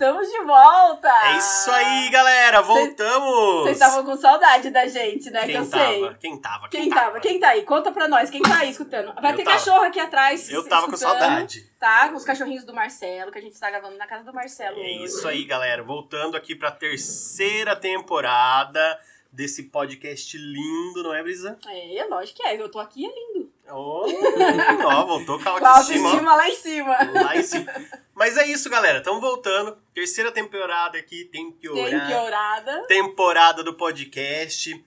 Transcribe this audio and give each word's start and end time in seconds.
Estamos 0.00 0.30
de 0.30 0.44
volta! 0.44 1.10
É 1.26 1.36
isso 1.36 1.70
aí, 1.70 2.08
galera! 2.08 2.62
Voltamos! 2.62 3.64
Vocês 3.64 3.76
estavam 3.76 4.02
com 4.02 4.16
saudade 4.16 4.70
da 4.70 4.88
gente, 4.88 5.28
né? 5.28 5.40
Quem 5.40 5.50
que 5.50 5.56
eu 5.58 5.68
tava? 5.68 5.84
sei. 5.84 6.14
Quem 6.18 6.40
tava? 6.40 6.68
Quem 6.70 6.88
tava? 6.88 7.20
Quem 7.20 7.38
tá 7.38 7.48
aí? 7.50 7.62
Conta 7.64 7.92
pra 7.92 8.08
nós, 8.08 8.30
quem 8.30 8.40
tá 8.40 8.60
aí 8.60 8.70
escutando? 8.70 9.12
Vai 9.20 9.32
Eu 9.32 9.36
ter 9.36 9.44
tava. 9.44 9.58
cachorro 9.58 9.82
aqui 9.82 10.00
atrás. 10.00 10.48
Eu 10.48 10.66
tava 10.66 10.86
com 10.86 10.96
saudade. 10.96 11.70
Tá? 11.78 12.08
Com 12.08 12.16
os 12.16 12.24
cachorrinhos 12.24 12.64
do 12.64 12.72
Marcelo, 12.72 13.30
que 13.30 13.36
a 13.36 13.42
gente 13.42 13.60
tá 13.60 13.68
gravando 13.68 13.98
na 13.98 14.06
casa 14.06 14.24
do 14.24 14.32
Marcelo. 14.32 14.78
É 14.78 14.80
hoje. 14.80 15.04
isso 15.04 15.28
aí, 15.28 15.44
galera. 15.44 15.82
Voltando 15.82 16.34
aqui 16.34 16.54
pra 16.56 16.70
terceira 16.70 17.76
temporada 17.76 18.98
desse 19.30 19.64
podcast 19.64 20.34
lindo, 20.38 21.02
não 21.02 21.12
é, 21.12 21.22
Brisa? 21.22 21.58
É, 21.66 21.98
é 21.98 22.04
lógico 22.06 22.38
que 22.38 22.46
é. 22.46 22.58
Eu 22.58 22.70
tô 22.70 22.78
aqui, 22.78 23.04
é 23.04 23.08
lindo. 23.08 23.49
Ó, 23.72 24.06
ó, 24.84 25.04
voltou 25.06 25.38
com 25.38 25.48
a 25.48 25.58
Com 25.60 25.64
a 25.66 25.70
autoestima. 25.70 26.06
autoestima 26.08 26.36
lá 26.36 26.48
em 26.48 26.54
cima. 26.56 26.96
Lá 27.22 27.36
em 27.36 27.42
cima. 27.42 27.72
Mas 28.14 28.36
é 28.36 28.46
isso, 28.46 28.68
galera. 28.68 28.98
Estamos 28.98 29.20
voltando. 29.20 29.76
Terceira 29.94 30.30
temporada 30.30 30.98
aqui, 30.98 31.24
tem 31.26 31.50
que 31.52 31.68
Tem 31.68 31.82
orar. 31.94 32.06
piorada. 32.06 32.84
Temporada 32.86 33.62
do 33.62 33.74
podcast. 33.74 34.84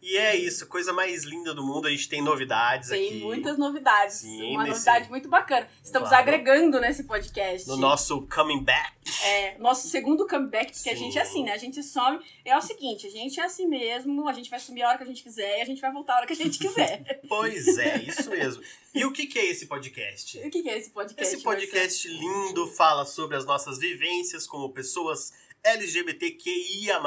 E 0.00 0.16
é 0.16 0.36
isso, 0.36 0.66
coisa 0.68 0.92
mais 0.92 1.24
linda 1.24 1.52
do 1.52 1.62
mundo. 1.64 1.86
A 1.88 1.90
gente 1.90 2.08
tem 2.08 2.22
novidades 2.22 2.88
Tem 2.90 3.08
aqui. 3.08 3.20
muitas 3.20 3.58
novidades. 3.58 4.18
Sim, 4.18 4.52
Uma 4.52 4.62
nesse- 4.62 4.74
novidade 4.86 5.10
muito 5.10 5.28
bacana. 5.28 5.68
Estamos 5.82 6.08
Claro. 6.08 6.22
agregando 6.22 6.80
nesse 6.80 7.04
podcast. 7.04 7.66
No 7.66 7.76
nosso 7.76 8.22
coming 8.28 8.62
back. 8.62 8.92
É, 9.24 9.58
nosso 9.58 9.88
segundo 9.88 10.26
comeback, 10.26 10.72
porque 10.72 10.90
a 10.90 10.96
Sim. 10.96 11.04
gente 11.04 11.18
é 11.18 11.22
assim, 11.22 11.42
né? 11.42 11.52
A 11.52 11.56
gente 11.56 11.82
some. 11.82 12.20
É 12.44 12.56
o 12.56 12.60
seguinte, 12.62 13.06
a 13.06 13.10
gente 13.10 13.40
é 13.40 13.44
assim 13.44 13.66
mesmo, 13.66 14.28
a 14.28 14.32
gente 14.32 14.48
vai 14.48 14.60
sumir 14.60 14.82
a 14.82 14.88
hora 14.90 14.98
que 14.98 15.04
a 15.04 15.06
gente 15.06 15.22
quiser 15.22 15.58
e 15.58 15.62
a 15.62 15.64
gente 15.64 15.80
vai 15.80 15.90
voltar 15.92 16.14
a 16.14 16.16
hora 16.18 16.26
que 16.26 16.32
a 16.32 16.36
gente 16.36 16.58
quiser. 16.58 17.20
Pois 17.28 17.76
é, 17.78 17.98
isso 18.02 18.30
mesmo. 18.30 18.62
E 18.94 19.04
o 19.04 19.12
que, 19.12 19.26
que 19.26 19.38
é 19.38 19.46
esse 19.46 19.66
podcast? 19.66 20.38
o 20.38 20.50
que, 20.50 20.62
que 20.62 20.68
é 20.70 20.78
esse 20.78 20.90
podcast? 20.90 21.34
Esse 21.34 21.42
podcast 21.42 22.08
lindo 22.08 22.66
fala 22.68 23.04
sobre 23.04 23.36
as 23.36 23.44
nossas 23.44 23.78
vivências 23.78 24.46
como 24.46 24.70
pessoas 24.70 25.32
LGBTQIA, 25.62 27.00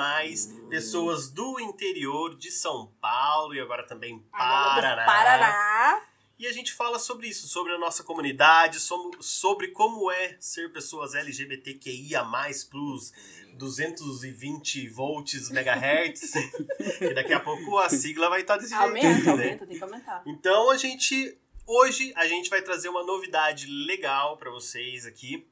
pessoas 0.70 1.30
do 1.30 1.60
interior 1.60 2.36
de 2.38 2.52
São 2.52 2.92
Paulo 3.02 3.54
e 3.54 3.60
agora 3.60 3.86
também 3.86 4.20
Paraná. 4.32 5.06
Paraná. 5.06 6.02
E 6.38 6.48
a 6.48 6.52
gente 6.52 6.74
fala 6.74 6.98
sobre 6.98 7.28
isso, 7.28 7.48
sobre 7.48 7.72
a 7.72 7.78
nossa 7.78 8.04
comunidade, 8.04 8.80
sobre 8.80 9.68
como 9.68 10.12
é 10.12 10.36
ser 10.40 10.72
pessoas 10.74 11.14
LGBTQIA, 11.14 12.24
plus 12.70 13.14
220 13.54 14.88
volts 14.88 15.52
megahertz. 15.52 16.32
que 16.98 17.14
daqui 17.14 17.34
a 17.34 17.40
pouco 17.40 17.78
a 17.78 17.90
sigla 17.90 18.28
vai 18.28 18.42
estar 18.42 18.58
desse 18.58 18.70
jeito. 18.70 18.82
Aumenta, 18.82 19.24
né? 19.24 19.32
aumenta, 19.32 19.68
tem 19.68 19.78
que 19.78 19.84
aumentar. 19.84 20.24
Então 20.26 20.72
a 20.72 20.78
gente 20.78 21.38
hoje 21.68 22.12
a 22.16 22.28
gente 22.28 22.50
vai 22.50 22.62
trazer 22.62 22.90
uma 22.90 23.04
novidade 23.04 23.68
legal 23.68 24.36
pra 24.38 24.50
vocês 24.50 25.06
aqui, 25.06 25.48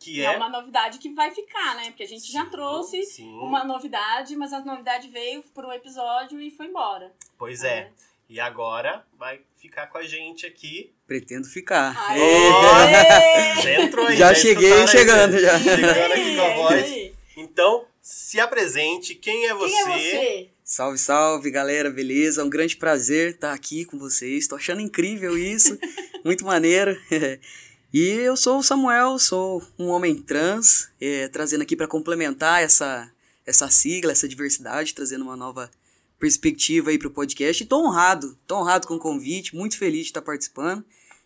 que 0.00 0.20
É. 0.22 0.24
é, 0.24 0.36
uma 0.36 0.48
novidade 0.48 0.98
que 0.98 1.10
vai 1.12 1.30
ficar, 1.30 1.76
né? 1.76 1.84
Porque 1.90 2.02
a 2.02 2.08
gente 2.08 2.32
já 2.32 2.46
trouxe 2.46 3.04
Sim. 3.04 3.32
uma 3.34 3.62
novidade, 3.62 4.34
mas 4.34 4.52
a 4.52 4.60
novidade 4.64 5.06
veio 5.08 5.42
por 5.54 5.64
um 5.66 5.72
episódio 5.72 6.40
e 6.40 6.50
foi 6.50 6.66
embora. 6.66 7.12
Pois 7.38 7.62
é. 7.62 7.90
E 8.28 8.40
agora 8.40 9.04
vai 9.18 9.40
ficar 9.56 9.88
com 9.88 9.98
a 9.98 10.02
gente 10.04 10.46
aqui. 10.46 10.92
Pretendo 11.06 11.46
ficar. 11.48 11.94
Aê! 12.10 13.60
Já 13.62 13.80
entrou 13.82 14.06
aí, 14.06 14.16
Já 14.16 14.32
já 14.32 14.40
cheguei 14.40 14.72
aí, 14.72 14.88
chegando, 14.88 15.32
né? 15.32 15.38
já. 15.40 15.58
Chegando 15.58 16.12
aqui 16.12 16.36
com 16.36 16.42
a 16.42 16.44
É 16.46 16.56
voz. 16.56 16.82
aí. 16.84 17.14
Então, 17.36 17.84
se 18.00 18.38
apresente, 18.40 19.14
quem 19.14 19.46
é 19.46 19.54
você? 19.54 19.74
Quem 19.74 19.92
é 19.92 19.98
você? 19.98 20.50
Salve, 20.64 20.98
salve, 20.98 21.50
galera, 21.50 21.90
beleza? 21.90 22.40
É 22.40 22.44
um 22.44 22.48
grande 22.50 22.76
prazer 22.76 23.32
estar 23.32 23.52
aqui 23.52 23.84
com 23.84 23.98
vocês. 23.98 24.46
Tô 24.46 24.54
achando 24.54 24.80
incrível 24.80 25.36
isso, 25.36 25.76
muito 26.24 26.44
maneiro. 26.44 26.96
E 27.92 27.98
eu 28.00 28.36
sou 28.36 28.58
o 28.58 28.62
Samuel, 28.62 29.18
sou 29.18 29.62
um 29.78 29.88
homem 29.88 30.22
trans, 30.22 30.90
é, 31.00 31.26
trazendo 31.28 31.62
aqui 31.62 31.74
para 31.74 31.88
complementar 31.88 32.62
essa, 32.62 33.12
essa 33.44 33.68
sigla, 33.68 34.12
essa 34.12 34.28
diversidade, 34.28 34.94
trazendo 34.94 35.24
uma 35.24 35.36
nova 35.36 35.68
perspectiva 36.18 36.90
aí 36.90 36.98
pro 36.98 37.10
podcast. 37.10 37.62
E 37.62 37.66
tô 37.66 37.84
honrado, 37.84 38.38
tô 38.46 38.58
honrado 38.58 38.86
com 38.86 38.94
o 38.94 38.98
convite, 39.00 39.56
muito 39.56 39.76
feliz 39.76 40.02
de 40.02 40.10
estar 40.10 40.22
participando. 40.22 40.84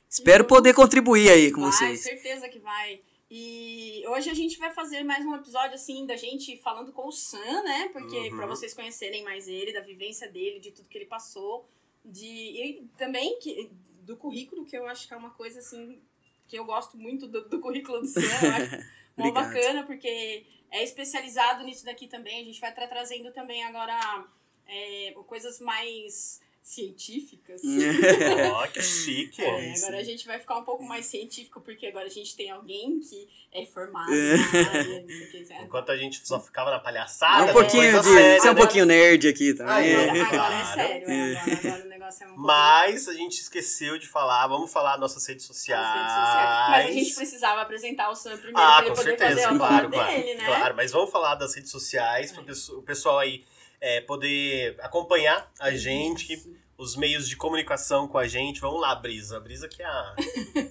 Espero 0.08 0.44
poder 0.44 0.72
contribuir 0.72 1.28
aí 1.28 1.53
com 1.53 1.60
vai, 1.60 1.72
vocês. 1.72 2.00
certeza 2.00 2.48
que 2.48 2.60
vai. 2.60 3.00
E 3.30 4.03
hoje 4.06 4.30
a 4.30 4.34
gente 4.34 4.56
vai 4.58 4.72
fazer 4.72 5.03
mais 5.03 5.26
um 5.26 5.34
episódio 5.34 5.74
assim 5.74 6.06
da 6.06 6.16
gente 6.16 6.56
falando 6.62 6.92
com 6.92 7.08
o 7.08 7.12
Sam, 7.12 7.62
né? 7.64 7.91
Porque 7.92 8.16
Uhum. 8.16 8.36
pra 8.36 8.47
vocês 8.47 8.72
conhecerem 8.72 9.22
mais 9.22 9.48
ele, 9.48 9.72
da 9.72 9.80
vivência 9.80 10.30
dele, 10.30 10.60
de 10.60 10.70
tudo 10.70 10.88
que 10.88 10.97
ele 10.97 11.06
passou, 11.06 11.69
de 12.04 12.26
e 12.26 12.88
também 12.97 13.38
que 13.41 13.70
do 14.03 14.16
currículo 14.16 14.64
que 14.64 14.76
eu 14.76 14.86
acho 14.86 15.08
que 15.08 15.14
é 15.14 15.16
uma 15.16 15.30
coisa 15.30 15.58
assim 15.58 15.98
que 16.47 16.59
eu 16.59 16.65
gosto 16.65 16.97
muito 16.97 17.27
do, 17.27 17.49
do 17.49 17.60
currículo 17.60 18.00
do 18.00 18.06
Sam, 18.06 18.21
eu 18.21 18.53
acho 18.53 18.84
mó 19.16 19.31
bacana 19.31 19.84
porque 19.84 20.47
é 20.71 20.82
especializado 20.82 21.65
nisso 21.65 21.84
daqui 21.84 22.06
também. 22.06 22.41
A 22.41 22.44
gente 22.44 22.60
vai 22.60 22.71
estar 22.71 22.87
trazendo 22.87 23.32
também 23.32 23.65
agora 23.65 24.27
é, 24.66 25.15
coisas 25.27 25.60
mais 25.60 26.41
científicas. 26.64 27.60
Ó, 28.54 28.66
que 28.69 28.80
chique. 28.82 29.42
É, 29.42 29.72
isso. 29.72 29.84
agora 29.84 30.00
a 30.00 30.02
gente 30.02 30.26
vai 30.26 30.38
ficar 30.41 30.56
um 30.56 30.64
pouco 30.64 30.82
mais 30.82 31.04
científico, 31.04 31.60
porque 31.60 31.86
agora 31.86 32.06
a 32.06 32.10
gente 32.10 32.34
tem 32.34 32.50
alguém 32.50 32.98
que 33.00 33.28
é 33.52 33.66
formado 33.66 34.10
É. 34.12 34.36
na 34.36 34.70
área, 34.70 35.00
não 35.03 35.08
sei 35.08 35.22
o 35.26 35.30
que. 35.30 35.44
sabe? 35.44 35.62
Enquanto 35.64 35.91
a 35.92 35.97
gente 35.98 36.26
só 36.26 36.41
ficava 36.41 36.70
na 36.70 36.76
É 36.76 36.80
palhaçada, 36.80 37.50
um 37.50 37.53
pouquinho 37.53 38.00
de. 38.00 38.08
séria, 38.08 38.41
Você 38.41 38.48
é 38.48 38.50
um 38.50 38.54
né? 38.54 38.60
pouquinho 38.60 38.86
nerd 38.86 39.28
aqui 39.28 39.53
também. 39.53 39.94
Agora, 39.94 40.22
agora 40.26 40.54
é 40.54 40.64
sério, 40.64 41.10
é, 41.10 41.36
agora, 41.36 41.58
agora 41.58 41.84
o 41.84 41.88
negócio 41.88 42.24
é 42.24 42.26
um 42.26 42.30
pouco... 42.30 42.42
Mas 42.47 43.08
a 43.08 43.12
gente 43.14 43.41
esqueceu 43.42 43.98
de 43.98 44.08
falar, 44.08 44.47
vamos 44.47 44.72
falar 44.72 44.97
nossas 44.97 45.26
redes 45.26 45.44
sociais. 45.44 45.82
nas 45.86 45.94
redes 45.94 46.12
sociais. 46.14 46.70
Mas 46.70 46.86
a 46.88 46.92
gente 46.98 47.14
precisava 47.14 47.60
apresentar 47.60 48.08
o 48.10 48.14
Sam 48.14 48.38
primeiro 48.38 48.58
Ah, 48.58 48.76
pra 48.78 48.86
ele 48.86 48.94
poder 48.97 49.10
certeza, 49.19 49.30
fazer 49.42 49.44
a 49.54 49.58
claro, 49.58 49.91
claro, 49.91 50.10
dele, 50.12 50.34
né? 50.34 50.47
claro. 50.47 50.74
Mas 50.76 50.92
vamos 50.92 51.10
falar 51.10 51.34
das 51.34 51.54
redes 51.54 51.70
sociais 51.70 52.32
para 52.32 52.42
o 52.42 52.82
pessoal 52.82 53.19
aí 53.19 53.44
é, 53.84 54.00
poder 54.00 54.78
acompanhar 54.81 55.53
a 55.61 55.71
gente, 55.72 56.43
os 56.78 56.97
meios 56.97 57.28
de 57.28 57.37
comunicação 57.37 58.09
com 58.09 58.17
a 58.17 58.27
gente. 58.27 58.59
Vamos 58.59 58.81
lá, 58.81 58.95
Brisa. 58.95 59.37
A 59.37 59.41
Brisa 59.41 59.69
que 59.69 59.83
é 59.83 59.84
a... 59.84 60.17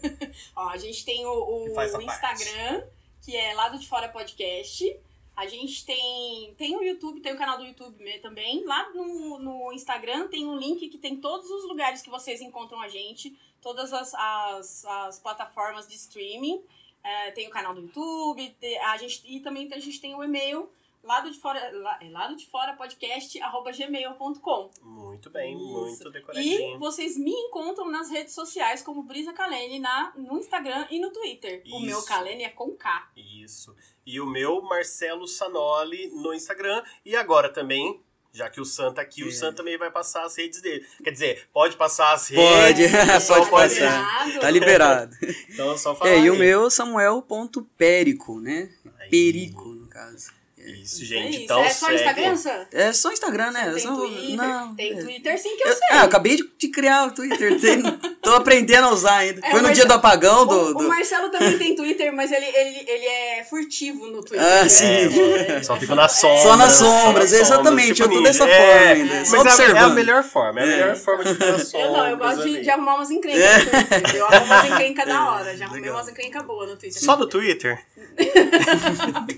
Ó, 0.57 0.69
a 0.69 0.77
gente 0.77 1.05
tem 1.05 1.23
o, 1.23 1.29
o 1.29 1.79
a 1.79 1.85
Instagram, 1.85 2.83
que 3.21 3.37
é 3.37 3.53
Lado 3.53 3.77
de 3.77 3.87
Fora 3.87 4.09
Podcast. 4.09 4.99
A 5.35 5.45
gente 5.45 5.85
tem, 5.85 6.55
tem 6.57 6.75
o 6.75 6.81
YouTube, 6.81 7.21
tem 7.21 7.33
o 7.33 7.37
canal 7.37 7.59
do 7.59 7.65
YouTube 7.65 8.03
também. 8.19 8.65
Lá 8.65 8.91
no, 8.93 9.37
no 9.37 9.71
Instagram 9.73 10.27
tem 10.27 10.47
um 10.47 10.57
link 10.57 10.89
que 10.89 10.97
tem 10.97 11.15
todos 11.17 11.47
os 11.51 11.67
lugares 11.67 12.01
que 12.01 12.09
vocês 12.09 12.41
encontram 12.41 12.81
a 12.81 12.89
gente, 12.89 13.37
todas 13.61 13.93
as, 13.93 14.11
as, 14.15 14.85
as 14.85 15.19
plataformas 15.19 15.87
de 15.87 15.93
streaming. 15.93 16.63
É, 17.03 17.29
tem 17.31 17.47
o 17.47 17.51
canal 17.51 17.75
do 17.75 17.81
YouTube, 17.81 18.55
a 18.85 18.97
gente, 18.97 19.21
e 19.25 19.39
também 19.39 19.71
a 19.71 19.79
gente 19.79 20.01
tem 20.01 20.15
o 20.15 20.23
e-mail 20.23 20.67
lado 21.03 21.29
de 21.29 21.37
fora, 21.39 21.69
la- 21.73 21.99
é 22.01 22.09
lado 22.09 22.35
de 22.35 22.45
fora 22.49 22.73
podcast 22.73 23.39
arroba 23.41 23.71
gmail.com. 23.71 24.71
Muito 24.81 25.29
bem, 25.29 25.55
Isso. 25.55 25.65
muito 25.67 26.07
E 26.07 26.11
decoradinho. 26.11 26.79
vocês 26.79 27.17
me 27.17 27.31
encontram 27.31 27.89
nas 27.91 28.09
redes 28.09 28.33
sociais 28.33 28.81
como 28.81 29.03
Brisa 29.03 29.33
Kalene 29.33 29.79
na, 29.79 30.13
no 30.15 30.37
Instagram 30.39 30.87
e 30.89 30.99
no 30.99 31.11
Twitter. 31.11 31.61
O 31.65 31.77
Isso. 31.77 31.85
meu 31.85 32.01
Kalene 32.03 32.43
é 32.45 32.49
com 32.49 32.71
K. 32.75 33.09
Isso. 33.15 33.75
E 34.05 34.19
o 34.19 34.25
meu, 34.25 34.61
Marcelo 34.61 35.27
Sanoli, 35.27 36.07
no 36.09 36.33
Instagram. 36.33 36.83
E 37.05 37.15
agora 37.15 37.47
também, 37.49 38.01
já 38.33 38.49
que 38.49 38.59
o 38.59 38.65
Sam 38.65 38.93
tá 38.93 39.01
aqui, 39.01 39.23
o 39.23 39.29
É. 39.29 39.31
Sam 39.31 39.53
também 39.53 39.77
vai 39.77 39.91
passar 39.91 40.23
as 40.25 40.35
redes 40.37 40.61
dele. 40.61 40.85
Quer 41.03 41.11
dizer, 41.11 41.47
pode 41.53 41.75
passar 41.77 42.13
as 42.13 42.29
Pode, 42.29 42.85
redes. 42.85 42.91
só 43.23 43.35
pode 43.39 43.49
pode 43.49 43.79
passar. 43.79 44.39
Tá 44.41 44.49
liberado. 44.49 45.15
Então 45.49 45.71
é 45.73 45.77
só 45.77 45.93
falar. 45.95 46.11
É, 46.11 46.19
e 46.19 46.29
o 46.29 46.35
meu 46.35 46.69
Samuel.périco, 46.69 48.39
né? 48.39 48.73
Aí. 48.99 49.09
Perico, 49.09 49.69
no 49.69 49.87
caso. 49.87 50.31
Isso, 50.65 50.95
Isso 51.03 51.05
gente. 51.05 51.37
aí. 51.37 51.43
Então 51.43 51.63
é 51.63 51.69
só 51.69 51.85
segue. 51.87 51.97
Instagram, 51.99 52.35
Sam? 52.37 52.65
É 52.71 52.93
só 52.93 53.11
Instagram, 53.11 53.51
né? 53.51 53.71
Tem 53.71 53.79
Só- 53.83 53.95
Twitter? 53.95 54.35
Não, 54.37 54.75
tem 54.75 54.93
é. 54.93 55.01
Twitter 55.01 55.39
sim 55.41 55.55
que 55.57 55.63
eu, 55.63 55.67
Eu, 55.69 55.73
sei. 55.75 55.87
ah, 55.91 55.97
eu 55.97 56.03
acabei 56.05 56.35
de, 56.37 56.49
de 56.57 56.67
criar 56.69 57.07
o 57.07 57.11
Twitter. 57.11 57.59
tem- 57.61 57.81
tô 58.21 58.31
aprendendo 58.35 58.87
a 58.87 58.91
usar 58.91 59.17
ainda. 59.17 59.41
É, 59.45 59.51
Foi 59.51 59.61
no 59.61 59.71
dia 59.73 59.85
do 59.85 59.93
apagão 59.93 60.45
do. 60.47 60.55
O, 60.55 60.69
o 60.69 60.73
do- 60.75 60.87
Marcelo 60.87 61.29
também 61.29 61.57
tem 61.57 61.75
Twitter, 61.75 62.13
mas 62.13 62.31
ele, 62.31 62.45
ele, 62.45 62.85
ele 62.89 63.05
é 63.05 63.43
furtivo 63.49 64.07
no 64.07 64.21
Twitter. 64.23 64.45
Ah, 64.45 64.67
sim. 64.69 64.85
É, 64.85 65.61
Só 65.63 65.75
é, 65.75 65.79
fica 65.79 65.95
na 65.95 66.05
é, 66.05 66.07
sombra. 66.07 66.37
Só 66.41 66.55
nas 66.57 66.73
Só 66.73 66.85
nas 66.85 66.93
sombras, 66.93 67.03
sombras, 67.29 67.33
exatamente. 67.33 67.93
tipo 67.95 68.09
eu 68.09 68.17
tô 68.17 68.23
dessa 68.23 68.47
É, 68.49 68.57
forma 68.57 68.91
ainda. 68.91 69.13
é. 69.15 69.25
Só 69.25 69.43
Mas 69.43 69.45
é, 69.59 69.63
a- 69.63 69.65
é 69.65 69.67
a 69.67 69.71
observando. 69.71 69.93
melhor 69.95 70.23
forma, 70.23 70.59
é 70.59 70.63
a 70.63 70.65
É. 70.65 70.69
melhor 70.69 70.95
forma 70.95 71.23
de 71.23 71.33
ficar 71.33 71.51
nas 71.51 71.67
sombras. 71.69 71.87
Eu 71.87 71.93
não, 71.93 72.07
eu 72.09 72.17
gosto 72.17 72.43
de, 72.43 72.61
de 72.61 72.69
arrumar 72.69 72.95
umas 72.95 73.11
encrencas 73.11 73.65
no 73.65 73.71
Twitter. 73.71 74.15
Eu 74.15 74.25
arrumo 74.27 74.45
umas 74.45 74.65
encrencas 74.65 75.05
da 75.07 75.29
hora. 75.31 75.57
Já 75.57 75.65
arrumei 75.65 75.89
umas 75.89 76.07
encrencas 76.09 76.43
boas 76.43 76.69
no 76.69 76.77
Twitter. 76.77 77.01
Só 77.01 77.17
no 77.17 77.27
Twitter? 77.27 77.79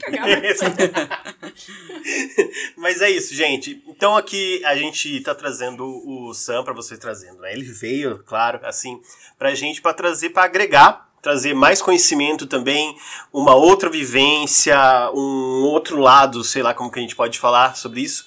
Cagava. 0.02 1.15
Mas 2.78 3.02
é 3.02 3.10
isso, 3.10 3.34
gente. 3.34 3.84
Então 3.88 4.16
aqui 4.16 4.64
a 4.66 4.76
gente 4.76 5.22
tá 5.22 5.34
trazendo 5.34 5.86
o 5.86 6.34
Sam 6.34 6.64
para 6.64 6.74
você 6.74 6.98
trazendo, 6.98 7.40
né? 7.40 7.54
Ele 7.54 7.64
veio, 7.64 8.24
claro, 8.26 8.60
assim, 8.64 9.00
pra 9.38 9.56
gente 9.56 9.82
para 9.82 9.94
trazer 9.94 10.30
para 10.30 10.44
agregar, 10.44 11.10
trazer 11.22 11.54
mais 11.54 11.82
conhecimento 11.82 12.46
também, 12.46 12.96
uma 13.34 13.56
outra 13.56 13.90
vivência, 13.90 14.78
um 15.14 15.64
outro 15.64 15.98
lado, 16.00 16.44
sei 16.44 16.62
lá 16.62 16.74
como 16.74 16.92
que 16.92 17.00
a 17.00 17.02
gente 17.02 17.16
pode 17.16 17.40
falar 17.40 17.76
sobre 17.76 18.02
isso. 18.02 18.26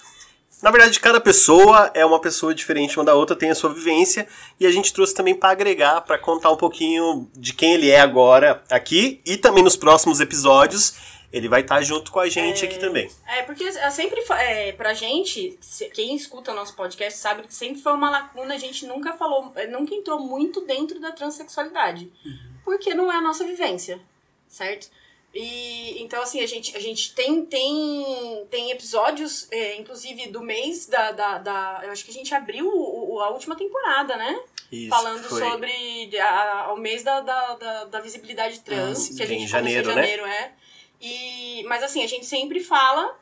Na 0.61 0.73
verdade, 0.73 0.99
cada 0.99 1.21
pessoa 1.21 1.89
é 1.95 2.05
uma 2.05 2.21
pessoa 2.21 2.53
diferente 2.53 2.99
uma 2.99 3.05
da 3.05 3.15
outra, 3.15 3.37
tem 3.37 3.49
a 3.49 3.55
sua 3.55 3.73
vivência, 3.73 4.27
e 4.59 4.67
a 4.67 4.73
gente 4.73 4.93
trouxe 4.93 5.15
também 5.15 5.33
para 5.33 5.51
agregar, 5.51 6.01
para 6.01 6.19
contar 6.19 6.51
um 6.51 6.57
pouquinho 6.57 7.31
de 7.37 7.53
quem 7.53 7.75
ele 7.75 7.89
é 7.89 8.01
agora 8.01 8.61
aqui 8.69 9.21
e 9.25 9.37
também 9.37 9.63
nos 9.63 9.77
próximos 9.77 10.19
episódios 10.19 10.95
ele 11.33 11.49
vai 11.49 11.61
estar 11.61 11.81
junto 11.83 12.11
com 12.11 12.21
a 12.21 12.29
gente 12.29 12.65
É. 12.65 12.69
aqui 12.69 12.79
também. 12.79 13.11
É, 13.27 13.43
porque 13.43 13.65
é 13.65 13.91
sempre, 13.91 14.21
é, 14.33 14.73
pra 14.73 14.95
gente, 14.95 15.59
quem 15.93 16.15
escuta 16.17 16.53
o 16.53 16.55
nosso 16.55 16.75
podcast 16.75 17.19
sabe 17.19 17.43
que 17.43 17.55
sempre 17.55 17.81
foi 17.83 17.93
uma 17.93 18.11
lacuna, 18.11 18.55
a 18.55 18.59
gente 18.59 18.87
nunca 18.87 19.13
falou, 19.15 19.53
é, 19.57 19.67
nunca 19.67 19.95
entrou 19.95 20.21
muito 20.21 20.61
dentro 20.63 20.99
da 21.01 21.13
transexualidade. 21.13 22.11
Porque 22.65 22.95
não 22.95 23.11
é 23.13 23.17
a 23.17 23.21
nossa 23.21 23.45
vivência, 23.45 24.01
certo? 24.49 24.89
E 25.35 26.03
então, 26.03 26.23
assim, 26.23 26.41
a 26.41 26.47
gente, 26.47 26.75
a 26.75 26.81
gente 26.81 27.15
tem, 27.15 27.45
tem, 27.45 28.47
tem 28.51 28.71
episódios, 28.71 29.47
é, 29.51 29.77
inclusive 29.77 30.29
do 30.29 30.41
mês 30.43 30.87
da, 30.87 31.13
da, 31.13 31.39
da- 31.39 31.81
Eu 31.85 31.93
acho 31.93 32.03
que 32.05 32.11
a 32.11 32.15
gente 32.15 32.35
abriu 32.35 32.67
o- 32.67 33.15
o- 33.17 33.21
a 33.21 33.29
última 33.31 33.55
temporada, 33.55 34.17
né? 34.17 34.41
Isso, 34.73 34.89
Falando 34.89 35.23
foi. 35.29 35.41
sobre 35.43 36.19
a- 36.19 36.73
o 36.75 36.77
mês 36.79 37.03
da, 37.03 37.21
da, 37.21 37.55
da, 37.55 37.85
da 37.85 38.01
visibilidade 38.01 38.61
trans, 38.61 39.11
Ah, 39.11 39.17
que 39.17 39.23
a 39.23 39.27
Em 39.27 39.29
gente 39.29 39.47
janeiro, 39.49 39.83
começou 39.91 40.03
em 40.03 40.07
né? 40.07 40.17
janeiro, 40.17 40.27
é. 40.27 40.53
E, 41.01 41.63
mas 41.69 41.83
assim, 41.83 42.03
a 42.03 42.07
gente 42.07 42.27
sempre 42.27 42.61
fala 42.61 43.17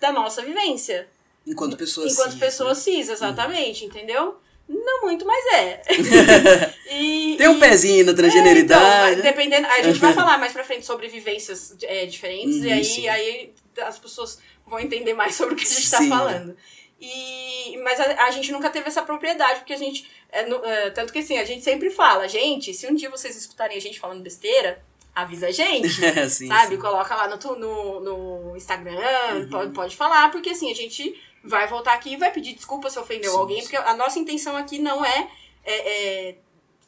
da 0.00 0.12
nossa 0.12 0.42
vivência. 0.42 1.08
Enquanto 1.46 1.76
pessoas 1.76 2.12
enquanto 2.12 2.32
cis, 2.32 2.40
pessoas 2.40 2.78
né? 2.78 2.84
cis, 2.84 3.08
exatamente, 3.08 3.84
entendeu? 3.84 4.36
Não 4.68 5.02
muito, 5.02 5.24
mas 5.24 5.44
é. 5.54 5.82
E- 6.90 7.36
Tem 7.38 7.48
um 7.48 7.56
e- 7.56 7.60
pezinho 7.60 8.04
na 8.04 8.10
é, 8.10 8.12
então, 8.12 8.14
transgeneridade. 8.14 9.22
dependendo, 9.22 9.66
a 9.66 9.82
gente 9.82 9.98
vai 9.98 10.12
falar 10.14 10.36
mais 10.38 10.52
pra 10.52 10.64
frente 10.64 10.84
sobre 10.84 11.08
vivências 11.08 11.74
é, 11.82 12.04
diferentes, 12.06 12.56
Uhum, 12.56 12.64
e 12.64 12.72
aí, 12.72 12.84
sim. 12.84 13.08
aí 13.08 13.52
as 13.82 13.98
pessoas 13.98 14.38
vão 14.66 14.78
entender 14.80 15.14
mais 15.14 15.34
sobre 15.34 15.54
o 15.54 15.56
que 15.56 15.64
a 15.64 15.68
gente 15.68 15.90
tá 15.90 15.98
Sim. 15.98 16.08
falando. 16.08 16.56
E, 17.00 17.78
mas 17.82 18.00
a, 18.00 18.24
a 18.24 18.30
gente 18.30 18.50
nunca 18.52 18.68
teve 18.70 18.88
essa 18.88 19.02
propriedade, 19.02 19.60
porque 19.60 19.72
a 19.72 19.78
gente. 19.78 20.06
é, 20.30 20.44
no- 20.46 20.64
é, 20.64 20.90
tanto 20.90 21.12
que 21.12 21.20
assim, 21.20 21.38
a 21.38 21.44
gente 21.44 21.62
sempre 21.62 21.90
fala, 21.90 22.28
gente, 22.28 22.74
se 22.74 22.86
um 22.86 22.94
dia 22.94 23.08
vocês 23.08 23.36
escutarem 23.36 23.76
a 23.76 23.80
gente 23.80 24.00
falando 24.00 24.20
besteira, 24.22 24.82
avisa 25.22 25.48
a 25.48 25.50
gente. 25.50 25.88
É, 26.04 26.28
sim, 26.28 26.48
sabe? 26.48 26.68
sim. 26.68 26.74
Uhum. 26.74 26.80
Coloca 26.80 27.14
lá 27.14 27.28
no, 27.28 27.56
no, 27.56 28.00
no 28.00 28.56
Instagram, 28.56 29.48
pode, 29.50 29.72
pode 29.72 29.96
falar, 29.96 30.30
porque 30.30 30.50
assim, 30.50 30.70
a 30.70 30.74
gente 30.74 31.18
vai 31.44 31.66
voltar 31.68 31.94
aqui 31.94 32.12
e 32.12 32.16
vai 32.16 32.30
pedir 32.32 32.54
desculpa 32.54 32.90
se 32.90 32.98
ofendeu 32.98 33.32
Sim, 33.32 33.38
alguém, 33.38 33.62
porque 33.62 33.76
a 33.76 33.94
nossa 33.96 34.18
intenção 34.18 34.56
aqui 34.56 34.78
não 34.78 35.04
é. 35.04 35.28
é, 35.64 36.28
é 36.28 36.34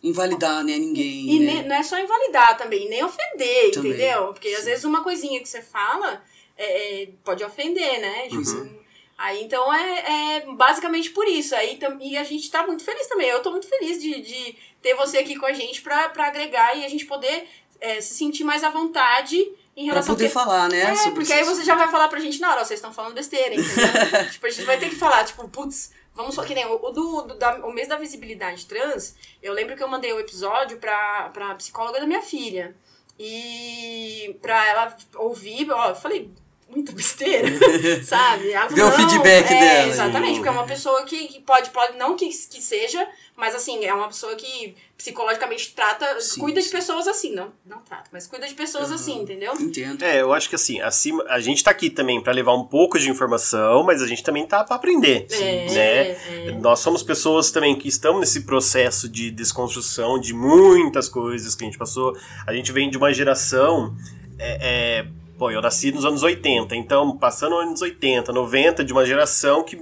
Invalidar, 0.02 0.64
né, 0.64 0.78
ninguém, 0.78 1.30
e 1.30 1.38
né? 1.40 1.54
ne- 1.56 1.68
não 1.68 1.76
é 1.76 1.82
só 1.82 1.98
invalidar 1.98 2.56
também, 2.56 2.88
nem 2.88 3.04
ofender, 3.04 3.70
Também. 3.70 3.92
entendeu? 3.92 4.28
Porque 4.28 4.48
às 4.48 4.64
vezes 4.64 4.84
uma 4.84 5.02
coisinha 5.04 5.38
que 5.40 5.46
você 5.48 5.60
fala 5.60 6.22
é, 6.56 7.02
é, 7.02 7.08
pode 7.22 7.44
ofender, 7.44 8.00
né? 8.00 8.28
Tipo, 8.28 8.50
Uhum. 8.50 8.80
Aí 9.18 9.44
então 9.44 9.70
é, 9.74 10.36
é 10.38 10.46
basicamente 10.54 11.10
por 11.10 11.28
isso. 11.28 11.54
Aí, 11.54 11.78
e 12.00 12.16
a 12.16 12.24
gente 12.24 12.50
tá 12.50 12.66
muito 12.66 12.82
feliz 12.82 13.06
também. 13.06 13.28
Eu 13.28 13.42
tô 13.42 13.50
muito 13.50 13.68
feliz 13.68 14.00
de, 14.00 14.18
de 14.22 14.56
ter 14.80 14.94
você 14.94 15.18
aqui 15.18 15.36
com 15.36 15.44
a 15.44 15.52
gente 15.52 15.82
pra, 15.82 16.08
pra 16.08 16.28
agregar 16.28 16.74
e 16.74 16.86
a 16.86 16.88
gente 16.88 17.04
poder 17.04 17.46
é, 17.80 18.00
se 18.00 18.14
sentir 18.14 18.44
mais 18.44 18.62
à 18.64 18.70
vontade 18.70 19.36
em 19.76 19.84
Pra 19.86 19.94
relação 19.94 20.14
poder 20.14 20.26
que- 20.28 20.34
falar, 20.34 20.68
né? 20.68 20.80
é, 20.80 21.10
porque 21.12 21.32
aí 21.32 21.44
você 21.44 21.64
já 21.64 21.74
vai 21.74 21.88
falar 21.90 22.08
pra 22.08 22.20
gente 22.20 22.40
na 22.40 22.50
hora, 22.52 22.64
vocês 22.64 22.78
estão 22.78 22.92
falando 22.92 23.14
besteira, 23.14 23.54
entendeu? 23.54 23.64
tipo, 24.30 24.46
a 24.46 24.50
gente 24.50 24.64
vai 24.64 24.78
ter 24.78 24.90
que 24.90 24.96
falar, 24.96 25.24
tipo, 25.24 25.48
putz, 25.48 25.92
vamos 26.14 26.34
só. 26.34 26.44
Que 26.44 26.54
nem 26.54 26.66
o, 26.66 26.74
o 26.74 26.90
do, 26.90 27.22
do- 27.22 27.34
da- 27.38 27.64
o 27.66 27.72
mês 27.72 27.88
da 27.88 27.96
visibilidade 27.96 28.66
trans, 28.66 29.14
eu 29.42 29.52
lembro 29.52 29.76
que 29.76 29.82
eu 29.82 29.88
mandei 29.88 30.12
o 30.12 30.20
episódio 30.20 30.78
pra, 30.78 31.30
pra 31.32 31.54
psicóloga 31.54 32.00
da 32.00 32.06
minha 32.06 32.22
filha. 32.22 32.76
E 33.18 34.36
pra 34.40 34.66
ela 34.68 34.96
ouvir, 35.16 35.70
ó, 35.70 35.90
eu 35.90 35.94
falei. 35.94 36.30
Muita 36.70 36.92
besteira, 36.92 37.48
sabe? 38.04 38.44
Ver 38.70 38.82
o 38.82 38.84
não, 38.86 38.92
feedback 38.92 39.50
é, 39.52 39.60
dela. 39.60 39.88
Exatamente, 39.88 40.34
porque 40.34 40.48
é 40.48 40.52
uma 40.52 40.66
pessoa 40.66 41.02
que, 41.04 41.26
que 41.26 41.40
pode, 41.40 41.70
pode, 41.70 41.96
não 41.98 42.14
que, 42.16 42.26
que 42.28 42.62
seja, 42.62 43.06
mas 43.36 43.54
assim, 43.56 43.84
é 43.84 43.92
uma 43.92 44.06
pessoa 44.06 44.36
que 44.36 44.76
psicologicamente 44.96 45.72
trata, 45.74 46.20
Sim, 46.20 46.40
cuida 46.40 46.60
de 46.60 46.66
sim. 46.66 46.72
pessoas 46.72 47.08
assim, 47.08 47.34
não, 47.34 47.50
não 47.66 47.78
trata, 47.78 48.04
mas 48.12 48.26
cuida 48.26 48.46
de 48.46 48.54
pessoas 48.54 48.86
Aham. 48.86 48.94
assim, 48.94 49.22
entendeu? 49.22 49.54
Entendo. 49.54 50.02
É, 50.04 50.20
eu 50.20 50.32
acho 50.32 50.48
que 50.48 50.54
assim, 50.54 50.80
acima, 50.80 51.24
a 51.28 51.40
gente 51.40 51.64
tá 51.64 51.70
aqui 51.70 51.90
também 51.90 52.22
pra 52.22 52.32
levar 52.32 52.54
um 52.54 52.64
pouco 52.64 52.98
de 52.98 53.10
informação, 53.10 53.82
mas 53.82 54.02
a 54.02 54.06
gente 54.06 54.22
também 54.22 54.46
tá 54.46 54.62
pra 54.62 54.76
aprender, 54.76 55.26
É, 55.30 55.66
né? 55.72 56.48
é. 56.50 56.52
Nós 56.60 56.80
somos 56.80 57.02
pessoas 57.02 57.50
também 57.50 57.76
que 57.76 57.88
estamos 57.88 58.20
nesse 58.20 58.42
processo 58.42 59.08
de 59.08 59.30
desconstrução 59.30 60.20
de 60.20 60.32
muitas 60.34 61.08
coisas 61.08 61.54
que 61.54 61.64
a 61.64 61.66
gente 61.66 61.78
passou. 61.78 62.16
A 62.46 62.52
gente 62.52 62.70
vem 62.70 62.90
de 62.90 62.96
uma 62.96 63.12
geração. 63.12 63.96
É, 64.38 64.58
é, 64.60 65.06
pô, 65.40 65.50
eu 65.50 65.62
nasci 65.62 65.90
nos 65.90 66.04
anos 66.04 66.22
80, 66.22 66.76
então 66.76 67.16
passando 67.16 67.56
os 67.56 67.62
anos 67.62 67.80
80, 67.80 68.30
90, 68.30 68.84
de 68.84 68.92
uma 68.92 69.06
geração 69.06 69.64
que 69.64 69.80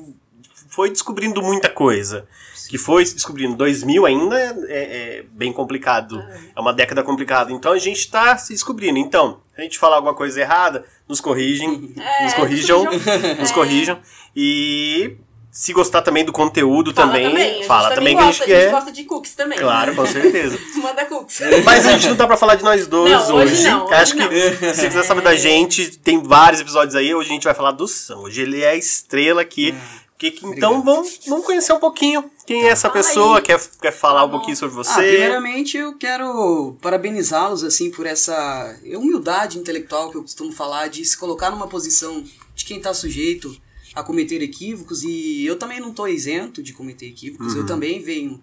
foi 0.69 0.89
descobrindo 0.89 1.43
muita 1.43 1.69
coisa. 1.69 2.29
Que 2.69 2.79
foi 2.79 3.03
descobrindo. 3.03 3.57
2000 3.57 4.07
ainda 4.07 4.39
é, 4.39 5.19
é 5.19 5.25
bem 5.33 5.53
complicado. 5.53 6.23
É 6.55 6.61
uma 6.61 6.73
década 6.73 7.03
complicada. 7.03 7.51
Então 7.51 7.73
a 7.73 7.79
gente 7.79 8.09
tá 8.09 8.37
se 8.37 8.53
descobrindo. 8.53 8.99
Então, 8.99 9.41
se 9.53 9.61
a 9.61 9.65
gente 9.65 9.79
falar 9.79 9.97
alguma 9.97 10.15
coisa 10.15 10.41
errada, 10.41 10.85
nos 11.09 11.21
corrigem. 11.21 11.93
É, 11.99 12.25
nos 12.25 12.35
corrijam. 12.35 12.85
nos 12.87 13.03
corrijam. 13.03 13.37
Nos 13.41 13.51
É. 13.51 13.55
corrijam. 13.55 13.99
E 14.37 15.17
se 15.61 15.73
gostar 15.73 16.03
também 16.03 16.25
do 16.25 16.33
conteúdo 16.33 16.95
Fala 16.95 17.09
também, 17.09 17.29
também. 17.31 17.63
Fala 17.65 17.91
também 17.95 18.17
que 18.17 18.23
a 18.23 18.27
gosta, 18.27 18.45
gente 18.45 18.53
a 18.53 18.57
gente 18.61 18.65
quer. 18.67 18.71
gosta 18.71 18.93
de 18.93 19.05
cookies 19.05 19.35
também. 19.35 19.59
Claro, 19.59 19.95
com 19.97 20.07
certeza. 20.07 20.57
Manda 20.81 21.05
cookies. 21.07 21.41
Mas 21.65 21.85
a 21.87 21.93
gente 21.93 22.09
não 22.09 22.15
dá 22.17 22.27
pra 22.29 22.37
falar 22.37 22.55
de 22.55 22.63
nós 22.63 22.87
dois 22.87 23.11
Não, 23.11 23.35
hoje 23.37 23.53
hoje. 23.55 23.63
não, 23.65 23.85
hoje 23.87 23.95
Acho 23.95 24.13
que 24.15 24.21
não. 24.21 24.31
se 24.31 24.57
você 24.75 24.87
quiser 24.87 25.03
saber 25.05 25.23
da 25.23 25.35
gente, 25.35 25.99
tem 25.99 26.23
vários 26.23 26.61
episódios 26.61 26.95
aí. 26.95 27.13
Hoje 27.13 27.31
a 27.31 27.33
gente 27.33 27.43
vai 27.45 27.55
falar 27.55 27.73
do 27.73 27.89
Sam. 27.89 28.19
Hoje 28.19 28.41
ele 28.43 28.63
é 28.63 28.71
a 28.71 28.77
estrela 28.77 29.43
aqui. 29.43 29.75
Que- 30.17 30.31
que- 30.33 30.47
então 30.47 30.83
vamos, 30.83 31.21
vamos 31.29 31.45
conhecer 31.47 31.73
um 31.73 31.79
pouquinho 31.79 32.29
quem 32.45 32.65
é 32.65 32.69
essa 32.71 32.89
Fala 32.89 33.03
pessoa, 33.05 33.37
aí. 33.39 33.43
quer, 33.43 33.61
quer 33.81 33.93
falar 33.93 34.21
um 34.23 34.27
Tá 34.27 34.27
bom. 34.27 34.37
pouquinho 34.39 34.57
sobre 34.57 34.75
Ah, 34.81 34.83
você. 34.85 35.01
primeiramente 35.03 35.77
eu 35.77 35.97
quero 35.97 36.77
parabenizá-los 36.83 37.63
assim 37.63 37.89
por 37.91 38.05
essa 38.07 38.77
humildade 38.97 39.59
intelectual 39.59 40.11
que 40.11 40.17
eu 40.17 40.23
costumo 40.23 40.51
falar 40.53 40.89
de 40.89 41.05
se 41.05 41.17
colocar 41.17 41.51
numa 41.51 41.69
posição 41.69 42.25
de 42.55 42.65
quem 42.65 42.79
está 42.79 42.93
sujeito 42.93 43.57
a 43.95 44.03
cometer 44.03 44.43
equívocos 44.43 45.03
e 45.03 45.45
eu 45.45 45.57
também 45.59 45.81
não 45.81 45.91
estou 45.91 46.09
isento 46.09 46.63
de 46.63 46.73
cometer 46.73 47.07
equívocos. 47.07 47.55
Eu 47.55 47.67
também 47.67 48.03
venho 48.03 48.43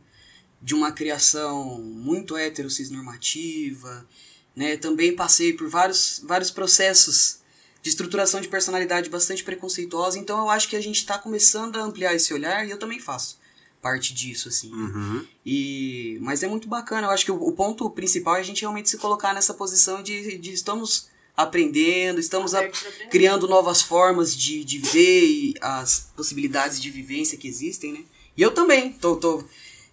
de 0.62 0.74
uma 0.74 0.92
criação 0.92 1.80
muito 1.80 2.36
hétero 2.36 2.68
normativa, 2.92 4.08
né? 4.56 4.78
Também 4.78 5.16
passei 5.16 5.54
por 5.54 5.68
vários 5.68 6.22
vários 6.25 6.50
processos 6.52 7.40
de 7.82 7.90
estruturação 7.90 8.42
de 8.42 8.48
personalidade 8.48 9.10
bastante 9.10 9.44
preconceituosa, 9.44 10.18
então 10.18 10.40
eu 10.40 10.50
acho 10.50 10.68
que 10.68 10.75
a 10.75 10.82
gente 10.82 10.98
está 10.98 11.20
começando 11.20 11.75
a 11.75 11.84
ampliar 11.84 12.16
esse 12.16 12.34
olhar 12.34 12.66
e 12.66 12.72
eu 12.72 12.80
também 12.80 13.00
faço 13.00 13.38
parte 13.80 14.12
disso 14.16 14.50
assim. 14.50 14.72
né? 14.72 14.75
Uhum. 14.75 15.25
E, 15.46 16.18
mas 16.20 16.42
é 16.42 16.48
muito 16.48 16.68
bacana. 16.68 17.06
Eu 17.06 17.12
acho 17.12 17.24
que 17.24 17.32
o, 17.32 17.36
o 17.36 17.52
ponto 17.52 17.88
principal 17.92 18.38
é 18.38 18.40
a 18.40 18.44
gente 18.44 18.62
realmente 18.62 18.90
se 18.90 18.98
colocar 18.98 19.36
nessa 19.36 19.54
posição 19.54 20.02
de, 20.02 20.40
de 20.40 20.52
estamos 20.52 21.08
aprendendo, 21.36 22.20
estamos 22.20 22.54
a- 22.56 22.62
criando 23.10 23.48
novas 23.48 23.82
formas 23.82 24.36
de, 24.36 24.63
de 24.63 24.77
ver 24.80 25.25
e 25.25 25.54
as 25.62 26.10
possibilidades 26.15 26.82
de 26.82 26.89
vivência 26.89 27.38
que 27.38 27.48
existem, 27.48 27.92
né? 27.94 28.00
E 28.38 28.42
eu 28.42 28.51
também 28.51 28.92
tô, 28.94 29.15
tô 29.15 29.44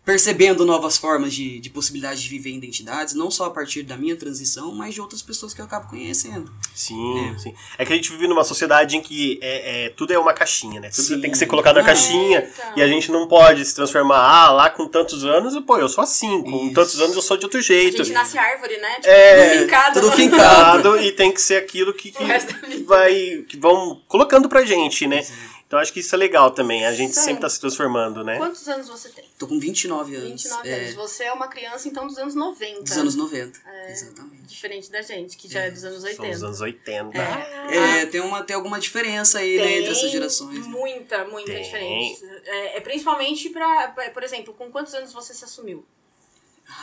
percebendo 0.04 0.66
novas 0.66 0.96
formas 0.98 1.32
de, 1.32 1.60
de 1.60 1.70
possibilidade 1.70 2.20
de 2.22 2.28
viver 2.28 2.50
identidades, 2.50 3.14
não 3.14 3.30
só 3.30 3.44
a 3.44 3.50
partir 3.50 3.84
da 3.84 3.96
minha 3.96 4.16
transição, 4.16 4.74
mas 4.74 4.94
de 4.94 5.00
outras 5.00 5.22
pessoas 5.22 5.54
que 5.54 5.60
eu 5.60 5.64
acabo 5.64 5.88
conhecendo. 5.88 6.52
Sim, 6.74 7.32
É. 7.34 7.38
sim. 7.38 7.54
É 7.78 7.84
que 7.84 7.92
a 7.92 7.96
gente 7.96 8.10
vive 8.10 8.26
numa 8.26 8.42
sociedade 8.42 8.96
em 8.96 9.00
que 9.00 9.38
é, 9.40 9.84
é, 9.84 9.88
tudo 9.90 10.12
é 10.12 10.18
uma 10.18 10.32
caixinha, 10.32 10.80
né? 10.80 10.90
Tudo 10.90 11.04
Sim. 11.06 11.20
tem 11.20 11.30
que 11.30 11.38
ser 11.38 11.46
colocado 11.46 11.76
na 11.76 11.82
É, 11.82 11.84
caixinha 11.84 12.50
então. 12.52 12.72
e 12.76 12.82
a 12.82 12.88
gente 12.88 13.12
não 13.12 13.28
pode 13.28 13.64
se 13.64 13.74
transformar. 13.74 14.18
Ah, 14.18 14.50
lá 14.50 14.70
com 14.70 14.88
tantos 14.88 15.24
anos, 15.24 15.56
pô, 15.64 15.78
eu 15.78 15.88
sou 15.88 16.02
assim. 16.02 16.42
Com 16.42 16.64
Isso. 16.66 16.74
tantos 16.74 17.00
anos 17.00 17.14
eu 17.16 17.22
sou 17.22 17.36
de 17.36 17.44
outro 17.46 17.60
A 17.60 17.62
jeito. 17.62 17.98
gente 17.98 18.12
nasce 18.12 18.36
árvore, 18.36 18.76
né? 18.78 18.94
Tipo, 18.96 19.06
É, 19.08 19.50
tudo 19.50 19.60
fincado. 19.62 20.00
tudo 20.00 20.12
fincado. 20.12 20.98
E 21.02 21.12
tem 21.12 21.32
que 21.32 21.40
ser 21.40 21.56
aquilo 21.56 21.92
que, 21.94 22.10
que 22.12 22.82
vai 22.84 23.44
que 23.48 23.56
vão 23.56 24.00
colocando 24.08 24.48
pra 24.48 24.64
gente, 24.64 25.06
né? 25.06 25.24
Então 25.72 25.80
acho 25.80 25.90
que 25.90 26.00
isso 26.00 26.14
é 26.14 26.18
legal 26.18 26.50
também. 26.50 26.84
A 26.84 26.92
gente 26.92 27.14
Sim. 27.14 27.22
sempre 27.22 27.40
tá 27.40 27.48
se 27.48 27.58
transformando, 27.58 28.22
né? 28.22 28.36
Quantos 28.36 28.68
anos 28.68 28.90
você 28.90 29.08
tem? 29.08 29.24
Tô 29.38 29.48
com 29.48 29.58
29 29.58 30.16
anos. 30.16 30.28
29 30.28 30.68
é, 30.68 30.74
anos. 30.74 30.94
Você 30.96 31.24
é 31.24 31.32
uma 31.32 31.48
criança, 31.48 31.88
então, 31.88 32.06
dos 32.06 32.18
anos 32.18 32.34
90. 32.34 32.82
Dos 32.82 32.98
anos 32.98 33.16
90. 33.16 33.58
Exatamente. 33.88 34.42
Diferente 34.42 34.90
da 34.90 35.00
gente, 35.00 35.34
que 35.34 35.48
já 35.50 35.60
é 35.60 35.70
dos 35.70 35.82
anos 35.82 36.04
80. 36.04 36.22
São 36.22 36.30
os 36.30 36.42
anos 36.42 36.60
80. 36.60 37.18
É, 37.18 38.04
tem, 38.04 38.20
uma, 38.20 38.42
tem 38.42 38.54
alguma 38.54 38.78
diferença 38.78 39.38
aí, 39.38 39.56
né, 39.56 39.78
entre 39.78 39.92
essas 39.92 40.10
gerações. 40.10 40.58
né? 40.58 40.66
Muita, 40.66 41.24
muita 41.24 41.52
Tem. 41.52 41.62
diferença. 41.62 42.26
É, 42.44 42.76
é 42.76 42.80
principalmente 42.82 43.48
pra- 43.48 43.94
por 44.12 44.22
exemplo, 44.22 44.52
com 44.52 44.70
quantos 44.70 44.92
anos 44.92 45.10
você 45.10 45.32
se 45.32 45.42
assumiu? 45.42 45.86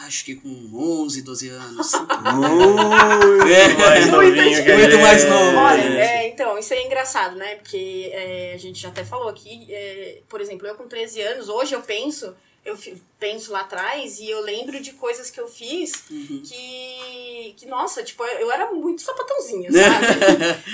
Acho 0.06 0.24
que 0.26 0.36
com 0.36 0.50
11, 0.74 1.22
12 1.24 1.50
anos. 1.50 1.92
Muito 1.94 3.48
É. 3.48 3.68
mais 3.78 4.08
novinho 4.08 4.64
que 4.64 4.74
muito 4.74 4.98
mais 5.00 5.26
novo. 5.26 5.58
Olha, 5.58 5.82
É. 5.82 6.28
então, 6.28 6.58
isso 6.58 6.74
é 6.74 6.86
engraçado, 6.86 7.36
né? 7.36 7.56
Porque 7.56 8.10
é, 8.14 8.52
a 8.54 8.58
gente 8.58 8.80
já 8.80 8.90
até 8.90 9.04
falou 9.04 9.28
aqui, 9.30 9.68
é, 9.72 10.20
por 10.30 10.42
exemplo, 10.42 10.68
eu 10.68 10.76
com 10.76 10.88
13 10.88 11.22
anos, 11.22 11.50
hoje 11.50 11.74
eu 11.74 11.82
penso, 11.82 12.36
eu 12.64 12.78
penso 13.20 13.52
lá 13.52 13.62
atrás 13.62 14.20
e 14.20 14.30
eu 14.30 14.42
lembro 14.42 14.80
de 14.80 14.94
coisas 14.94 15.32
que 15.32 15.40
eu 15.40 15.48
fiz 15.48 15.92
Uhum. 16.12 16.44
que, 16.46 17.56
que 17.58 17.66
nossa, 17.66 18.04
tipo, 18.04 18.24
eu 18.24 18.52
era 18.52 18.72
muito 18.72 19.02
sapatãozinha, 19.02 19.70
sabe? 19.74 20.06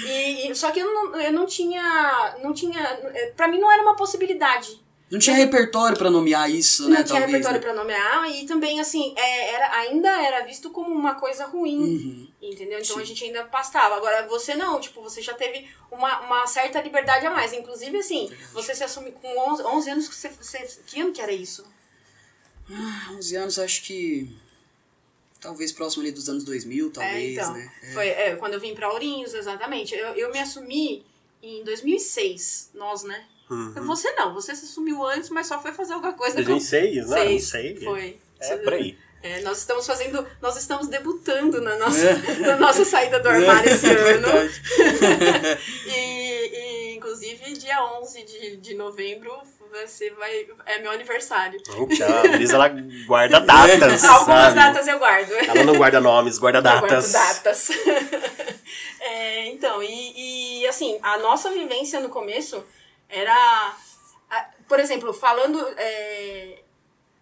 e, 0.07 0.51
e- 0.51 0.55
só 0.55 0.71
que 0.71 0.79
eu 0.79 0.93
não, 0.93 1.15
eu 1.21 1.31
não 1.31 1.45
tinha, 1.45 2.35
não 2.43 2.53
tinha, 2.53 2.81
é, 3.13 3.27
pra 3.35 3.47
mim 3.47 3.59
não 3.59 3.71
era 3.71 3.81
uma 3.81 3.95
possibilidade. 3.95 4.83
Não 5.09 5.19
tinha 5.19 5.35
repertório 5.35 5.95
pra 5.95 6.09
nomear 6.09 6.49
isso, 6.49 6.89
né? 6.89 6.97
não 6.97 7.03
tinha 7.03 7.19
talvez, 7.19 7.31
repertório 7.31 7.59
né? 7.59 7.65
pra 7.65 7.73
nomear 7.75 8.31
e 8.31 8.45
também, 8.47 8.79
assim, 8.79 9.13
é, 9.15 9.53
era, 9.53 9.77
ainda 9.77 10.09
era 10.09 10.43
visto 10.45 10.71
como 10.71 10.89
uma 10.89 11.13
coisa 11.13 11.45
ruim. 11.45 11.77
Uhum. 11.77 12.27
Entendeu? 12.41 12.79
Então 12.79 12.95
Sim. 12.95 13.01
a 13.01 13.05
gente 13.05 13.23
ainda 13.23 13.43
pastava. 13.45 13.95
Agora 13.95 14.27
você 14.27 14.55
não, 14.55 14.79
tipo, 14.79 15.01
você 15.01 15.21
já 15.21 15.33
teve 15.33 15.67
uma, 15.91 16.21
uma 16.21 16.47
certa 16.47 16.81
liberdade 16.81 17.25
a 17.25 17.31
mais. 17.31 17.53
Inclusive, 17.53 17.97
assim, 17.97 18.31
você 18.51 18.73
se 18.73 18.83
assume 18.83 19.11
com 19.11 19.27
11, 19.53 19.63
11 19.63 19.89
anos, 19.91 20.07
que 20.07 20.15
você, 20.15 20.29
você. 20.29 20.79
Que 20.87 21.01
ano 21.01 21.11
que 21.11 21.21
era 21.21 21.31
isso? 21.31 21.65
11 23.11 23.35
anos, 23.35 23.59
acho 23.59 23.83
que. 23.83 24.29
Talvez 25.39 25.71
próximo 25.71 26.01
ali 26.01 26.11
dos 26.11 26.27
anos 26.27 26.43
2000, 26.43 26.91
talvez, 26.91 27.37
é, 27.37 27.41
então. 27.41 27.53
né? 27.53 27.71
É. 27.83 27.93
Foi 27.93 28.07
é, 28.07 28.35
quando 28.35 28.55
eu 28.55 28.59
vim 28.59 28.73
pra 28.73 28.91
Ourinhos, 28.91 29.35
exatamente. 29.35 29.93
Eu, 29.93 30.15
eu 30.15 30.31
me 30.31 30.39
assumi 30.39 31.05
em 31.43 31.63
2006, 31.63 32.71
nós, 32.73 33.03
né? 33.03 33.23
Uhum. 33.49 33.73
Você 33.85 34.11
não, 34.13 34.33
você 34.33 34.55
se 34.55 34.65
assumiu 34.65 35.05
antes, 35.05 35.29
mas 35.29 35.47
só 35.47 35.61
foi 35.61 35.71
fazer 35.71 35.93
alguma 35.93 36.13
coisa. 36.13 36.35
2006? 36.35 36.95
Não, 36.95 37.03
não 37.03 37.23
Seis, 37.23 37.47
sei. 37.49 37.75
Foi. 37.77 38.17
É, 38.39 38.57
por 38.57 38.73
aí. 38.73 38.97
É, 39.21 39.41
nós 39.41 39.57
estamos 39.59 39.87
fazendo, 39.87 40.25
nós 40.41 40.55
estamos 40.55 40.87
debutando 40.87 41.59
na 41.61 41.75
nossa, 41.77 42.05
É. 42.05 42.13
na 42.45 42.57
nossa 42.57 42.85
saída 42.85 43.19
do 43.19 43.27
armário 43.27 43.71
esse 43.71 43.87
É 43.87 43.91
ano. 43.91 44.03
verdade. 44.03 44.61
E, 45.87 46.91
e, 46.91 46.95
inclusive, 46.95 47.53
dia 47.53 47.83
11 48.01 48.23
de, 48.23 48.57
de 48.57 48.73
novembro 48.75 49.31
você 49.71 50.09
vai, 50.11 50.45
é 50.65 50.79
meu 50.79 50.91
aniversário. 50.91 51.59
Então, 51.59 52.17
a 52.17 52.21
Brisa, 52.29 52.55
ela 52.55 52.69
guarda 53.05 53.39
datas. 53.41 54.03
Algumas 54.05 54.43
sabe? 54.53 54.55
datas 54.55 54.87
eu 54.87 54.97
guardo. 54.99 55.31
Ela 55.33 55.63
não 55.65 55.75
guarda 55.75 55.99
nomes, 55.99 56.37
guarda 56.37 56.59
Eu 56.59 56.63
guardo 56.63 56.87
datas. 56.87 57.11
datas. 57.11 57.69
É, 59.01 59.47
então, 59.47 59.83
e, 59.83 60.61
e, 60.61 60.67
assim, 60.67 60.97
a 61.01 61.17
nossa 61.17 61.49
vivência 61.51 61.99
no 61.99 62.09
começo 62.09 62.63
era. 63.09 63.77
Por 64.67 64.79
exemplo, 64.79 65.13
falando. 65.13 65.59
é, 65.77 66.59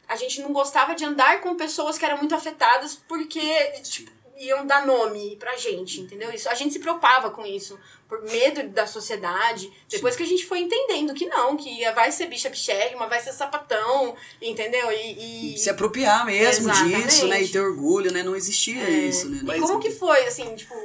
a 0.07 0.15
gente 0.15 0.41
não 0.41 0.51
gostava 0.53 0.93
de 0.95 1.03
andar 1.05 1.41
com 1.41 1.55
pessoas 1.55 1.97
que 1.97 2.05
eram 2.05 2.17
muito 2.17 2.35
afetadas 2.35 2.93
porque 3.07 3.41
tipo, 3.83 4.11
iam 4.37 4.65
dar 4.67 4.85
nome 4.85 5.37
pra 5.37 5.55
gente, 5.55 6.01
entendeu? 6.01 6.29
Isso, 6.31 6.49
a 6.49 6.53
gente 6.53 6.73
se 6.73 6.79
preocupava 6.79 7.31
com 7.31 7.45
isso, 7.45 7.79
por 8.07 8.21
medo 8.23 8.67
da 8.69 8.85
sociedade. 8.85 9.71
Depois 9.89 10.15
que 10.15 10.21
a 10.23 10.25
gente 10.25 10.45
foi 10.45 10.59
entendendo 10.59 11.13
que 11.13 11.25
não, 11.25 11.55
que 11.55 11.89
vai 11.93 12.11
ser 12.11 12.27
bicha 12.27 12.49
bichérrima, 12.49 13.07
vai 13.07 13.21
ser 13.21 13.31
sapatão, 13.33 14.15
entendeu? 14.41 14.91
E, 14.91 15.53
e- 15.55 15.57
Se 15.57 15.69
apropriar 15.69 16.25
mesmo 16.25 16.69
Exatamente. 16.69 17.03
disso, 17.05 17.27
né? 17.27 17.41
E 17.41 17.47
ter 17.47 17.61
orgulho, 17.61 18.11
né? 18.11 18.21
Não 18.23 18.35
existia 18.35 18.83
É. 18.83 18.89
isso, 18.89 19.29
né? 19.29 19.39
e 19.41 19.45
Mas- 19.45 19.61
como 19.61 19.79
que 19.79 19.89
foi, 19.91 20.25
assim, 20.25 20.53
tipo. 20.55 20.75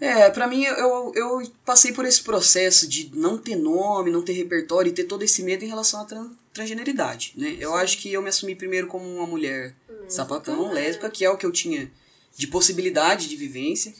É, 0.00 0.30
pra 0.30 0.46
mim, 0.46 0.64
eu, 0.64 1.12
eu 1.14 1.52
passei 1.64 1.92
por 1.92 2.06
esse 2.06 2.22
processo 2.22 2.88
de 2.88 3.10
não 3.14 3.36
ter 3.36 3.54
nome, 3.54 4.10
não 4.10 4.22
ter 4.22 4.32
repertório 4.32 4.88
e 4.88 4.94
ter 4.94 5.04
todo 5.04 5.22
esse 5.22 5.42
medo 5.42 5.62
em 5.62 5.68
relação 5.68 6.00
à 6.00 6.04
tran- 6.06 6.30
transgeneridade, 6.54 7.34
né? 7.36 7.56
Eu 7.60 7.74
acho 7.74 7.98
que 7.98 8.10
eu 8.10 8.22
me 8.22 8.30
assumi 8.30 8.54
primeiro 8.54 8.86
como 8.86 9.04
uma 9.06 9.26
mulher 9.26 9.74
sapatão, 10.08 10.72
lésbica, 10.72 11.10
que 11.10 11.24
é 11.24 11.30
o 11.30 11.36
que 11.36 11.44
eu 11.44 11.52
tinha 11.52 11.92
de 12.36 12.46
possibilidade 12.46 13.28
de 13.28 13.36
vivência. 13.36 13.94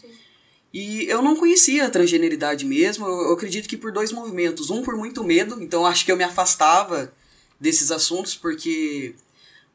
E 0.72 1.04
eu 1.04 1.20
não 1.20 1.36
conhecia 1.36 1.86
a 1.86 1.90
transgeneridade 1.90 2.64
mesmo, 2.64 3.06
eu, 3.06 3.28
eu 3.28 3.32
acredito 3.34 3.68
que 3.68 3.76
por 3.76 3.92
dois 3.92 4.10
movimentos. 4.10 4.70
Um, 4.70 4.82
por 4.82 4.96
muito 4.96 5.22
medo, 5.22 5.62
então 5.62 5.84
acho 5.84 6.04
que 6.04 6.10
eu 6.10 6.16
me 6.16 6.24
afastava 6.24 7.12
desses 7.60 7.90
assuntos, 7.90 8.34
porque 8.34 9.14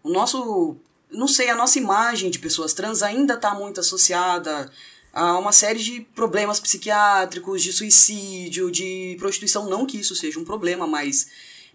o 0.02 0.10
nosso, 0.10 0.76
não 1.12 1.28
sei, 1.28 1.50
a 1.50 1.56
nossa 1.56 1.78
imagem 1.78 2.32
de 2.32 2.40
pessoas 2.40 2.74
trans 2.74 3.04
ainda 3.04 3.36
está 3.36 3.54
muito 3.54 3.80
associada 3.80 4.72
a 5.16 5.40
uma 5.40 5.54
série 5.54 5.80
de 5.82 6.02
problemas 6.14 6.60
psiquiátricos, 6.60 7.64
de 7.64 7.72
suicídio, 7.72 8.70
de 8.70 9.16
prostituição. 9.18 9.66
Não 9.70 9.86
que 9.86 9.98
isso 9.98 10.14
seja 10.16 10.38
um 10.38 10.44
problema, 10.44 10.86
mas 10.86 11.28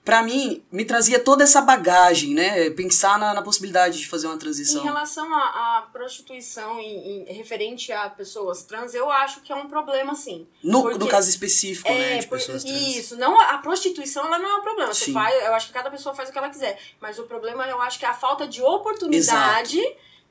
pra 0.04 0.22
mim 0.22 0.62
me 0.70 0.84
trazia 0.84 1.18
toda 1.18 1.42
essa 1.44 1.60
bagagem, 1.62 2.34
né? 2.34 2.68
Pensar 2.70 3.18
na, 3.18 3.32
na 3.34 3.42
possibilidade 3.42 3.98
de 3.98 4.06
fazer 4.08 4.26
uma 4.26 4.36
Em 4.36 4.38
transição. 4.38 4.82
relação 4.84 5.32
à, 5.34 5.88
prostituição 5.92 6.78
em, 6.80 7.28
em- 7.30 7.32
referente 7.32 7.90
a 7.92 8.08
pessoas 8.10 8.62
trans, 8.62 8.94
eu 8.94 9.10
acho 9.10 9.40
que 9.40 9.50
é 9.52 9.56
um 9.56 9.68
problema, 9.68 10.14
sim. 10.14 10.46
No, 10.62 10.82
Porque- 10.82 10.98
no 10.98 11.06
caso 11.08 11.28
específico, 11.30 11.88
né? 11.88 12.16
É, 12.16 12.18
De 12.18 12.26
por- 12.26 12.38
pessoas 12.38 12.62
trans. 12.64 12.80
isso. 12.96 13.16
Não, 13.16 13.40
a 13.40 13.58
prostituição 13.58 14.26
ela 14.26 14.38
não 14.38 14.48
é 14.50 14.54
um 14.56 14.62
problema. 14.62 14.92
Você 14.92 15.12
faz, 15.12 15.34
eu 15.44 15.54
acho 15.54 15.66
que 15.68 15.72
cada 15.72 15.90
pessoa 15.90 16.14
faz 16.14 16.28
o 16.28 16.32
que 16.32 16.38
ela 16.38 16.50
quiser. 16.50 16.78
Mas 17.00 17.18
o 17.18 17.22
problema 17.24 17.66
eu 17.68 17.80
acho 17.80 17.98
que 17.98 18.04
é 18.04 18.08
a 18.08 18.14
falta 18.14 18.46
de 18.46 18.60
oportunidade 18.62 19.80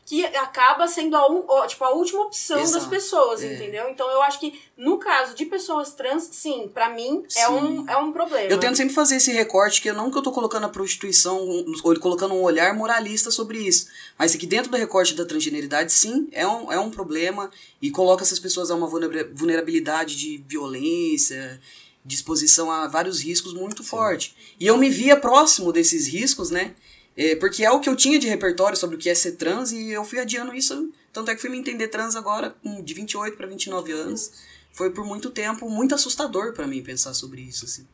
que 0.09 0.25
acaba 0.25 0.87
sendo 0.87 1.15
a, 1.15 1.67
tipo, 1.67 1.83
a 1.83 1.91
última 1.91 2.21
opção 2.21 2.57
das 2.57 2.71
Exato. 2.71 2.89
pessoas, 2.89 3.43
É. 3.43 3.53
entendeu? 3.53 3.87
Então 3.91 4.09
eu 4.09 4.23
acho 4.23 4.39
que 4.39 4.59
no 4.75 4.97
caso 4.97 5.35
de 5.35 5.45
pessoas 5.45 5.93
trans, 5.93 6.27
sim, 6.31 6.67
pra 6.73 6.89
mim 6.89 7.23
é 7.35 7.45
Sim. 7.45 7.53
um, 7.53 7.87
é 7.87 7.95
um 7.95 8.11
problema. 8.11 8.49
Eu 8.49 8.59
tento 8.59 8.75
sempre 8.75 8.95
fazer 8.95 9.17
esse 9.17 9.31
recorte, 9.31 9.79
que 9.79 9.87
eu 9.87 9.93
não 9.93 10.09
que 10.09 10.17
eu 10.17 10.23
tô 10.23 10.31
colocando 10.31 10.65
a 10.65 10.69
prostituição, 10.69 11.37
ou 11.83 11.99
colocando 11.99 12.33
um 12.33 12.41
olhar 12.41 12.73
moralista 12.73 13.29
sobre 13.29 13.59
isso. 13.59 13.87
Mas 14.17 14.33
aqui 14.33 14.47
dentro 14.47 14.71
do 14.71 14.77
recorte 14.77 15.13
da 15.13 15.25
transgeneridade, 15.27 15.93
sim, 15.93 16.27
é 16.31 16.47
um, 16.47 16.71
é 16.71 16.79
um 16.79 16.89
problema 16.89 17.51
e 17.79 17.91
coloca 17.91 18.23
essas 18.23 18.39
pessoas 18.39 18.71
a 18.71 18.75
uma 18.75 18.87
vulnera- 18.87 19.29
vulnerabilidade 19.31 20.15
de 20.15 20.43
violência, 20.47 21.61
de 22.03 22.15
exposição 22.15 22.71
a 22.71 22.87
vários 22.87 23.21
riscos 23.21 23.53
muito 23.53 23.83
forte. 23.83 24.35
E 24.59 24.65
eu 24.65 24.75
me 24.75 24.89
via 24.89 25.15
próximo 25.15 25.71
desses 25.71 26.07
riscos, 26.07 26.49
né? 26.49 26.73
É, 27.21 27.35
porque 27.35 27.65
é 27.65 27.69
o 27.69 27.81
que 27.81 27.89
eu 27.89 27.97
tinha 27.97 28.17
de 28.17 28.29
repertório 28.29 28.77
sobre 28.77 28.95
o 28.95 28.99
que 28.99 29.09
é 29.09 29.13
ser 29.13 29.33
trans 29.33 29.73
e 29.73 29.91
eu 29.91 30.05
fui 30.05 30.19
adiando 30.19 30.55
isso. 30.55 30.89
Tanto 31.11 31.29
é 31.29 31.35
que 31.35 31.41
fui 31.41 31.49
me 31.49 31.57
entender 31.57 31.89
trans 31.89 32.15
agora, 32.15 32.55
de 32.81 32.93
28 32.93 33.35
para 33.35 33.45
29 33.45 33.91
anos. 33.91 34.31
Foi 34.71 34.89
por 34.89 35.03
muito 35.03 35.29
tempo 35.29 35.69
muito 35.69 35.93
assustador 35.93 36.53
para 36.53 36.65
mim 36.65 36.81
pensar 36.81 37.13
sobre 37.13 37.41
isso, 37.41 37.65
assim. 37.65 37.85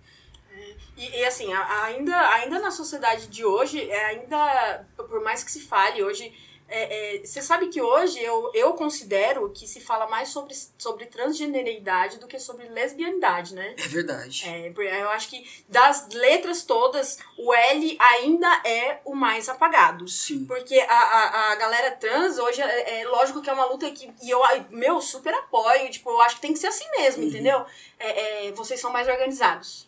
E, 0.96 1.10
e, 1.10 1.26
assim, 1.26 1.52
ainda, 1.52 2.16
ainda 2.36 2.60
na 2.60 2.70
sociedade 2.70 3.26
de 3.26 3.44
hoje, 3.44 3.82
é, 3.90 4.06
ainda, 4.06 4.86
por 4.96 5.24
mais 5.24 5.44
que 5.44 5.52
se 5.52 5.62
fale 5.62 6.04
hoje, 6.04 6.32
é, 6.68 7.18
é, 7.18 7.26
você 7.26 7.42
sabe 7.42 7.68
que 7.68 7.82
hoje 7.82 8.20
eu, 8.22 8.52
eu 8.54 8.74
considero 8.74 9.50
que 9.52 9.68
se 9.68 9.80
fala 9.80 10.08
mais 10.08 10.30
sobre, 10.30 10.56
sobre 10.78 11.06
transgeneridade 11.06 12.18
do 12.20 12.28
que 12.28 12.40
sobre 12.40 12.68
lesbianidade, 12.70 13.54
né? 13.54 13.76
É 13.78 13.88
verdade. 13.88 14.44
É, 14.48 14.74
eu 15.04 15.10
acho 15.10 15.30
que 15.30 15.48
das 15.70 16.08
letras 16.10 16.64
todas, 16.64 17.20
o 17.38 17.54
L 17.54 17.98
ainda 18.00 18.48
é 18.66 19.00
o 19.06 19.14
mais 19.16 19.48
apagado. 19.48 20.08
Sim. 20.08 20.46
Porque 20.46 20.80
a, 20.80 20.94
a, 20.94 21.52
a 21.52 21.56
galera 21.56 21.92
trans 21.92 22.38
hoje 22.40 22.62
é, 22.62 23.02
é 23.02 23.08
lógico 23.08 23.42
que 23.42 23.50
é 23.50 23.54
uma 23.54 23.66
luta 23.66 23.90
que. 23.92 24.12
E 24.24 24.30
eu, 24.30 24.42
meu, 24.72 25.00
super 25.02 25.34
apoio. 25.34 25.90
Tipo, 25.92 26.10
eu 26.10 26.22
acho 26.22 26.36
que 26.36 26.42
tem 26.42 26.54
que 26.54 26.60
ser 26.60 26.68
assim 26.68 26.86
mesmo, 26.98 27.22
Uhum. 27.24 27.30
entendeu? 27.30 27.66
É, 28.00 28.48
é, 28.48 28.52
vocês 28.54 28.80
são 28.80 28.92
mais 28.92 29.08
organizados. 29.08 29.88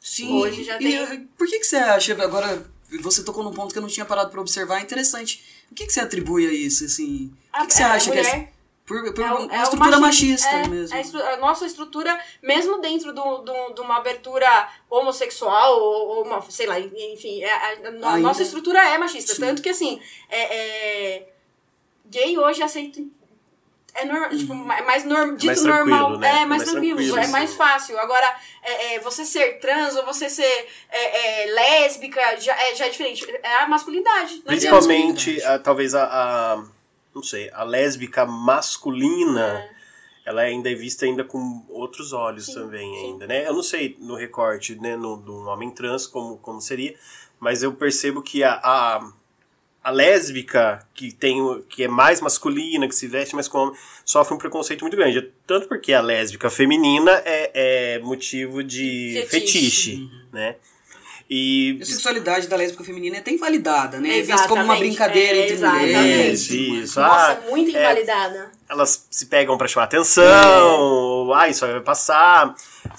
Sim. 0.00 0.40
Hoje 0.40 0.64
já 0.64 0.76
e, 0.76 0.78
tem- 0.78 0.96
eh, 0.98 1.20
Por 1.36 1.46
que, 1.46 1.58
que 1.58 1.64
você 1.64 1.76
acha, 1.76 2.12
agora 2.22 2.66
você 3.02 3.22
tocou 3.22 3.44
num 3.44 3.52
ponto 3.52 3.72
que 3.72 3.78
eu 3.78 3.82
não 3.82 3.88
tinha 3.88 4.06
parado 4.06 4.30
pra 4.30 4.40
observar, 4.40 4.78
é 4.78 4.82
interessante. 4.82 5.44
O 5.70 5.74
que, 5.74 5.86
que 5.86 5.92
você 5.92 6.00
atribui 6.00 6.46
a 6.46 6.52
isso, 6.52 6.84
assim? 6.84 7.32
O 7.54 7.60
que, 7.60 7.66
que 7.68 7.74
você 7.74 7.82
a 7.82 7.92
acha 7.92 8.10
que 8.10 8.18
é... 8.18 8.48
Por, 8.86 9.14
por 9.14 9.22
É 9.24 9.32
uma 9.32 9.54
é 9.54 9.62
estrutura 9.62 9.98
machismo. 10.00 10.00
machista 10.00 10.48
É, 10.48 10.66
mesmo. 10.68 10.96
A, 10.96 11.00
estru- 11.00 11.22
a 11.22 11.36
nossa 11.36 11.64
estrutura, 11.64 12.20
mesmo 12.42 12.80
dentro 12.80 13.12
do, 13.14 13.38
do- 13.38 13.72
de 13.74 13.80
uma 13.80 13.98
abertura 13.98 14.68
homossexual, 14.90 15.78
ou, 15.78 16.08
ou 16.08 16.24
uma, 16.24 16.42
sei 16.50 16.66
lá, 16.66 16.78
enfim, 16.80 17.40
é- 17.40 17.52
a, 17.52 17.88
a 18.14 18.18
nossa 18.18 18.42
estrutura 18.42 18.80
é 18.80 18.98
machista. 18.98 19.32
Sim. 19.32 19.42
Tanto 19.42 19.62
que, 19.62 19.68
assim, 19.68 20.00
é, 20.28 20.56
é, 20.56 21.28
gay 22.06 22.36
hoje 22.36 22.64
aceita. 22.64 23.00
É 23.94 24.04
nor, 24.04 24.28
tipo, 24.30 24.54
ma- 24.54 24.80
mais 24.82 25.04
norm, 25.04 25.32
dito 25.34 25.46
mais 25.46 25.64
normal. 25.64 26.18
né? 26.18 26.28
É 26.28 26.32
mais, 26.32 26.42
É 26.42 26.46
mais 26.46 26.62
tranquilo, 26.70 26.96
tranquilo, 26.96 27.18
é 27.18 27.26
mais 27.26 27.54
fácil. 27.54 27.98
Agora, 27.98 28.36
é, 28.62 28.94
é, 28.94 29.00
você 29.00 29.24
ser 29.24 29.58
trans 29.58 29.96
ou 29.96 30.04
você 30.04 30.30
ser 30.30 30.68
é, 30.90 31.42
é, 31.48 31.52
lésbica 31.52 32.20
já 32.40 32.54
é, 32.54 32.74
já 32.74 32.86
é 32.86 32.88
diferente. 32.90 33.28
É 33.42 33.56
a 33.56 33.68
masculinidade. 33.68 34.34
Adianta. 34.34 34.46
Principalmente, 34.46 35.42
a- 35.42 35.58
talvez 35.58 35.94
a, 35.94 36.04
a- 36.04 36.64
Não 37.14 37.22
sei, 37.22 37.50
a 37.52 37.64
lésbica 37.64 38.24
masculina. 38.26 39.68
Ela 40.24 40.42
ainda 40.42 40.70
é 40.70 40.74
vista 40.74 41.06
ainda 41.06 41.24
com 41.24 41.64
outros 41.68 42.12
olhos 42.12 42.46
Sim, 42.46 42.54
também, 42.54 42.94
sim. 42.94 43.04
ainda, 43.06 43.26
né? 43.26 43.48
Eu 43.48 43.54
não 43.54 43.62
sei 43.62 43.96
no 43.98 44.14
recorte, 44.14 44.76
né, 44.76 44.94
no, 44.94 45.16
de 45.16 45.30
um 45.30 45.48
homem 45.48 45.70
trans 45.70 46.06
como, 46.06 46.36
como 46.36 46.60
seria, 46.60 46.94
mas 47.40 47.62
eu 47.64 47.72
percebo 47.72 48.22
que 48.22 48.44
a, 48.44 48.52
a, 48.62 49.12
a 49.82 49.90
lésbica, 49.90 50.86
que 50.94 51.10
tem 51.12 51.40
o- 51.40 51.62
que 51.68 51.84
é 51.84 51.88
mais 51.88 52.20
masculina, 52.20 52.86
que 52.86 52.94
se 52.94 53.06
veste 53.06 53.34
mais 53.34 53.48
como 53.48 53.64
homem, 53.68 53.78
sofre 54.04 54.34
um 54.34 54.38
preconceito 54.38 54.82
muito 54.82 54.96
grande. 54.96 55.30
Tanto 55.46 55.66
porque 55.68 55.92
a 55.92 56.00
lésbica 56.02 56.50
feminina 56.50 57.10
é, 57.24 57.50
é 57.96 57.98
motivo 58.00 58.62
de 58.62 59.24
Fetiche. 59.28 59.58
fetiche, 59.60 60.10
né? 60.32 60.56
E 61.32 61.78
A 61.80 61.84
sexualidade 61.84 62.48
da 62.48 62.56
lésbica 62.56 62.82
feminina 62.82 63.16
é 63.16 63.18
até 63.20 63.30
invalidada, 63.30 64.00
né? 64.00 64.18
É 64.18 64.22
visto 64.22 64.48
como 64.48 64.64
uma 64.64 64.74
brincadeira 64.74 65.38
É, 65.38 65.42
entre 65.44 65.54
exatamente. 65.54 65.86
mulheres. 65.96 66.40
isso, 66.40 66.54
isso. 66.56 67.00
Nossa, 67.00 67.32
Ah, 67.46 67.50
muito 67.50 67.74
é, 67.76 67.80
invalidada. 67.80 68.50
elas 68.68 69.06
se 69.08 69.26
pegam 69.26 69.56
pra 69.56 69.68
chamar 69.68 69.84
atenção, 69.84 71.32
ah, 71.32 71.48
isso 71.48 71.64
aí 71.64 71.70
vai 71.72 71.80
passar. 71.82 72.54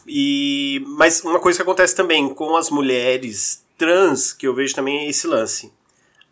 E 0.08 0.82
mas 0.88 1.22
uma 1.24 1.40
coisa 1.40 1.58
que 1.58 1.64
acontece 1.64 1.94
também 1.96 2.34
com 2.34 2.56
as 2.56 2.70
mulheres 2.70 3.64
trans, 3.78 4.32
que 4.32 4.48
eu 4.48 4.54
vejo 4.56 4.74
também 4.76 5.00
é 5.00 5.10
esse 5.10 5.28
lance. 5.28 5.72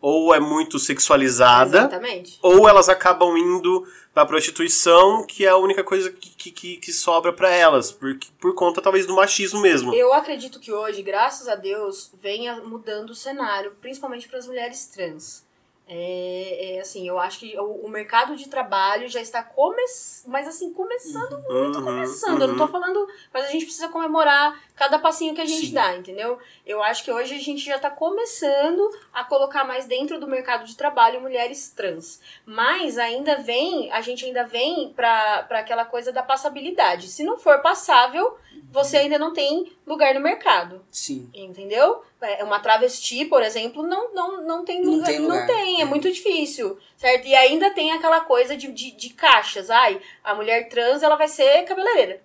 Ou 0.02 0.34
é 0.34 0.40
muito 0.40 0.80
sexualizada, 0.80 1.80
Exatamente. 1.80 2.40
ou 2.42 2.70
elas 2.70 2.88
acabam 2.88 3.38
indo 3.38 3.86
pra 4.14 4.26
prostituição, 4.26 5.26
que 5.26 5.46
é 5.46 5.50
a 5.50 5.58
única 5.58 5.84
coisa 5.84 6.10
que, 6.10 6.52
que, 6.52 6.78
que, 6.78 6.94
sobra 6.94 7.34
pra 7.34 7.50
elas, 7.50 7.92
por, 7.92 8.18
por 8.40 8.56
conta 8.56 8.82
talvez 8.82 9.06
do 9.06 9.16
machismo 9.16 9.62
mesmo. 9.62 9.94
Eu 9.94 10.14
acredito 10.14 10.60
que 10.60 10.72
hoje, 10.72 11.02
graças 11.02 11.48
a 11.48 11.56
Deus, 11.56 12.12
venha 12.22 12.62
mudando 12.62 13.12
o 13.12 13.16
cenário, 13.16 13.74
principalmente 13.82 14.28
para 14.28 14.40
as 14.40 14.48
mulheres 14.48 14.88
trans. 14.88 15.46
É, 15.92 16.76
é, 16.76 16.80
assim, 16.82 17.08
eu 17.08 17.18
acho 17.18 17.40
que 17.40 17.58
o, 17.58 17.86
o 17.86 17.90
mercado 17.90 18.36
de 18.36 18.48
trabalho 18.48 19.10
já 19.10 19.20
está 19.20 19.42
começando, 19.42 20.32
mas 20.32 20.48
assim, 20.48 20.72
começando 20.72 21.42
muito 21.50 21.80
Uhum, 21.80 21.84
começando. 21.84 22.42
Eu 22.42 22.48
não 22.50 22.54
uhum. 22.54 22.60
tô 22.60 22.68
falando, 22.68 23.08
mas 23.34 23.46
a 23.46 23.50
gente 23.50 23.66
precisa 23.66 23.90
comemorar 23.90 24.62
cada 24.76 25.00
passinho 25.00 25.34
que 25.34 25.42
a 25.42 25.46
gente 25.46 25.68
Sim. 25.68 25.74
dá, 25.74 25.96
entendeu? 25.96 26.38
Eu 26.64 26.84
acho 26.84 27.04
que 27.04 27.12
hoje 27.12 27.34
a 27.34 27.40
gente 27.40 27.66
já 27.66 27.80
tá 27.80 27.90
começando 27.90 28.88
a 29.12 29.24
colocar 29.24 29.64
mais 29.64 29.88
dentro 29.88 30.20
do 30.20 30.28
mercado 30.28 30.64
de 30.64 30.76
trabalho 30.76 31.22
mulheres 31.22 31.72
trans. 31.72 32.22
Mas 32.46 33.00
ainda 33.00 33.38
vem, 33.38 33.92
a 33.92 34.02
gente 34.02 34.26
ainda 34.26 34.44
vem 34.44 34.94
pra, 34.96 35.42
pra 35.44 35.60
aquela 35.60 35.86
coisa 35.86 36.12
da 36.12 36.22
passabilidade. 36.22 37.08
Se 37.08 37.24
não 37.24 37.36
for 37.36 37.64
passável, 37.64 38.38
você 38.72 38.98
ainda 38.98 39.18
não 39.18 39.34
tem 39.34 39.72
lugar 39.88 40.14
no 40.14 40.22
mercado. 40.22 40.86
Sim. 40.92 41.30
Entendeu? 41.34 42.04
É, 42.22 42.44
Uma 42.44 42.60
travesti, 42.60 43.24
por 43.26 43.42
exemplo, 43.42 43.82
não, 43.84 44.14
não, 44.14 44.42
não 44.42 44.66
tem 44.66 44.82
Não 44.82 44.94
lugar. 44.94 45.06
tem 45.08 45.20
lugar. 45.20 45.40
Não 45.40 45.48
tem, 45.48 45.80
é 45.80 45.84
É. 45.84 45.86
muito 45.86 46.12
difícil. 46.12 46.78
Certo? 46.98 47.26
E 47.28 47.34
ainda 47.36 47.70
tem 47.72 47.92
aquela 47.94 48.22
coisa 48.22 48.58
de, 48.58 48.70
de, 48.72 48.92
de 48.92 49.10
caixas. 49.12 49.70
Ai, 49.70 50.02
a 50.24 50.36
mulher 50.36 50.68
trans 50.68 51.02
ela 51.02 51.16
vai 51.16 51.28
ser 51.30 51.64
cabeleireira. 51.64 52.22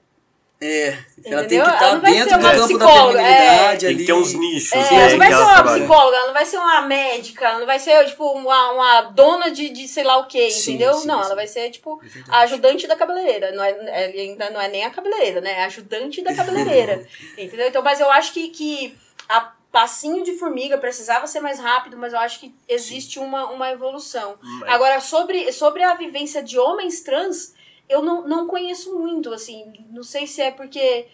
É, 0.61 0.97
ela 1.27 1.45
tem 1.45 1.59
Entendeu? 1.59 1.65
que 1.65 1.71
Ela 1.71 1.75
estar 1.75 1.93
não 1.95 2.01
vai 2.01 2.13
dentro 2.13 2.29
ser 2.31 2.39
do 2.39 2.41
uma 2.41 2.51
campo 2.53 2.61
da 2.61 2.67
psicóloga, 2.87 3.19
feminilidade 3.19 3.81
Tem 3.81 3.89
ali. 3.89 3.99
que 3.99 4.05
ter 4.07 4.13
uns 4.15 4.33
nichos, 4.35 4.73
É, 4.73 4.77
né? 4.79 4.87
ela 4.89 5.11
não 5.11 5.19
vai 5.19 5.29
que 5.29 5.35
ser 5.35 5.41
uma 5.43 5.53
trabalham. 5.55 5.79
psicóloga, 5.79 6.17
ela 6.17 6.27
não 6.27 6.33
vai 6.35 6.47
ser 6.47 6.57
uma 6.59 6.81
médica, 6.83 7.45
ela 7.49 7.59
não 7.59 7.67
vai 7.67 7.79
ser, 7.79 8.07
tipo, 8.07 8.25
uma, 8.33 8.71
uma 8.73 9.01
dona 9.03 9.51
de, 9.51 9.69
de 9.69 9.87
sei 9.89 10.05
lá 10.05 10.17
o 10.19 10.27
quê, 10.27 10.51
Sim, 10.51 10.75
entendeu? 10.75 10.95
sim, 10.95 11.07
não, 11.09 11.19
sim. 11.19 11.27
ela 11.27 11.35
vai 11.35 11.47
ser, 11.47 11.71
tipo, 11.71 12.01
É 12.03 12.19
a 12.29 12.39
ajudante 12.41 12.87
da 12.87 12.97
cabeleireira. 12.97 13.51
Não 13.53 13.63
é, 13.63 13.71
é- 13.71 14.21
ainda 14.21 14.49
não 14.51 14.61
é 14.61 14.69
nem 14.69 14.85
a 14.85 14.91
cabeleireira, 14.91 15.41
né? 15.41 15.53
É 15.53 15.63
a 15.65 15.67
ajudante 15.67 16.23
da 16.23 16.33
cabeleireira. 16.35 17.05
entendeu? 17.37 17.69
Então, 17.69 17.83
mas 17.83 18.01
eu 18.01 18.11
acho 18.11 18.33
que, 18.33 18.49
que 18.49 18.97
a 19.29 19.53
passinho 19.75 20.23
de 20.23 20.39
formiga 20.39 20.79
precisava 20.79 21.27
ser 21.27 21.41
mais 21.41 21.59
rápido, 21.59 21.97
mas 21.99 22.13
eu 22.13 22.19
acho 22.21 22.39
que 22.39 22.55
existe 22.69 23.19
uma, 23.19 23.51
uma 23.51 23.71
evolução. 23.73 24.37
Mas- 24.41 24.71
Agora, 24.73 25.01
sobre, 25.01 25.51
sobre 25.53 25.83
a 25.83 25.95
vivência 25.95 26.41
de 26.43 26.57
homens 26.59 27.01
trans, 27.01 27.53
eu 27.89 28.01
não, 28.01 28.27
não 28.27 28.47
conheço 28.47 28.97
muito, 28.97 29.35
assim. 29.35 29.73
Não 29.91 30.05
sei 30.05 30.27
se 30.29 30.41
é 30.41 30.51
porque. 30.53 31.07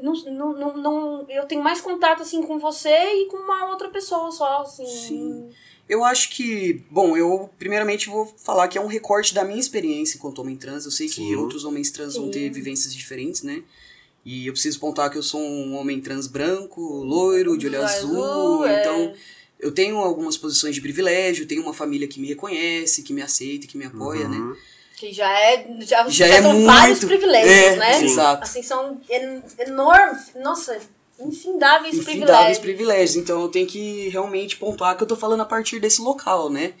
Não, 0.00 0.12
não, 0.24 0.52
não, 0.52 0.76
não- 0.76 1.26
eu 1.28 1.44
tenho 1.46 1.62
mais 1.62 1.80
contato 1.80 2.22
assim 2.22 2.42
com 2.42 2.58
você 2.58 2.88
e 2.88 3.26
com 3.26 3.36
uma 3.36 3.66
outra 3.70 3.88
pessoa 3.90 4.30
só, 4.32 4.62
assim. 4.62 4.86
Sim. 4.86 5.50
Eu 5.86 6.02
acho 6.02 6.30
que, 6.30 6.82
bom, 6.90 7.14
eu 7.16 7.50
primeiramente 7.58 8.08
vou 8.08 8.24
falar 8.38 8.66
que 8.68 8.78
é 8.78 8.80
um 8.80 8.86
recorte 8.86 9.34
da 9.34 9.44
minha 9.44 9.60
experiência 9.60 10.16
enquanto 10.16 10.38
homem 10.40 10.56
trans. 10.56 10.86
Eu 10.86 10.90
sei 10.90 11.06
que 11.06 11.16
Sim. 11.16 11.36
outros 11.36 11.64
homens 11.66 11.90
trans 11.90 12.16
vão 12.16 12.24
Sim. 12.24 12.30
ter 12.32 12.50
vivências 12.50 12.94
diferentes, 12.94 13.42
né? 13.42 13.62
E 14.24 14.46
eu 14.46 14.52
preciso 14.52 14.78
pontuar 14.80 15.10
que 15.10 15.18
eu 15.18 15.22
sou 15.22 15.40
um 15.40 15.76
homem 15.76 16.00
trans 16.00 16.26
branco, 16.26 16.80
loiro, 16.80 17.58
de 17.58 17.66
olho 17.66 17.78
Do 17.78 17.84
azul, 17.84 18.64
é. 18.66 18.80
então 18.80 19.12
eu 19.60 19.70
tenho 19.72 19.98
algumas 19.98 20.36
posições 20.36 20.74
de 20.74 20.80
privilégio, 20.80 21.46
tenho 21.46 21.62
uma 21.62 21.74
família 21.74 22.08
que 22.08 22.18
me 22.20 22.28
reconhece, 22.28 23.02
que 23.02 23.12
me 23.12 23.20
aceita, 23.22 23.66
que 23.66 23.76
me 23.76 23.84
apoia, 23.84 24.26
né? 24.28 24.36
Uhum. 24.36 24.56
Que 24.96 25.12
já 25.12 25.28
é. 25.38 25.66
Já, 25.80 26.08
Já 26.08 26.28
já 26.28 26.34
é 26.36 26.42
são 26.42 26.64
vários 26.64 27.00
muito- 27.00 27.06
privilégios, 27.08 27.52
é, 27.52 27.76
né? 27.76 27.98
sim. 27.98 28.04
Exato. 28.06 28.42
Assim, 28.44 28.62
são 28.62 29.00
en 29.10 29.42
enormes. 29.66 30.30
Nossa, 30.42 30.78
infindáveis, 31.20 31.94
infindáveis 31.94 32.58
privilégios. 32.58 32.58
privilégios. 32.58 33.16
Então 33.16 33.42
eu 33.42 33.48
tenho 33.48 33.66
que 33.66 34.08
realmente 34.08 34.56
pontuar 34.56 34.96
que 34.96 35.02
eu 35.02 35.06
tô 35.06 35.16
falando 35.16 35.40
a 35.40 35.44
partir 35.46 35.80
desse 35.80 36.00
local, 36.00 36.48
né? 36.50 36.72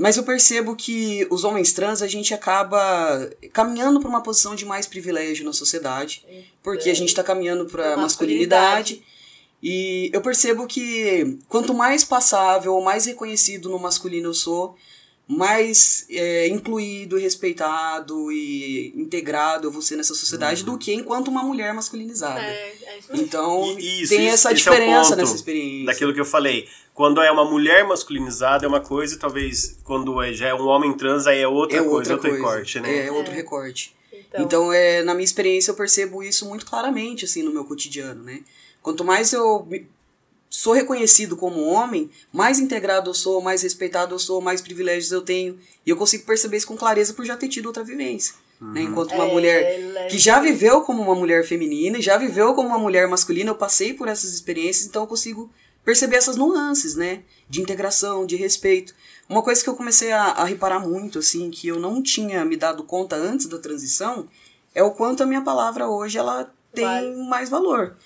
Mas 0.00 0.16
eu 0.16 0.22
percebo 0.22 0.74
que 0.74 1.26
os 1.28 1.44
homens 1.44 1.74
trans 1.74 2.00
a 2.00 2.08
gente 2.08 2.32
acaba 2.32 3.30
caminhando 3.52 4.00
para 4.00 4.08
uma 4.08 4.22
posição 4.22 4.54
de 4.54 4.64
mais 4.64 4.86
privilégio 4.86 5.44
na 5.44 5.52
sociedade, 5.52 6.24
porque 6.62 6.88
a 6.88 6.94
gente 6.94 7.14
tá 7.14 7.22
caminhando 7.22 7.66
para 7.66 7.92
Pra 7.92 7.96
masculinidade. 7.98 9.02
E 9.62 10.08
eu 10.10 10.22
percebo 10.22 10.66
que 10.66 11.38
quanto 11.46 11.74
mais 11.74 12.02
passável 12.02 12.72
ou 12.72 12.82
mais 12.82 13.04
reconhecido 13.04 13.68
no 13.68 13.78
masculino 13.78 14.30
eu 14.30 14.34
sou, 14.34 14.74
mais 15.28 16.06
é, 16.08 16.48
incluído, 16.48 17.18
respeitado 17.18 18.32
e 18.32 18.94
integrado 18.96 19.68
eu 19.68 19.70
vou 19.70 19.82
ser 19.82 19.96
nessa 19.96 20.14
sociedade 20.14 20.64
do 20.64 20.78
que 20.78 20.94
enquanto 20.94 21.28
uma 21.28 21.42
mulher 21.42 21.74
masculinizada. 21.74 22.40
É. 22.40 22.74
Então, 23.12 23.64
E- 23.78 24.02
isso, 24.02 24.10
tem 24.14 24.26
isso- 24.26 24.34
essa 24.34 24.52
esse 24.52 24.68
é 24.68 24.70
diferença 24.72 25.08
ponto 25.10 25.16
nessa 25.18 25.34
experiência. 25.36 25.86
Daquilo 25.86 26.12
que 26.14 26.20
eu 26.20 26.24
falei. 26.24 26.68
Quando 26.94 27.20
é 27.22 27.30
uma 27.30 27.44
mulher 27.44 27.84
masculinizada 27.86 28.64
é 28.66 28.68
uma 28.68 28.80
coisa, 28.80 29.14
e 29.14 29.18
talvez 29.18 29.78
quando 29.84 30.20
é, 30.22 30.32
já 30.32 30.48
é 30.48 30.54
um 30.54 30.66
homem 30.66 30.92
trans 30.94 31.26
aí 31.26 31.40
é 31.40 31.48
outra, 31.48 31.78
é 31.78 31.80
coisa, 31.80 31.94
outra 31.94 32.12
outro 32.14 32.30
coisa. 32.30 32.44
recorte, 32.46 32.80
né? 32.80 33.06
É 33.06 33.12
outro 33.12 33.32
É. 33.32 33.36
recorte. 33.36 33.96
Então, 34.12 34.42
Então, 34.44 34.72
é, 34.72 35.02
na 35.02 35.14
minha 35.14 35.24
experiência, 35.24 35.70
eu 35.70 35.74
percebo 35.74 36.22
isso 36.22 36.46
muito 36.46 36.66
claramente, 36.66 37.24
assim, 37.24 37.42
no 37.42 37.50
meu 37.52 37.64
cotidiano, 37.64 38.22
né? 38.22 38.40
Quanto 38.82 39.02
mais 39.04 39.32
eu 39.32 39.66
sou 40.48 40.72
reconhecido 40.72 41.36
como 41.36 41.62
homem, 41.62 42.10
mais 42.32 42.58
integrado 42.58 43.10
eu 43.10 43.14
sou, 43.14 43.40
mais 43.40 43.62
respeitado 43.62 44.14
eu 44.14 44.18
sou, 44.18 44.40
mais 44.40 44.60
privilégios 44.60 45.10
eu 45.12 45.22
tenho. 45.22 45.58
E 45.86 45.90
eu 45.90 45.96
consigo 45.96 46.24
perceber 46.26 46.56
isso 46.58 46.66
com 46.66 46.76
clareza 46.76 47.14
por 47.14 47.24
já 47.24 47.36
ter 47.36 47.48
tido 47.48 47.66
outra 47.66 47.82
vivência. 47.84 48.34
Né? 48.60 48.82
Enquanto 48.82 49.12
uma 49.14 49.24
é, 49.24 49.32
mulher 49.32 50.06
que 50.08 50.18
já 50.18 50.38
viveu 50.38 50.82
como 50.82 51.02
uma 51.02 51.14
mulher 51.14 51.44
feminina 51.46 51.98
e 51.98 52.02
já 52.02 52.18
viveu 52.18 52.54
como 52.54 52.68
uma 52.68 52.78
mulher 52.78 53.08
masculina, 53.08 53.50
eu 53.50 53.54
passei 53.54 53.94
por 53.94 54.06
essas 54.06 54.34
experiências, 54.34 54.86
então 54.86 55.02
eu 55.02 55.06
consigo 55.06 55.50
perceber 55.82 56.16
essas 56.16 56.36
nuances, 56.36 56.94
né? 56.94 57.22
De 57.48 57.60
integração, 57.60 58.26
de 58.26 58.36
respeito. 58.36 58.94
Uma 59.28 59.42
coisa 59.42 59.62
que 59.62 59.68
eu 59.70 59.76
comecei 59.76 60.12
a, 60.12 60.24
a 60.24 60.44
reparar 60.44 60.80
muito, 60.80 61.20
assim, 61.20 61.50
que 61.50 61.68
eu 61.68 61.78
não 61.78 62.02
tinha 62.02 62.44
me 62.44 62.56
dado 62.56 62.84
conta 62.84 63.16
antes 63.16 63.46
da 63.46 63.58
transição, 63.58 64.28
é 64.74 64.82
o 64.82 64.90
quanto 64.90 65.22
a 65.22 65.26
minha 65.26 65.42
palavra 65.42 65.88
hoje 65.88 66.18
ela 66.18 66.52
tem 66.74 66.84
Vale. 66.84 67.28
mais 67.28 67.48
valor. 67.48 67.96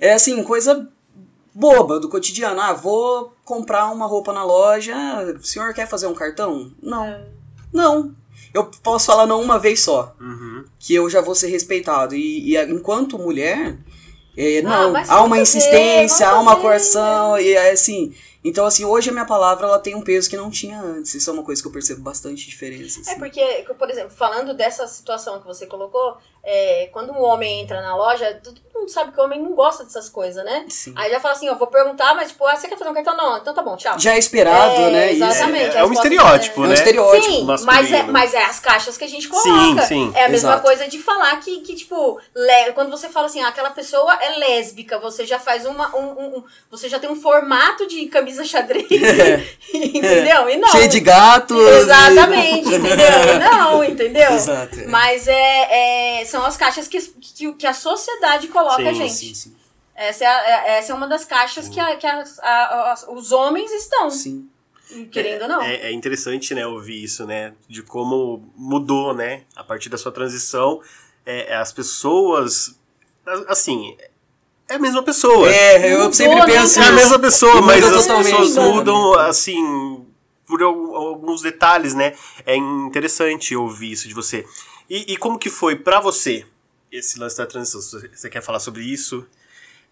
É 0.00 0.12
assim, 0.12 0.42
coisa 0.44 0.88
boba 1.52 1.98
do 1.98 2.08
cotidiano. 2.08 2.60
Ah, 2.60 2.72
vou 2.72 3.32
comprar 3.44 3.90
uma 3.90 4.06
roupa 4.06 4.32
na 4.32 4.44
loja. 4.44 4.94
Ah, 4.94 5.34
O 5.38 5.42
senhor 5.42 5.74
quer 5.74 5.88
fazer 5.88 6.06
um 6.06 6.14
cartão? 6.14 6.72
Não. 6.80 7.26
Não. 7.72 8.14
Eu 8.54 8.64
posso 8.82 9.06
falar 9.06 9.26
não 9.26 9.40
uma 9.40 9.58
vez 9.58 9.80
só 9.80 10.14
Uhum. 10.20 10.64
que 10.78 10.94
eu 10.94 11.08
já 11.10 11.20
vou 11.20 11.34
ser 11.34 11.48
respeitado. 11.48 12.14
E, 12.14 12.54
e 12.54 12.62
enquanto 12.70 13.18
mulher, 13.18 13.76
é, 14.36 14.58
Ah, 14.60 14.62
não, 14.62 14.92
mas 14.92 15.10
há 15.10 15.22
uma 15.22 15.36
fazer, 15.36 15.42
insistência, 15.42 16.28
há 16.28 16.40
uma 16.40 16.56
coerção, 16.56 17.38
e 17.38 17.52
é 17.52 17.70
assim. 17.72 18.14
Então, 18.44 18.64
assim, 18.64 18.84
hoje 18.84 19.10
a 19.10 19.12
minha 19.12 19.24
palavra 19.24 19.66
ela 19.66 19.78
tem 19.80 19.96
um 19.96 20.00
peso 20.00 20.30
que 20.30 20.36
não 20.36 20.48
tinha 20.48 20.80
antes. 20.80 21.12
Isso 21.14 21.28
é 21.28 21.32
uma 21.32 21.42
coisa 21.42 21.60
que 21.60 21.66
eu 21.66 21.72
percebo 21.72 22.00
bastante 22.02 22.48
diferença. 22.48 23.00
É 23.00 23.02
assim. 23.02 23.18
porque, 23.18 23.44
por 23.76 23.90
exemplo, 23.90 24.10
falando 24.10 24.54
dessa 24.54 24.86
situação 24.86 25.40
que 25.40 25.46
você 25.46 25.66
colocou, 25.66 26.16
é, 26.50 26.88
quando 26.92 27.12
um 27.12 27.22
homem 27.22 27.60
entra 27.60 27.82
na 27.82 27.94
loja, 27.94 28.40
todo 28.42 28.58
mundo 28.74 28.88
sabe 28.90 29.12
que 29.12 29.20
o 29.20 29.24
homem 29.24 29.42
não 29.42 29.52
gosta 29.54 29.84
dessas 29.84 30.08
coisas, 30.08 30.42
né? 30.44 30.64
Sim. 30.68 30.94
Aí 30.96 31.10
já 31.10 31.20
fala 31.20 31.34
assim, 31.34 31.48
ó, 31.50 31.54
vou 31.56 31.66
perguntar, 31.66 32.14
mas 32.14 32.28
tipo, 32.28 32.46
ah, 32.46 32.56
você 32.56 32.68
quer 32.68 32.78
fazer 32.78 32.90
um 32.90 32.94
cartão? 32.94 33.16
Não, 33.16 33.36
então 33.36 33.52
tá 33.52 33.60
bom, 33.60 33.76
tchau. 33.76 33.98
Já 33.98 34.14
é 34.14 34.18
esperado, 34.18 34.74
É, 34.80 34.90
né? 34.90 35.12
Exatamente. 35.12 35.76
É, 35.76 35.80
é 35.80 35.84
um 35.84 35.92
estereótipo, 35.92 36.62
É 36.62 36.64
um 36.64 36.68
né? 36.68 36.74
estereótipo. 36.74 37.24
Sim, 37.26 37.44
mas 37.64 37.92
é, 37.92 38.02
mas 38.04 38.32
é 38.34 38.44
as 38.44 38.60
caixas 38.60 38.96
que 38.96 39.04
a 39.04 39.08
gente 39.08 39.24
Sim, 39.24 39.30
coloca. 39.30 39.82
sim, 39.82 40.12
É 40.14 40.24
a 40.24 40.28
mesma 40.28 40.50
exato. 40.52 40.62
coisa 40.64 40.88
de 40.88 40.98
falar 40.98 41.36
que, 41.40 41.60
que 41.60 41.74
tipo, 41.74 42.18
le- 42.34 42.72
quando 42.72 42.90
você 42.90 43.08
fala 43.10 43.26
assim, 43.26 43.42
ah, 43.42 43.48
aquela 43.48 43.70
pessoa 43.70 44.14
é 44.22 44.38
lésbica, 44.38 44.98
você 44.98 45.26
já 45.26 45.38
faz 45.38 45.66
uma. 45.66 45.94
Um, 45.94 46.06
um- 46.06 46.36
um- 46.38 46.44
você 46.70 46.88
já 46.88 46.98
tem 46.98 47.10
um 47.10 47.20
formato 47.20 47.86
de 47.86 48.06
camisa 48.06 48.42
xadrez. 48.44 48.86
entendeu? 49.74 50.48
E 50.48 50.56
não. 50.56 50.68
Cheio 50.70 50.88
de 50.88 51.00
gatos. 51.00 51.58
Exatamente, 51.58 52.68
entendeu? 52.74 53.38
Não, 53.40 53.84
entendeu? 53.84 54.32
Exato. 54.38 54.80
é. 54.80 54.86
Mas 54.86 55.26
é, 55.28 56.20
é- 56.20 56.24
são 56.38 56.46
as 56.46 56.56
caixas 56.56 56.86
que, 56.88 57.00
que, 57.00 57.52
que 57.54 57.66
a 57.66 57.74
sociedade 57.74 58.48
coloca 58.48 58.76
Sim, 58.82 58.88
a 58.88 58.92
gente. 58.92 59.14
Sim, 59.14 59.34
sim. 59.34 59.56
Essa, 59.94 60.24
é 60.24 60.26
a- 60.28 60.48
é- 60.48 60.78
essa 60.78 60.92
é 60.92 60.94
uma 60.94 61.08
das 61.08 61.24
caixas 61.24 61.68
que, 61.68 61.80
a- 61.80 61.96
que 61.96 62.06
a- 62.06 62.24
a- 62.42 62.92
a- 62.92 63.12
os 63.12 63.32
homens 63.32 63.72
estão, 63.72 64.08
sim. 64.10 64.48
querendo 65.10 65.42
ou 65.42 65.48
não. 65.48 65.62
É, 65.62 65.88
é 65.88 65.92
interessante, 65.92 66.54
né, 66.54 66.64
ouvir 66.66 67.02
isso, 67.02 67.26
né? 67.26 67.52
De 67.68 67.82
como 67.82 68.48
mudou, 68.56 69.12
né? 69.12 69.42
A 69.56 69.64
partir 69.64 69.88
da 69.88 69.98
sua 69.98 70.12
transição, 70.12 70.80
é, 71.26 71.56
as 71.56 71.72
pessoas. 71.72 72.78
Assim, 73.48 73.96
é 74.68 74.76
a 74.76 74.78
mesma 74.78 75.02
pessoa. 75.02 75.50
É, 75.52 75.92
eu 75.92 75.98
Mudou, 75.98 76.12
sempre 76.12 76.36
né, 76.36 76.46
penso 76.46 76.80
É 76.80 76.86
a 76.86 76.92
mesma 76.92 77.18
pessoa, 77.18 77.60
mas 77.60 77.84
as 77.84 78.06
pessoas 78.06 78.54
né? 78.54 78.62
mudam, 78.62 79.14
assim, 79.14 80.06
por 80.46 80.62
al- 80.62 80.94
alguns 80.94 81.42
detalhes, 81.42 81.92
né? 81.92 82.14
É 82.46 82.54
interessante 82.56 83.54
ouvir 83.56 83.90
isso 83.92 84.06
de 84.08 84.14
você. 84.14 84.46
E, 84.88 85.12
e 85.12 85.16
como 85.16 85.38
que 85.38 85.50
foi 85.50 85.76
pra 85.76 86.00
você 86.00 86.46
esse 86.90 87.18
lance 87.18 87.36
da 87.36 87.46
transição? 87.46 87.80
Você 88.12 88.30
quer 88.30 88.42
falar 88.42 88.60
sobre 88.60 88.82
isso? 88.82 89.26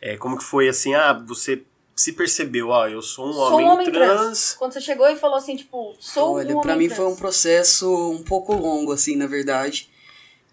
É, 0.01 0.17
como 0.17 0.37
que 0.39 0.45
foi 0.45 0.69
assim, 0.69 0.95
ah, 0.95 1.13
você 1.13 1.63
se 1.95 2.13
percebeu, 2.13 2.69
ó, 2.69 2.87
eu 2.87 3.01
sou 3.01 3.31
um 3.31 3.33
Sou 3.33 3.53
homem, 3.55 3.67
um 3.67 3.71
homem 3.71 3.91
trans. 3.91 4.21
trans. 4.21 4.55
Quando 4.59 4.73
você 4.75 4.81
chegou 4.83 5.09
e 5.09 5.17
falou 5.17 5.37
assim, 5.37 5.57
tipo, 5.57 5.97
sou 5.99 6.35
Olha, 6.35 6.49
um 6.49 6.59
homem 6.59 6.63
pra 6.63 6.77
mim 6.77 6.87
trans. 6.89 6.97
foi 6.99 7.07
um 7.07 7.17
processo 7.17 8.11
um 8.11 8.23
pouco 8.23 8.55
longo, 8.55 8.93
assim, 8.93 9.17
na 9.17 9.27
verdade. 9.27 9.89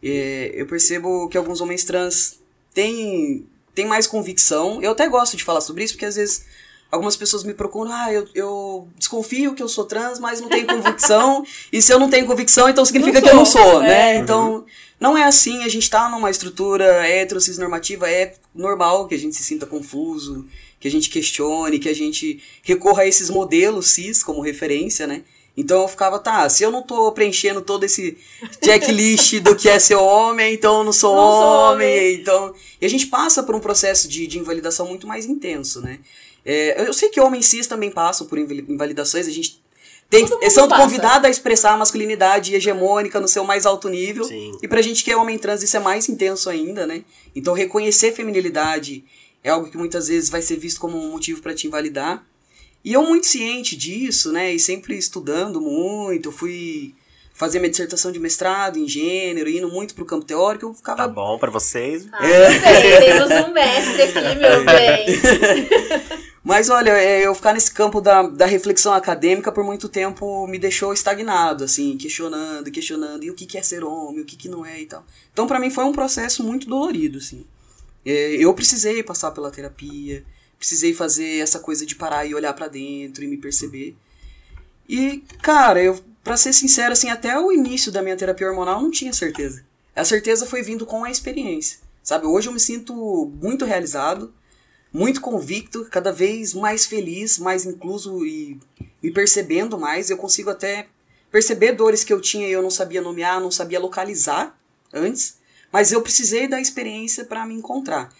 É, 0.01 0.51
eu 0.53 0.65
percebo 0.65 1.27
que 1.29 1.38
alguns 1.38 1.60
homens 1.60 1.84
trans 1.84 2.39
têm, 2.73 3.45
têm 3.75 3.86
mais 3.86 4.08
convicção. 4.08 4.82
Eu 4.82 4.91
até 4.91 5.08
gosto 5.10 5.36
de 5.36 5.43
falar 5.43 5.60
sobre 5.62 5.84
isso, 5.84 5.93
porque 5.93 6.06
às 6.06 6.15
vezes 6.15 6.45
algumas 6.93 7.17
pessoas 7.17 7.43
me 7.43 7.56
procuram, 7.56 7.91
ah, 7.91 8.13
eu, 8.13 8.27
eu 8.36 8.88
desconfio 8.99 9.56
que 9.56 9.63
eu 9.63 9.67
sou 9.67 9.84
trans, 9.84 10.19
mas 10.19 10.39
não 10.39 10.47
tenho 10.47 10.67
convicção. 10.67 11.43
e 11.73 11.82
se 11.82 11.91
eu 11.91 11.97
não 11.97 12.08
tenho 12.08 12.27
convicção, 12.27 12.69
então 12.69 12.86
significa 12.86 13.19
que 13.19 13.27
eu 13.27 13.36
não 13.36 13.45
sou, 13.45 13.63
sou, 13.63 13.82
é. 13.82 13.88
né? 13.88 14.17
Então, 14.17 14.63
não 14.99 15.17
é 15.17 15.23
assim. 15.23 15.63
A 15.63 15.67
gente 15.67 15.89
tá 15.89 16.08
numa 16.08 16.29
estrutura 16.29 17.10
hetero, 17.10 17.41
cisnormativa, 17.41 18.08
é 18.08 18.36
normal 18.53 19.08
que 19.08 19.15
a 19.15 19.17
gente 19.17 19.36
se 19.36 19.43
sinta 19.43 19.65
confuso, 19.65 20.45
que 20.79 20.88
a 20.88 20.91
gente 20.91 21.10
questione, 21.10 21.79
que 21.79 21.89
a 21.89 21.95
gente 21.95 22.39
recorra 22.62 23.01
a 23.01 23.08
esses 23.08 23.27
modelos 23.27 23.89
cis 23.89 24.21
como 24.21 24.39
referência, 24.39 25.08
né? 25.08 25.23
Então 25.58 25.82
eu 25.82 25.88
ficava, 25.88 26.19
tá, 26.19 26.47
se 26.47 26.63
eu 26.63 26.71
não 26.71 26.84
tô 26.84 27.12
preenchendo 27.12 27.62
todo 27.62 27.84
esse 27.84 28.17
checklist 28.63 29.39
do 29.39 29.56
que 29.56 29.67
é 29.67 29.79
ser 29.79 29.95
homem, 29.95 30.53
então 30.53 30.79
eu 30.79 30.84
não 30.84 30.93
sou 30.93 31.15
Não 31.15 31.32
sou 31.32 31.71
homem, 31.71 31.97
homem. 31.97 32.15
então... 32.15 32.53
E 32.82 32.86
a 32.86 32.89
gente 32.89 33.06
passa 33.06 33.41
por 33.43 33.56
um 33.56 33.60
processo 33.60 34.08
de, 34.08 34.27
de 34.27 34.39
invalidação 34.39 34.88
muito 34.88 35.08
mais 35.08 35.25
intenso, 35.25 35.79
né? 35.79 35.99
É, 36.45 36.88
eu 36.88 36.93
sei 36.93 37.10
que 37.10 37.19
homens 37.21 37.45
cis 37.45 37.67
também 37.67 37.89
passam 37.91 38.27
por 38.27 38.38
invali- 38.38 38.65
invalidações, 38.67 39.27
a 39.27 39.32
gente 39.32 39.62
tem, 40.10 40.23
mundo 40.27 40.49
são 40.51 40.67
passa. 40.67 40.84
convidados 40.84 41.25
a 41.25 41.29
expressar 41.29 41.73
a 41.73 41.77
masculinidade 41.77 42.53
hegemônica 42.53 43.19
no 43.19 43.27
seu 43.27 43.43
mais 43.43 43.65
alto 43.65 43.89
nível. 43.89 44.25
Sim. 44.25 44.51
E 44.62 44.67
pra 44.67 44.82
gente 44.82 45.03
que 45.03 45.12
é 45.12 45.17
homem 45.17 45.38
trans, 45.39 45.63
isso 45.63 45.75
é 45.77 45.79
mais 45.79 46.08
intenso 46.10 46.49
ainda, 46.49 46.86
né? 46.86 47.03
Então 47.36 47.53
reconhecer 47.53 48.12
feminilidade 48.12 49.03
é 49.43 49.49
algo 49.49 49.69
que 49.71 49.77
muitas 49.77 50.08
vezes 50.10 50.29
vai 50.29 50.41
ser 50.41 50.58
visto 50.58 50.79
como 50.79 50.97
um 50.97 51.12
motivo 51.12 51.41
pra 51.41 51.53
te 51.53 51.65
invalidar. 51.67 52.23
E 52.86 52.93
eu 52.93 53.01
muito 53.03 53.25
ciente 53.25 53.75
disso, 53.77 54.32
né? 54.32 54.53
E 54.53 54.60
sempre 54.60 54.97
estudando 54.97 55.60
muito, 55.62 56.27
eu 56.29 56.34
fui 56.34 56.93
fazer 57.34 57.58
minha 57.60 57.69
dissertação 57.71 58.12
de 58.12 58.19
mestrado 58.19 58.77
em 58.77 58.88
gênero, 58.88 59.49
indo 59.49 59.67
muito 59.69 59.95
pro 59.95 60.06
campo 60.06 60.23
teórico, 60.25 60.65
eu 60.67 60.73
ficava 60.73 60.97
Tá 61.03 61.08
bom 61.08 61.39
pra 61.39 61.49
vocês. 61.49 62.06
Ah, 62.12 62.19
bem, 62.21 62.99
temos 62.99 63.32
um 63.47 63.51
mestre 63.53 64.01
aqui, 64.03 64.36
meu 64.36 64.63
bem. 64.67 66.23
Mas 66.43 66.69
olha, 66.69 66.91
é, 66.91 67.25
eu 67.25 67.34
ficar 67.34 67.53
nesse 67.53 67.71
campo 67.71 68.01
da, 68.01 68.23
da 68.23 68.45
reflexão 68.45 68.91
acadêmica 68.93 69.49
por 69.49 69.63
muito 69.63 69.88
tempo 69.88 70.45
me 70.45 70.60
deixou 70.60 70.91
estagnado, 70.91 71.63
assim, 71.63 71.97
questionando, 71.97 72.69
questionando, 72.69 73.23
e 73.23 73.32
o 73.32 73.34
que, 73.34 73.58
é 73.58 73.62
ser 73.62 73.82
homem, 73.84 74.19
o 74.19 74.25
que, 74.25 74.36
que 74.36 74.49
não 74.49 74.65
é 74.65 74.82
e 74.82 74.86
tal. 74.86 75.06
Então, 75.32 75.47
pra 75.47 75.58
mim, 75.58 75.69
foi 75.69 75.86
um 75.86 75.93
processo 75.93 76.43
muito 76.43 76.67
dolorido, 76.67 77.19
assim. 77.19 77.45
É, 78.06 78.36
eu 78.36 78.53
precisei 78.53 79.01
passar 79.01 79.32
pela 79.32 79.49
terapia, 79.49 80.25
precisei 80.58 80.93
fazer 80.93 81.39
essa 81.39 81.60
coisa 81.60 81.86
de 81.86 81.95
parar 81.95 82.25
e 82.25 82.36
olhar 82.36 82.53
pra 82.53 82.67
dentro 82.67 83.23
e 83.23 83.27
me 83.27 83.38
perceber. 83.38 83.95
E, 84.88 85.23
cara, 85.41 85.82
eu, 85.82 85.97
pra 86.21 86.36
ser 86.36 86.51
sincero, 86.51 86.91
assim, 86.91 87.10
até 87.10 87.39
o 87.39 87.53
início 87.53 87.89
da 87.89 88.01
minha 88.01 88.17
terapia 88.17 88.49
hormonal 88.49 88.79
eu 88.79 88.84
não 88.84 88.91
tinha 88.91 89.13
certeza. 89.13 89.63
A 89.95 90.03
certeza 90.03 90.45
foi 90.45 90.62
vindo 90.62 90.86
com 90.86 91.06
a 91.06 91.12
experiência, 91.12 91.79
sabe? 92.03 92.25
Hoje 92.25 92.49
eu 92.49 92.53
me 92.53 92.60
sinto 92.60 93.32
muito 93.41 93.63
realizado, 93.63 94.34
muito 94.93 95.19
convicto, 95.19 95.86
cada 95.89 96.12
vez 96.12 96.53
mais 96.53 96.86
feliz, 96.86 97.39
mais 97.39 97.65
incluso 97.65 98.23
e 98.25 98.60
me 99.01 99.12
percebendo 99.12 99.77
mais. 99.77 100.10
Eu 100.10 100.17
consigo 100.17 100.51
até 100.51 100.88
perceber 101.32 101.71
dores 101.71 102.03
que 102.03 102.13
eu 102.13 102.21
tinha 102.21 102.47
e 102.47 102.51
eu 102.51 102.62
não 102.62 102.69
sabia 102.69 103.01
nomear, 103.01 103.41
não 103.41 103.49
sabia 103.49 103.79
localizar 103.79 104.56
antes, 104.93 105.38
mas 105.71 105.91
eu 105.91 106.01
precisei 106.03 106.47
da 106.47 106.62
experiência 106.62 107.25
para 107.25 107.43
me 107.45 107.56
encontrar. 107.56 108.13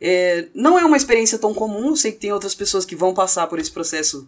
É, 0.00 0.46
não 0.54 0.78
é 0.78 0.84
uma 0.84 0.96
experiência 0.96 1.36
tão 1.36 1.52
comum, 1.52 1.96
sei 1.96 2.12
que 2.12 2.20
tem 2.20 2.32
outras 2.32 2.54
pessoas 2.54 2.84
que 2.84 2.94
vão 2.94 3.12
passar 3.12 3.48
por 3.48 3.58
esse 3.58 3.70
processo 3.70 4.26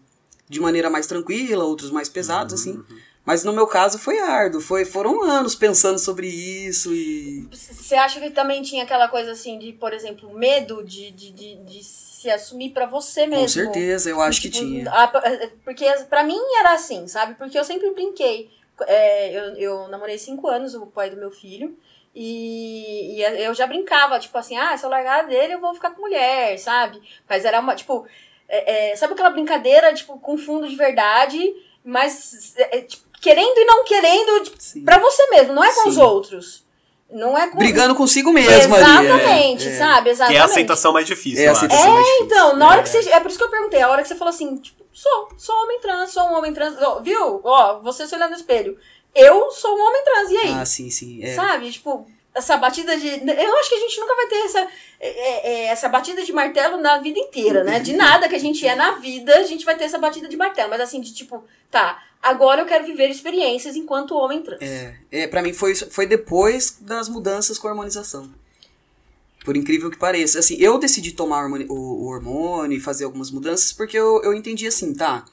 de 0.48 0.60
maneira 0.60 0.90
mais 0.90 1.06
tranquila, 1.06 1.64
outros 1.64 1.90
mais 1.90 2.08
pesados, 2.08 2.52
assim. 2.52 2.82
Mas 3.24 3.44
no 3.44 3.52
meu 3.52 3.66
caso 3.68 3.98
foi 3.98 4.18
árduo, 4.18 4.60
foi, 4.60 4.84
foram 4.84 5.22
anos 5.22 5.54
pensando 5.54 5.98
sobre 5.98 6.26
isso 6.26 6.92
e. 6.92 7.46
Você 7.52 7.94
acha 7.94 8.18
que 8.20 8.30
também 8.30 8.62
tinha 8.62 8.82
aquela 8.82 9.06
coisa 9.08 9.30
assim 9.32 9.58
de, 9.58 9.72
por 9.72 9.92
exemplo, 9.92 10.32
medo 10.34 10.82
de, 10.84 11.10
de, 11.12 11.30
de, 11.30 11.54
de 11.56 11.84
se 11.84 12.28
assumir 12.30 12.70
pra 12.70 12.86
você 12.86 13.26
mesmo? 13.26 13.42
Com 13.44 13.48
certeza, 13.48 14.10
eu 14.10 14.20
acho 14.20 14.40
que 14.42 14.50
Tipo, 14.50 14.66
tinha. 14.66 14.90
a- 14.90 15.08
porque 15.64 15.84
pra 16.10 16.24
mim 16.24 16.38
era 16.58 16.72
assim, 16.74 17.06
sabe? 17.06 17.34
Porque 17.34 17.56
eu 17.58 17.64
sempre 17.64 17.90
brinquei. 17.92 18.50
É, 18.86 19.30
eu, 19.32 19.54
eu 19.56 19.88
namorei 19.88 20.18
cinco 20.18 20.48
anos 20.48 20.74
o 20.74 20.86
pai 20.86 21.08
do 21.10 21.16
meu 21.16 21.30
filho. 21.30 21.76
E, 22.14 23.16
e 23.18 23.22
eu 23.44 23.54
já 23.54 23.66
brincava, 23.66 24.18
tipo 24.18 24.36
assim, 24.36 24.56
ah, 24.56 24.76
se 24.76 24.84
eu 24.84 24.90
largar 24.90 25.26
dele, 25.26 25.54
eu 25.54 25.60
vou 25.60 25.72
ficar 25.74 25.90
com 25.92 26.02
mulher, 26.02 26.58
sabe? 26.58 27.00
Mas 27.28 27.44
era 27.44 27.58
uma, 27.60 27.74
tipo, 27.74 28.06
é, 28.48 28.90
é, 28.92 28.96
sabe 28.96 29.14
aquela 29.14 29.30
brincadeira, 29.30 29.94
tipo, 29.94 30.18
com 30.18 30.36
fundo 30.36 30.68
de 30.68 30.76
verdade, 30.76 31.40
mas 31.82 32.54
é, 32.56 32.78
é, 32.78 32.82
tipo, 32.82 33.02
querendo 33.22 33.56
e 33.56 33.64
não 33.64 33.84
querendo, 33.84 34.42
tipo, 34.42 34.56
Sim. 34.58 34.84
pra 34.84 34.98
você 34.98 35.26
mesmo, 35.30 35.54
não 35.54 35.64
é 35.64 35.72
com 35.72 35.88
os 35.88 35.94
Sim. 35.94 36.02
outros. 36.02 36.64
Não 37.08 37.36
é 37.38 37.46
com. 37.48 37.58
Brigando 37.58 37.94
consigo 37.94 38.32
mesmo 38.32 38.74
ali. 38.74 38.84
é, 38.84 39.04
Exatamente, 39.04 39.68
é. 39.68 39.78
sabe? 39.78 40.04
Que 40.04 40.10
Exatamente. 40.10 40.38
é 40.38 40.40
a 40.40 40.44
aceitação 40.44 40.92
mais 40.92 41.06
difícil, 41.06 41.44
É 41.44 41.48
a 41.48 41.52
aceitação 41.52 41.90
mais 41.92 42.06
difícil. 42.06 42.26
Então, 42.26 42.56
na 42.56 42.68
hora 42.68 42.82
que 42.82 42.88
você. 42.88 43.10
É 43.10 43.20
por 43.20 43.28
isso 43.28 43.38
que 43.38 43.44
eu 43.44 43.50
perguntei, 43.50 43.80
a 43.80 43.88
hora 43.88 44.02
que 44.02 44.08
você 44.08 44.14
falou 44.14 44.32
assim, 44.32 44.56
tipo, 44.56 44.82
sou, 44.92 45.28
sou 45.36 45.54
homem 45.62 45.78
trans, 45.78 46.10
sou 46.10 46.22
um 46.24 46.32
homem 46.34 46.52
trans. 46.54 46.74
viu? 47.02 47.40
Ó, 47.44 47.80
você 47.80 48.06
se 48.06 48.14
olhando 48.14 48.30
no 48.30 48.36
espelho. 48.36 48.78
Eu 49.14 49.50
sou 49.50 49.76
um 49.76 49.82
homem 49.82 50.02
trans, 50.04 50.30
e 50.30 50.36
aí? 50.38 50.54
Ah, 50.54 50.64
sim, 50.64 50.90
sim. 50.90 51.22
É. 51.22 51.34
Sabe? 51.34 51.70
Tipo, 51.70 52.06
essa 52.34 52.56
batida 52.56 52.96
de. 52.96 53.08
Eu 53.08 53.58
acho 53.58 53.68
que 53.68 53.74
a 53.74 53.80
gente 53.80 54.00
nunca 54.00 54.16
vai 54.16 54.26
ter 54.26 54.36
essa, 54.36 54.68
é, 54.98 55.50
é, 55.50 55.64
essa 55.66 55.88
batida 55.90 56.24
de 56.24 56.32
martelo 56.32 56.78
na 56.78 56.96
vida 56.96 57.18
inteira, 57.18 57.62
né? 57.62 57.78
De 57.78 57.92
nada 57.92 58.26
que 58.26 58.34
a 58.34 58.40
gente 58.40 58.66
é 58.66 58.74
na 58.74 58.92
vida, 58.92 59.36
a 59.36 59.42
gente 59.42 59.66
vai 59.66 59.76
ter 59.76 59.84
essa 59.84 59.98
batida 59.98 60.28
de 60.28 60.36
martelo. 60.36 60.70
Mas 60.70 60.80
assim, 60.80 61.00
de 61.00 61.12
tipo, 61.12 61.44
tá, 61.70 62.02
agora 62.22 62.62
eu 62.62 62.66
quero 62.66 62.84
viver 62.86 63.08
experiências 63.10 63.74
enquanto 63.76 64.14
homem 64.14 64.40
trans. 64.42 64.60
É, 64.62 64.94
é, 65.10 65.26
pra 65.26 65.42
mim 65.42 65.52
foi, 65.52 65.74
foi 65.74 66.06
depois 66.06 66.78
das 66.80 67.08
mudanças 67.08 67.58
com 67.58 67.66
a 67.68 67.70
hormonização. 67.72 68.30
Por 69.44 69.56
incrível 69.56 69.90
que 69.90 69.98
pareça. 69.98 70.38
Assim, 70.38 70.56
eu 70.60 70.78
decidi 70.78 71.12
tomar 71.12 71.40
o 71.40 71.42
hormônio, 71.44 71.66
o, 71.72 72.06
hormônio 72.06 72.76
e 72.76 72.80
fazer 72.80 73.04
algumas 73.04 73.30
mudanças 73.30 73.72
porque 73.72 73.98
eu, 73.98 74.22
eu 74.22 74.32
entendi 74.32 74.66
assim, 74.68 74.94
tá. 74.94 75.24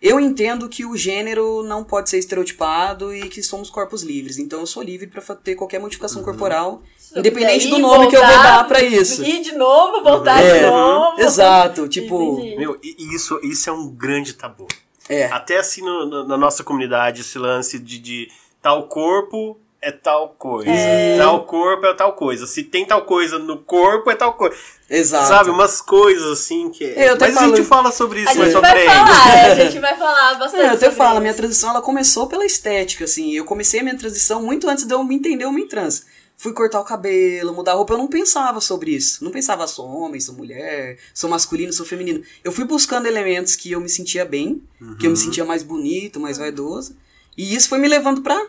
Eu 0.00 0.20
entendo 0.20 0.68
que 0.68 0.86
o 0.86 0.96
gênero 0.96 1.64
não 1.64 1.82
pode 1.82 2.08
ser 2.08 2.18
estereotipado 2.18 3.12
e 3.12 3.28
que 3.28 3.42
somos 3.42 3.68
corpos 3.68 4.04
livres. 4.04 4.38
Então 4.38 4.60
eu 4.60 4.66
sou 4.66 4.80
livre 4.80 5.08
pra 5.08 5.20
fa- 5.20 5.34
ter 5.34 5.56
qualquer 5.56 5.80
modificação 5.80 6.22
corporal, 6.22 6.80
independente 7.16 7.66
E 7.66 7.70
do 7.70 7.78
nome 7.80 8.06
que 8.08 8.16
eu 8.16 8.20
vou 8.20 8.30
voltar, 8.30 8.58
dar 8.58 8.68
pra 8.68 8.80
isso. 8.80 9.24
Ir 9.24 9.42
de 9.42 9.56
novo, 9.56 10.04
voltar 10.04 10.40
É, 10.40 10.60
de 10.60 10.66
novo. 10.66 11.20
Exato, 11.20 11.88
tipo. 11.88 12.34
Entendi. 12.38 12.56
Meu, 12.58 12.78
e- 12.80 12.94
e 12.96 13.14
isso, 13.16 13.40
isso 13.42 13.68
é 13.68 13.72
um 13.72 13.88
grande 13.88 14.34
tabu. 14.34 14.68
É. 15.08 15.26
Até 15.26 15.58
assim 15.58 15.82
no- 15.82 16.06
no- 16.06 16.28
na 16.28 16.36
nossa 16.36 16.62
comunidade, 16.62 17.20
esse 17.22 17.38
lance 17.38 17.78
de, 17.78 17.98
de 17.98 18.28
tal 18.62 18.84
corpo 18.88 19.58
é 19.80 19.92
tal 19.92 20.30
coisa. 20.38 20.70
Tal 21.18 21.44
corpo 21.44 21.86
é 21.86 21.94
tal 21.94 22.12
coisa. 22.14 22.46
Se 22.46 22.64
tem 22.64 22.84
tal 22.84 23.02
coisa 23.02 23.38
no 23.38 23.58
corpo, 23.58 24.10
é 24.10 24.14
tal 24.16 24.34
coisa. 24.34 24.56
Exato. 24.90 25.28
Sabe? 25.28 25.50
Umas 25.50 25.80
coisas 25.80 26.32
assim 26.32 26.68
que. 26.70 26.82
Eu 26.84 27.14
até 27.14 27.28
Mas 27.28 27.36
a 27.36 27.40
gente 27.46 27.62
falo- 27.62 27.64
fala 27.82 27.92
sobre 27.92 28.20
isso 28.22 28.30
A 28.30 28.34
mais 28.34 28.52
gente 28.52 28.60
pra 28.60 28.70
vai 28.74 28.84
falar, 28.86 29.36
é, 29.36 29.52
a 29.52 29.54
gente 29.54 29.78
vai 29.80 29.96
falar 29.96 30.34
bastante. 30.34 30.60
É, 30.62 30.64
eu 30.66 30.70
até 30.70 30.78
sobre 30.86 30.96
falo, 30.96 31.10
a 31.10 31.12
isso. 31.14 31.20
minha 31.22 31.34
transição 31.34 31.70
ela 31.70 31.82
começou 31.82 32.26
pela 32.26 32.44
estética, 32.44 33.04
assim. 33.04 33.32
Eu 33.32 33.44
comecei 33.44 33.80
a 33.80 33.82
minha 33.84 33.96
transição 33.96 34.42
muito 34.42 34.68
antes 34.68 34.84
de 34.84 34.92
eu 34.92 35.04
me 35.04 35.14
entender 35.14 35.44
homem 35.44 35.66
trans. 35.68 36.04
Fui 36.40 36.52
cortar 36.52 36.80
o 36.80 36.84
cabelo, 36.84 37.52
mudar 37.52 37.72
a 37.72 37.74
roupa, 37.74 37.94
eu 37.94 37.98
não 37.98 38.06
pensava 38.06 38.60
sobre 38.60 38.92
isso. 38.92 39.24
Não 39.24 39.32
pensava, 39.32 39.66
sou 39.66 39.88
homem, 39.88 40.20
sou 40.20 40.36
mulher, 40.36 40.96
sou 41.12 41.28
masculino, 41.28 41.72
sou 41.72 41.84
feminino. 41.84 42.22
Eu 42.44 42.52
fui 42.52 42.64
buscando 42.64 43.06
elementos 43.06 43.56
que 43.56 43.72
eu 43.72 43.80
me 43.80 43.88
sentia 43.88 44.24
bem, 44.24 44.62
que 45.00 45.06
eu 45.08 45.10
me 45.10 45.16
sentia 45.16 45.44
mais 45.44 45.64
bonito, 45.64 46.20
mais 46.20 46.38
vaidoso. 46.38 46.94
E 47.36 47.56
isso 47.56 47.68
foi 47.68 47.78
me 47.78 47.88
levando 47.88 48.22
pra, 48.22 48.40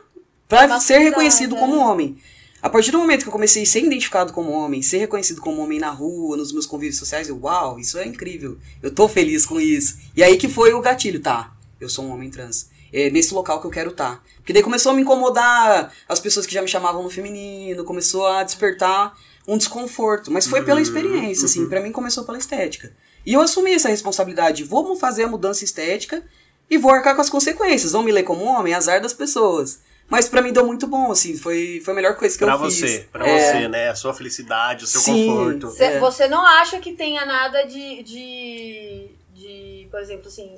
pra 0.47 0.79
ser 0.79 0.99
reconhecido 0.99 1.55
né? 1.55 1.61
como 1.61 1.77
homem. 1.77 2.19
A 2.61 2.69
partir 2.69 2.91
do 2.91 2.99
momento 2.99 3.23
que 3.23 3.27
eu 3.27 3.33
comecei 3.33 3.63
a 3.63 3.65
ser 3.65 3.83
identificado 3.83 4.33
como 4.33 4.51
homem, 4.51 4.83
ser 4.83 4.99
reconhecido 4.99 5.41
como 5.41 5.59
homem 5.59 5.79
na 5.79 5.89
rua, 5.89 6.37
nos 6.37 6.51
meus 6.51 6.67
convívios 6.67 6.99
sociais, 6.99 7.27
eu, 7.27 7.39
uau, 7.41 7.79
isso 7.79 7.97
é 7.97 8.05
incrível. 8.05 8.59
Eu 8.83 8.91
tô 8.91 9.07
feliz 9.07 9.47
com 9.47 9.59
isso. 9.59 9.97
E 10.15 10.21
aí 10.21 10.37
que 10.37 10.47
foi 10.47 10.73
o 10.73 10.81
gatilho, 10.81 11.21
tá? 11.21 11.55
Eu 11.81 11.89
sou 11.89 12.05
um 12.05 12.11
homem 12.11 12.29
trans. 12.29 12.69
É 12.91 13.09
nesse 13.09 13.33
local 13.33 13.59
que 13.61 13.67
eu 13.67 13.71
quero 13.71 13.91
estar. 13.91 14.23
Porque 14.37 14.51
daí 14.53 14.63
começou 14.63 14.91
a 14.91 14.95
me 14.95 15.01
incomodar 15.03 15.93
as 16.07 16.19
pessoas 16.19 16.45
que 16.47 16.53
já 16.53 16.61
me 16.61 16.67
chamavam 16.67 17.03
no 17.03 17.09
feminino, 17.09 17.83
começou 17.83 18.25
a 18.27 18.43
despertar 18.43 19.15
um 19.47 19.57
desconforto. 19.57 20.31
Mas 20.31 20.47
foi 20.47 20.63
pela 20.63 20.81
experiência, 20.81 21.45
assim, 21.45 21.67
pra 21.69 21.81
mim 21.81 21.91
começou 21.91 22.23
pela 22.23 22.37
estética. 22.37 22.91
E 23.25 23.33
eu 23.33 23.41
assumi 23.41 23.73
essa 23.73 23.89
responsabilidade. 23.89 24.63
Vamos 24.63 24.99
fazer 24.99 25.23
a 25.23 25.27
mudança 25.27 25.63
estética 25.63 26.23
e 26.69 26.77
vou 26.77 26.91
arcar 26.91 27.15
com 27.15 27.21
as 27.21 27.29
consequências. 27.29 27.91
Vão 27.91 28.01
me 28.03 28.11
ler 28.11 28.23
como 28.23 28.43
homem, 28.45 28.73
azar 28.73 29.01
das 29.01 29.13
pessoas. 29.13 29.81
Mas 30.07 30.27
pra 30.27 30.41
mim 30.41 30.51
deu 30.51 30.65
muito 30.65 30.87
bom, 30.87 31.11
assim, 31.11 31.37
foi, 31.37 31.79
foi 31.85 31.91
a 31.91 31.95
melhor 31.95 32.15
coisa 32.15 32.35
que 32.35 32.43
Pra 32.43 32.55
eu 32.55 32.59
fiz. 32.65 32.79
você, 32.79 33.07
pra 33.11 33.27
É. 33.27 33.39
você, 33.51 33.67
né? 33.67 33.89
A 33.89 33.95
sua 33.95 34.11
felicidade, 34.11 34.83
o 34.85 34.87
seu 34.87 35.01
Sim. 35.01 35.27
conforto. 35.27 35.69
Cê- 35.69 35.83
É. 35.83 35.99
Você 35.99 36.27
não 36.27 36.43
acha 36.43 36.79
que 36.79 36.93
tenha 36.93 37.23
nada 37.27 37.61
de, 37.67 38.01
de, 38.01 39.07
de, 39.35 39.87
por 39.91 39.99
exemplo, 40.01 40.27
assim, 40.27 40.57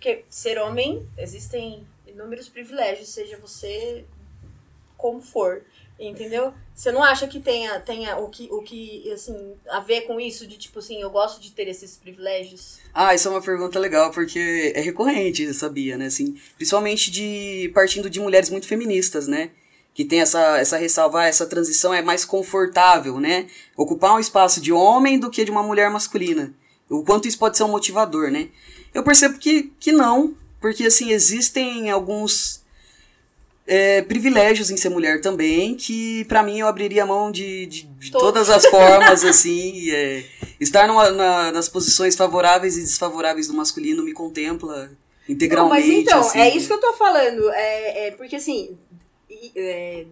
que 0.00 0.24
ser 0.28 0.58
homem, 0.58 1.06
existem 1.16 1.86
inúmeros 2.06 2.48
privilégios, 2.48 3.08
seja 3.08 3.38
você 3.38 4.04
como 4.96 5.20
for. 5.20 5.62
Entendeu? 6.00 6.54
Você 6.72 6.92
não 6.92 7.02
acha 7.02 7.26
que 7.26 7.40
tenha, 7.40 7.80
tenha 7.80 8.16
o, 8.18 8.28
que, 8.28 8.48
o 8.52 8.62
que, 8.62 9.10
assim, 9.10 9.54
a 9.68 9.80
ver 9.80 10.02
com 10.02 10.20
isso 10.20 10.46
de 10.46 10.56
tipo 10.56 10.78
assim, 10.78 11.00
eu 11.00 11.10
gosto 11.10 11.40
de 11.40 11.50
ter 11.50 11.66
esses 11.66 11.96
privilégios? 11.96 12.78
Ah, 12.94 13.12
isso 13.16 13.26
é 13.26 13.30
uma 13.32 13.42
pergunta 13.42 13.80
legal, 13.80 14.12
porque 14.12 14.72
é 14.76 14.80
recorrente, 14.80 15.52
sabia, 15.52 15.98
né? 15.98 16.06
Assim, 16.06 16.38
principalmente 16.54 17.10
de 17.10 17.72
partindo 17.74 18.08
de 18.08 18.20
mulheres 18.20 18.48
muito 18.48 18.68
feministas, 18.68 19.26
né? 19.26 19.50
Que 19.92 20.04
tem 20.04 20.20
essa, 20.20 20.58
essa 20.58 20.76
ressalva, 20.76 21.22
ah, 21.22 21.26
essa 21.26 21.46
transição 21.46 21.92
é 21.92 22.00
mais 22.00 22.24
confortável, 22.24 23.18
né? 23.18 23.48
Ocupar 23.76 24.14
um 24.14 24.20
espaço 24.20 24.60
de 24.60 24.72
homem 24.72 25.18
do 25.18 25.30
que 25.30 25.44
de 25.44 25.50
uma 25.50 25.64
mulher 25.64 25.90
masculina. 25.90 26.54
O 26.88 27.02
quanto 27.02 27.26
isso 27.26 27.38
pode 27.38 27.56
ser 27.56 27.64
um 27.64 27.72
motivador, 27.72 28.30
né? 28.30 28.50
Eu 28.94 29.02
percebo 29.02 29.38
que, 29.38 29.72
que 29.78 29.92
não, 29.92 30.34
porque 30.60 30.86
assim, 30.86 31.10
existem 31.10 31.90
alguns 31.90 32.62
é, 33.66 34.00
privilégios 34.02 34.70
em 34.70 34.76
ser 34.76 34.88
mulher 34.88 35.20
também, 35.20 35.74
que 35.74 36.24
para 36.24 36.42
mim 36.42 36.58
eu 36.58 36.66
abriria 36.66 37.02
a 37.02 37.06
mão 37.06 37.30
de, 37.30 37.66
de, 37.66 37.82
de 37.82 38.10
todas 38.10 38.48
as 38.48 38.66
formas, 38.66 39.22
assim. 39.24 39.90
É, 39.90 40.24
estar 40.58 40.88
numa, 40.88 41.10
na, 41.10 41.52
nas 41.52 41.68
posições 41.68 42.16
favoráveis 42.16 42.76
e 42.76 42.80
desfavoráveis 42.80 43.46
do 43.46 43.54
masculino 43.54 44.02
me 44.02 44.12
contempla 44.12 44.90
integralmente. 45.28 45.86
Não, 45.86 45.94
mas 45.94 46.02
então, 46.02 46.20
assim. 46.20 46.40
é 46.40 46.56
isso 46.56 46.66
que 46.66 46.72
eu 46.72 46.80
tô 46.80 46.94
falando. 46.94 47.50
É, 47.50 48.08
é 48.08 48.10
porque 48.12 48.36
assim, 48.36 48.76
é, 49.54 50.06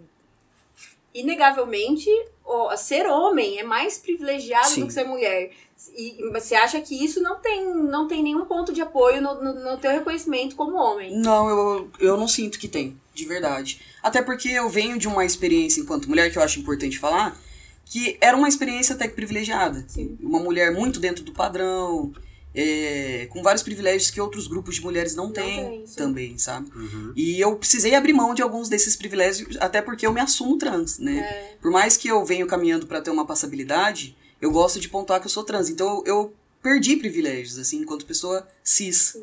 inegavelmente, 1.15 2.11
o, 2.45 2.77
ser 2.77 3.07
homem 3.07 3.59
é 3.59 3.65
mais 3.65 3.99
privilegiado 3.99 4.69
Sim. 4.69 4.81
do 4.83 4.87
que 4.87 4.93
ser 4.93 5.05
mulher. 5.05 5.51
E 5.95 6.31
você 6.33 6.55
acha 6.55 6.81
que 6.81 6.95
isso 7.05 7.21
não 7.21 7.37
tem, 7.37 7.75
não 7.75 8.09
tem 8.09 8.23
nenhum 8.23 8.45
ponto 8.47 8.73
de 8.73 8.81
apoio 8.81 9.21
no, 9.21 9.35
no, 9.43 9.73
no 9.73 9.77
teu 9.79 9.91
reconhecimento 9.91 10.57
como 10.57 10.77
homem? 10.77 11.15
Não, 11.19 11.49
eu, 11.49 11.91
eu 12.01 12.17
não 12.17 12.27
sinto 12.27 12.59
que 12.59 12.67
tem, 12.67 12.99
de 13.15 13.25
verdade. 13.25 13.81
Até 14.03 14.23
porque 14.23 14.49
eu 14.49 14.69
venho 14.69 14.99
de 14.99 15.07
uma 15.07 15.25
experiência 15.25 15.81
enquanto 15.81 16.09
mulher, 16.09 16.31
que 16.31 16.39
eu 16.39 16.43
acho 16.43 16.59
importante 16.59 16.99
falar, 16.99 17.39
que 17.85 18.17
era 18.21 18.37
uma 18.37 18.49
experiência 18.49 18.95
até 18.95 19.07
que 19.07 19.15
privilegiada. 19.15 19.85
Sim. 19.87 20.17
Uma 20.21 20.41
mulher 20.41 20.73
muito 20.73 20.99
dentro 20.99 21.23
do 21.23 21.33
padrão, 21.33 22.12
é, 22.55 23.29
com 23.31 23.43
vários 23.43 23.62
privilégios 23.62 24.11
que 24.11 24.19
outros 24.19 24.47
grupos 24.47 24.77
de 24.77 24.83
mulheres 24.83 25.15
não, 25.15 25.31
têm 25.31 25.85
têm, 25.85 25.85
também, 25.95 26.39
sabe? 26.39 26.71
E 27.15 27.39
eu 27.39 27.55
precisei 27.57 27.95
abrir 27.95 28.15
mão 28.15 28.35
de 28.35 28.41
alguns 28.41 28.71
desses 28.71 28.97
privilégios, 28.97 29.59
até 29.61 29.83
porque 29.83 30.07
eu 30.07 30.12
me 30.12 30.21
assumo 30.21 30.57
trans, 30.57 30.99
né? 30.99 31.19
É. 31.19 31.57
Por 31.61 31.71
mais 31.71 31.99
que 31.99 32.09
eu 32.09 32.25
venha 32.25 32.47
caminhando 32.47 32.87
para 32.87 33.03
ter 33.03 33.11
uma 33.11 33.27
passabilidade, 33.27 34.17
eu 34.47 34.51
gosto 34.51 34.79
de 34.79 34.89
pontuar 34.89 35.21
que 35.21 35.27
eu 35.27 35.31
sou 35.31 35.45
trans. 35.45 35.69
Então 35.69 36.03
eu, 36.07 36.15
eu 36.15 36.35
perdi 36.63 36.97
privilégios, 36.97 37.59
assim, 37.59 37.79
enquanto 37.81 38.07
pessoa 38.07 38.47
cis. 38.63 39.17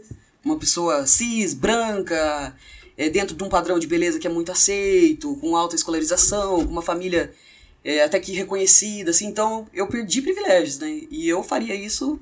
Uma 0.43 0.59
pessoa 0.59 1.07
cis, 1.07 1.53
branca, 1.53 2.55
é, 2.97 3.09
dentro 3.09 3.35
de 3.35 3.43
um 3.43 3.49
padrão 3.49 3.79
de 3.79 3.87
beleza 3.87 4.19
que 4.19 4.27
é 4.27 4.29
muito 4.29 4.51
aceito, 4.51 5.35
com 5.37 5.55
alta 5.55 5.75
escolarização, 5.75 6.65
com 6.65 6.71
uma 6.71 6.81
família 6.81 7.33
é, 7.83 8.03
até 8.03 8.19
que 8.19 8.33
reconhecida, 8.33 9.11
assim. 9.11 9.27
Então 9.27 9.67
eu 9.73 9.87
perdi 9.87 10.21
privilégios, 10.21 10.77
né? 10.79 11.03
E 11.09 11.27
eu 11.27 11.41
faria 11.41 11.73
isso 11.73 12.19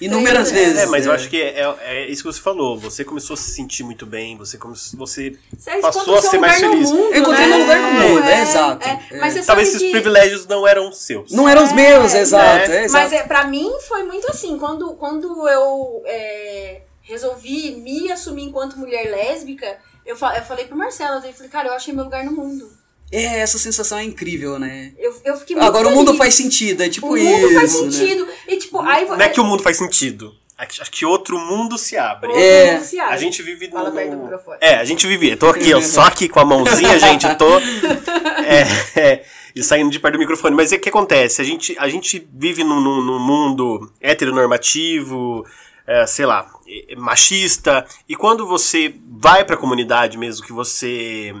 inúmeras 0.00 0.50
É, 0.50 0.54
vezes. 0.54 0.78
É, 0.80 0.86
mas 0.86 1.06
eu 1.06 1.12
né? 1.12 1.18
acho 1.18 1.28
que 1.30 1.40
é, 1.40 1.76
é 1.80 2.06
isso 2.10 2.22
que 2.22 2.32
você 2.32 2.40
falou. 2.40 2.78
Você 2.78 3.04
começou 3.04 3.34
a 3.34 3.36
se 3.36 3.50
sentir 3.50 3.82
muito 3.82 4.04
bem, 4.06 4.36
você, 4.36 4.58
come, 4.58 4.74
você 4.94 5.36
Você 5.56 5.78
Passou 5.80 6.16
a 6.16 6.22
ser 6.22 6.38
mais 6.38 6.58
feliz. 6.60 6.90
mundo, 6.90 7.14
Eu 7.14 7.20
encontrei 7.22 7.46
né? 7.46 7.56
meu 7.56 7.58
lugar 7.60 7.78
no 7.80 7.90
mundo, 8.00 8.24
é, 8.24 8.42
exato. 8.42 8.88
é. 8.88 9.00
É. 9.10 9.18
Mas 9.18 9.34
você 9.34 9.42
talvez 9.42 9.68
esses 9.68 9.80
que... 9.82 9.90
privilégios 9.90 10.46
não 10.46 10.66
eram 10.66 10.92
seus. 10.92 11.30
Não 11.32 11.48
eram 11.48 11.64
os 11.64 11.72
meus, 11.72 12.14
É, 12.14 12.20
exato. 12.20 12.68
né? 12.68 12.76
é, 12.76 12.84
exato. 12.84 13.04
Mas 13.04 13.12
é, 13.12 13.22
pra 13.22 13.44
mim 13.44 13.70
foi 13.88 14.02
muito 14.04 14.28
assim, 14.30 14.58
quando, 14.58 14.94
quando 14.94 15.48
eu 15.48 16.02
é, 16.06 16.82
resolvi 17.02 17.76
me 17.76 18.10
assumir 18.12 18.44
enquanto 18.44 18.78
mulher 18.78 19.10
lésbica, 19.10 19.78
eu, 20.04 20.16
fa- 20.16 20.36
eu 20.36 20.42
falei 20.44 20.66
pro 20.66 20.76
Marcelo, 20.76 21.24
eu 21.24 21.32
falei, 21.32 21.50
cara, 21.50 21.68
eu 21.68 21.72
achei 21.74 21.92
meu 21.94 22.04
lugar 22.04 22.24
no 22.24 22.32
mundo. 22.32 22.68
É, 23.12 23.40
essa 23.40 23.58
sensação 23.58 23.98
é 23.98 24.04
incrível, 24.04 24.58
né? 24.58 24.92
Eu, 24.98 25.14
eu 25.24 25.36
fiquei 25.36 25.54
muito 25.56 25.66
Agora 25.68 25.84
o 25.86 25.90
feliz. 25.90 25.98
mundo 26.04 26.14
faz 26.18 26.34
sentido, 26.34 26.82
é 26.82 26.88
tipo 26.88 27.08
O 27.08 27.16
isso. 27.16 27.26
mundo 27.26 27.54
faz 27.54 27.72
né? 27.82 27.90
sentido. 27.90 28.26
E 28.48 28.56
tipo, 28.56 28.80
aí... 28.80 29.06
Não 29.06 29.20
é 29.20 29.28
que 29.28 29.40
o 29.40 29.44
mundo 29.44 29.62
faz 29.62 29.76
sentido. 29.76 30.34
É 30.58 30.64
que- 30.66 30.80
Acho 30.80 30.90
que 30.90 31.04
outro 31.04 31.38
mundo 31.38 31.76
se 31.78 31.96
abre. 31.98 32.28
Outro 32.28 32.42
É, 32.42 32.72
mundo 32.72 32.84
se 32.84 32.98
abre. 32.98 33.14
A 33.14 33.18
gente 33.18 33.42
vive 33.42 33.70
Fala 33.70 33.90
no... 33.90 33.94
perto 33.94 34.10
do 34.10 34.16
microfone. 34.22 34.56
É, 34.60 34.74
a 34.76 34.84
gente 34.84 35.06
vive. 35.06 35.30
Eu 35.30 35.36
tô 35.36 35.48
aqui, 35.48 35.72
ó, 35.74 35.80
só 35.82 36.00
aqui 36.02 36.28
com 36.28 36.40
a 36.40 36.44
mãozinha, 36.46 36.98
gente. 36.98 37.26
Eu 37.26 37.36
tô. 37.36 37.58
É, 37.58 39.00
é, 39.00 39.24
e 39.54 39.62
saindo 39.62 39.90
de 39.90 40.00
perto 40.00 40.14
do 40.14 40.18
microfone. 40.18 40.56
Mas 40.56 40.72
é 40.72 40.76
o 40.76 40.80
que 40.80 40.88
acontece? 40.88 41.40
A 41.42 41.44
gente, 41.44 41.76
a 41.78 41.88
gente 41.88 42.26
vive 42.32 42.64
num, 42.64 42.80
num- 42.80 43.02
num 43.04 43.18
mundo 43.18 43.92
heteronormativo, 44.00 45.44
é, 45.86 46.06
sei 46.06 46.26
lá, 46.26 46.50
é, 46.66 46.96
machista. 46.96 47.86
E 48.08 48.16
quando 48.16 48.46
você 48.46 48.94
vai 49.06 49.44
pra 49.44 49.56
comunidade 49.56 50.16
mesmo, 50.18 50.44
que 50.44 50.52
você 50.52 51.34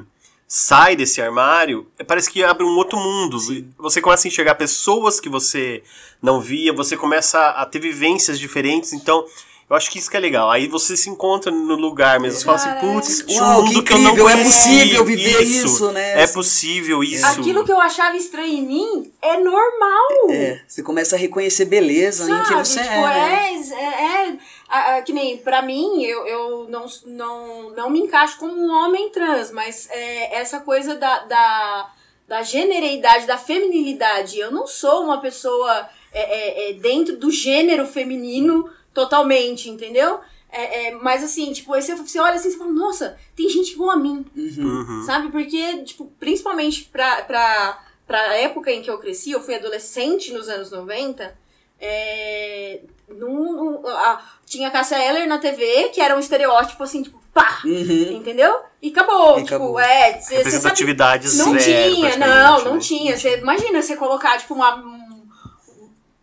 sai 0.48 0.94
desse 0.94 1.20
armário, 1.20 1.86
é, 1.98 2.04
parece 2.04 2.30
que 2.30 2.42
abre 2.44 2.64
um 2.64 2.76
outro 2.76 2.98
mundo. 2.98 3.38
Você 3.78 4.00
começa 4.00 4.26
a 4.26 4.28
enxergar 4.28 4.54
pessoas 4.54 5.18
que 5.20 5.28
você 5.28 5.82
não 6.22 6.40
via, 6.40 6.72
você 6.72 6.96
começa 6.96 7.50
a 7.50 7.66
ter 7.66 7.78
vivências 7.78 8.38
diferentes. 8.38 8.92
Então. 8.92 9.24
Eu 9.68 9.74
acho 9.74 9.90
que 9.90 9.98
isso 9.98 10.08
que 10.08 10.16
é 10.16 10.20
legal. 10.20 10.48
Aí 10.48 10.68
você 10.68 10.96
se 10.96 11.10
encontra 11.10 11.50
no 11.50 11.74
lugar 11.74 12.20
mesmo. 12.20 12.38
Você 12.38 12.44
fala 12.44 12.56
assim, 12.56 12.68
Cara, 12.68 12.80
putz, 12.80 13.24
tinha 13.26 13.42
um 13.42 13.64
que 13.64 13.74
mundo 13.74 13.82
que 13.82 13.92
eu 13.92 13.98
não 13.98 14.10
incrível, 14.12 14.28
é 14.28 14.44
possível 14.44 15.04
viver 15.04 15.42
isso, 15.42 15.90
né? 15.90 16.22
É 16.22 16.26
possível 16.28 17.02
isso. 17.02 17.26
Aquilo 17.26 17.64
que 17.64 17.72
eu 17.72 17.80
achava 17.80 18.16
estranho 18.16 18.58
em 18.58 18.64
mim 18.64 19.12
é 19.20 19.36
normal. 19.40 20.30
É, 20.30 20.60
você 20.68 20.84
começa 20.84 21.16
a 21.16 21.18
reconhecer 21.18 21.64
beleza 21.64 22.26
em 22.26 22.28
Sabe? 22.28 22.46
quem 22.46 22.58
você 22.58 22.80
tipo, 22.80 22.94
é. 22.94 23.12
né? 23.12 23.54
é, 23.54 23.74
é, 23.74 24.28
é, 24.28 24.38
a- 24.68 24.96
a- 24.96 25.02
que 25.02 25.12
nem, 25.12 25.38
pra 25.38 25.62
mim, 25.62 26.02
eu, 26.04 26.26
eu 26.26 26.68
não, 26.68 26.86
não, 27.06 27.70
não 27.70 27.90
me 27.90 28.00
encaixo 28.00 28.38
como 28.38 28.54
um 28.54 28.70
homem 28.70 29.10
trans, 29.10 29.50
mas 29.50 29.88
é, 29.90 30.36
essa 30.36 30.60
coisa 30.60 30.94
da, 30.94 31.20
da, 31.20 31.92
da 32.26 32.42
genereidade, 32.42 33.26
da 33.26 33.38
feminilidade. 33.38 34.38
Eu 34.38 34.50
não 34.50 34.66
sou 34.66 35.04
uma 35.04 35.20
pessoa 35.20 35.88
é, 36.12 36.20
é, 36.20 36.70
é, 36.70 36.72
dentro 36.74 37.16
do 37.16 37.30
gênero 37.30 37.86
feminino 37.86 38.68
totalmente, 38.92 39.68
entendeu? 39.70 40.20
É, 40.50 40.86
é, 40.88 40.90
mas 40.92 41.22
assim, 41.22 41.52
tipo, 41.52 41.72
aí 41.74 41.82
você, 41.82 41.94
você 41.94 42.18
olha 42.18 42.34
assim 42.34 42.48
e 42.48 42.56
fala, 42.56 42.70
nossa, 42.72 43.18
tem 43.36 43.48
gente 43.48 43.72
igual 43.72 43.90
a 43.90 43.96
mim. 43.96 44.24
Uhum. 44.34 45.02
Sabe? 45.04 45.30
Porque, 45.30 45.82
tipo, 45.82 46.06
principalmente 46.18 46.84
pra, 46.84 47.22
pra, 47.22 47.84
pra 48.06 48.34
época 48.36 48.72
em 48.72 48.80
que 48.80 48.90
eu 48.90 48.98
cresci, 48.98 49.32
eu 49.32 49.40
fui 49.42 49.54
adolescente 49.54 50.32
nos 50.32 50.48
anos 50.48 50.70
90, 50.70 51.36
é, 51.78 52.80
num- 53.08 53.80
num- 53.82 53.86
a- 53.88 54.20
tinha 54.46 54.68
a 54.68 54.70
Cássia 54.70 54.96
Eller 55.02 55.26
na 55.28 55.38
TV, 55.38 55.90
que 55.94 56.00
era 56.00 56.14
um 56.16 56.20
estereótipo 56.20 56.82
assim, 56.82 57.02
tipo, 57.02 57.20
pá! 57.34 57.60
Uhum. 57.64 58.12
Entendeu? 58.12 58.60
E 58.80 58.90
acabou. 58.90 59.38
E 59.38 59.42
tipo, 59.42 59.54
acabou. 59.56 59.80
é. 59.80 60.12
Cê, 60.14 60.20
cê 60.20 60.20
sabe, 60.20 60.36
Representatividade 60.44 61.36
não 61.36 61.58
zero, 61.58 61.94
tinha, 61.94 62.16
não, 62.16 62.64
não 62.64 62.74
né? 62.74 62.80
tinha. 62.80 63.16
Você 63.16 63.38
imagina 63.38 63.82
você 63.82 63.96
colocar, 63.96 64.38
tipo, 64.38 64.54
uma. 64.54 64.76
um- 64.76 65.06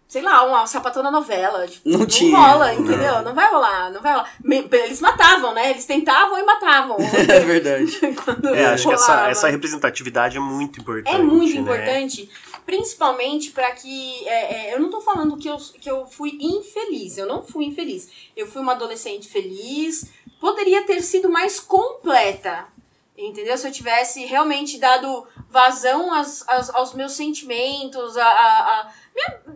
Sei 0.08 0.22
lá, 0.22 0.43
uma 0.43 0.67
sapatona 0.67 1.10
novela. 1.10 1.67
Tipo, 1.67 1.89
Não 1.89 2.00
não 2.02 2.06
tinha. 2.06 2.38
rola, 2.38 2.72
entendeu? 2.76 3.24
Não. 3.24 3.34
vai 3.34 3.50
rolar, 3.52 3.89
não 3.91 4.00
vai 4.00 4.13
rolar. 4.13 4.30
Eles 4.72 5.02
matavam, 5.02 5.56
né? 5.56 5.72
Eles 5.72 5.86
tentavam 5.88 6.38
e 6.38 6.43
matavam. 6.43 6.98
É 7.28 7.39
verdade. 7.39 8.00
É, 8.56 8.65
acho 8.67 8.88
que 8.88 8.93
essa, 8.93 9.08
rolava. 9.12 9.32
essa 9.32 9.48
representatividade 9.50 10.38
é 10.38 10.39
muito 10.39 10.80
importante. 10.80 11.15
É 11.15 11.17
muito 11.17 11.56
né? 11.56 11.60
importante, 11.62 12.30
principalmente 12.65 13.52
pra 13.52 13.71
que. 13.71 14.28
é, 14.28 14.69
é, 14.69 14.73
eu 14.76 14.80
não 14.80 14.89
tô 14.89 14.99
falando 15.02 15.38
que 15.38 15.47
eu, 15.49 15.58
que 15.80 15.89
eu 15.89 16.06
fui 16.06 16.38
infeliz, 16.41 17.17
eu 17.17 17.26
não 17.26 17.41
fui 17.43 17.65
infeliz. 17.65 18.10
Eu 18.36 18.47
fui 18.47 18.62
uma 18.62 18.73
adolescente 18.73 19.28
feliz, 19.28 20.10
poderia 20.39 20.84
ter 20.86 21.02
sido 21.02 21.30
mais 21.30 21.60
completa. 21.60 22.67
Entendeu? 23.15 23.56
Se 23.56 23.67
eu 23.67 23.71
tivesse 23.71 24.26
realmente 24.26 24.80
dado 24.80 25.28
vazão 25.47 26.12
às, 26.12 26.43
às- 26.49 26.73
aos 26.73 26.95
meus 26.95 27.12
sentimentos, 27.12 28.17
a, 28.17 28.26
a, 28.26 28.80
a- 28.82 28.91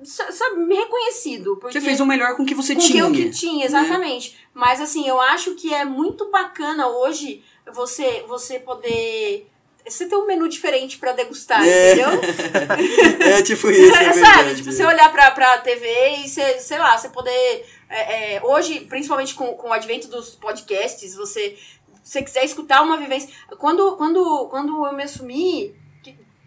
sa- 0.04 0.32
sabe, 0.32 0.58
me 0.58 0.76
reconhecido. 0.76 1.58
Porque 1.58 1.74
Você 1.80 1.82
fez 1.84 2.00
o 2.00 2.06
melhor 2.06 2.36
com 2.36 2.44
o 2.44 2.46
que 2.46 2.54
você 2.54 2.76
com 2.76 2.82
tinha. 2.82 3.04
que 3.06 3.10
o 3.10 3.14
que 3.14 3.30
tinha, 3.32 3.66
exatamente. 3.66 4.38
Mas 4.54 4.80
assim, 4.80 5.08
eu 5.08 5.20
acho 5.20 5.56
que 5.56 5.74
é 5.74 5.84
muito 5.84 6.30
bacana 6.30 6.88
hoje 6.88 7.44
você, 7.74 8.24
você 8.28 8.60
poder. 8.60 9.50
Você 9.90 10.06
ter 10.08 10.16
um 10.16 10.26
menu 10.26 10.48
diferente 10.50 10.98
pra 10.98 11.12
degustar, 11.14 11.66
É. 11.66 11.94
entendeu? 11.94 12.10
É 13.38 13.42
tipo 13.42 13.70
isso, 13.70 13.96
é 13.96 14.06
É. 14.06 14.14
Sabe? 14.14 14.56
Tipo, 14.56 14.72
você 14.72 14.86
olhar 14.86 15.12
pra, 15.12 15.32
pra 15.32 15.58
TV 15.60 15.88
e 16.24 16.28
você, 16.30 16.60
sei 16.60 16.78
lá, 16.78 16.98
você 16.98 17.10
poder. 17.10 17.66
é, 17.90 18.36
é, 18.36 18.42
hoje, 18.44 18.82
principalmente 18.82 19.34
com, 19.34 19.54
com 19.54 19.70
o 19.70 19.74
advento 19.74 20.08
dos 20.08 20.32
podcasts, 20.36 21.16
você. 21.16 21.58
Se 22.04 22.14
você 22.14 22.22
quiser 22.24 22.46
escutar 22.46 22.82
uma 22.84 22.98
vivência. 22.98 23.30
Quando, 23.58 23.96
quando, 23.98 24.48
quando 24.50 24.86
eu 24.86 24.94
me 24.94 25.04
assumi, 25.04 25.76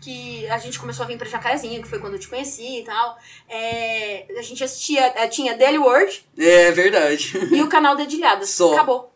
que, 0.00 0.46
a 0.48 0.56
gente 0.56 0.78
começou 0.78 1.04
a 1.04 1.06
vir 1.06 1.18
pra 1.18 1.28
Jacarezinho, 1.28 1.82
que 1.82 1.88
foi 1.88 1.98
quando 1.98 2.14
eu 2.14 2.18
te 2.18 2.28
conheci 2.28 2.78
e 2.80 2.84
tal, 2.84 3.18
é, 3.46 4.24
a 4.38 4.40
gente 4.42 4.64
assistia. 4.64 5.12
é, 5.14 5.28
Tinha 5.28 5.54
Daily 5.54 5.76
World 5.76 6.24
É 6.38 6.70
verdade. 6.72 7.32
e 7.52 7.62
o 7.62 7.68
canal 7.68 7.94
Dedilhadas. 7.94 8.48
Só. 8.48 8.72
Acabou. 8.72 9.09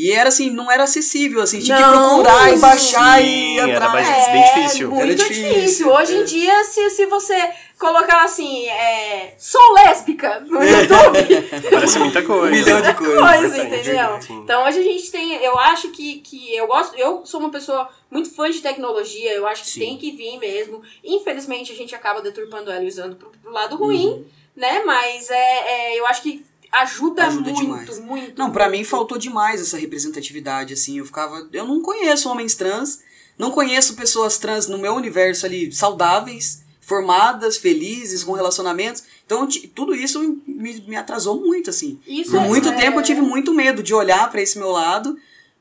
E 0.00 0.12
era 0.12 0.28
assim, 0.28 0.48
não 0.48 0.70
era 0.70 0.84
acessível, 0.84 1.42
assim, 1.42 1.58
tinha 1.58 1.76
que 1.76 1.82
Não, 1.82 2.22
procurar 2.22 2.54
e 2.54 2.58
baixar 2.60 3.18
sim, 3.18 3.24
e 3.26 3.58
era 3.58 3.68
entrar. 3.72 3.88
mais- 3.92 4.08
é, 4.08 4.32
bem 4.32 4.44
difícil. 4.44 4.90
Muito 4.90 5.02
Era 5.02 5.14
difícil. 5.16 5.54
difícil, 5.54 5.88
Hoje 5.92 6.14
é. 6.14 6.20
em 6.20 6.24
dia, 6.24 6.64
se, 6.64 6.90
se 6.90 7.06
você 7.06 7.50
colocar 7.76 8.22
assim, 8.22 8.64
é, 8.68 9.34
sou 9.36 9.72
lésbica 9.72 10.38
no 10.38 10.62
YouTube. 10.62 11.48
Parece 11.68 11.98
muita 11.98 12.22
coisa. 12.22 12.46
Um 12.46 12.50
milhão 12.50 12.80
de 12.80 12.94
coisas. 12.94 13.18
coisa, 13.18 13.58
entendeu? 13.64 14.20
Então 14.44 14.64
hoje 14.66 14.78
a 14.78 14.82
gente 14.84 15.10
tem, 15.10 15.34
eu 15.42 15.58
acho 15.58 15.88
que, 15.90 16.20
que 16.20 16.54
eu 16.54 16.68
gosto, 16.68 16.96
eu 16.96 17.26
sou 17.26 17.40
uma 17.40 17.50
pessoa 17.50 17.88
muito 18.08 18.32
fã 18.32 18.48
de 18.48 18.60
tecnologia, 18.60 19.32
eu 19.32 19.48
acho 19.48 19.64
que 19.64 19.70
Sim. 19.70 19.80
tem 19.80 19.96
que 19.98 20.12
vir 20.12 20.38
mesmo. 20.38 20.80
Infelizmente 21.02 21.72
a 21.72 21.76
gente 21.76 21.92
acaba 21.92 22.22
deturpando 22.22 22.70
ela 22.70 22.84
e 22.84 22.88
usando 22.88 23.16
pro, 23.16 23.30
pro 23.42 23.50
lado 23.52 23.74
ruim, 23.74 24.24
né? 24.54 24.80
Mas 24.86 25.28
é, 25.28 25.94
é, 25.94 25.98
eu 25.98 26.06
acho 26.06 26.22
que 26.22 26.44
ajuda, 26.72 27.26
Ajuda 27.26 27.50
muito, 27.52 27.60
demais. 27.62 27.98
muito. 28.00 28.38
Não, 28.38 28.50
pra 28.50 28.68
mim 28.68 28.84
faltou 28.84 29.18
demais 29.18 29.60
essa 29.60 29.76
representatividade, 29.78 30.74
assim. 30.74 30.98
Eu 30.98 31.06
ficava. 31.06 31.48
Eu 31.52 31.66
não 31.66 31.80
conheço 31.82 32.28
homens 32.28 32.54
trans, 32.54 33.00
não 33.38 33.50
conheço 33.50 33.94
pessoas 33.94 34.38
trans 34.38 34.66
no 34.66 34.78
meu 34.78 34.94
universo 34.94 35.46
ali 35.46 35.72
saudáveis, 35.72 36.62
formadas, 36.80 37.56
felizes, 37.56 38.24
com 38.24 38.32
relacionamentos. 38.32 39.02
Então, 39.26 39.46
tudo 39.74 39.94
isso 39.94 40.20
me, 40.46 40.80
me 40.86 40.96
atrasou 40.96 41.40
muito, 41.40 41.68
assim. 41.70 41.98
Isso 42.06 42.30
Por 42.30 42.40
é- 42.40 42.46
muito 42.48 42.68
é- 42.70 42.72
tempo 42.76 42.98
eu 42.98 43.02
tive 43.04 43.20
muito 43.20 43.52
medo 43.52 43.82
de 43.82 43.92
olhar 43.94 44.30
pra 44.30 44.40
esse 44.40 44.58
meu 44.58 44.70
lado. 44.70 45.16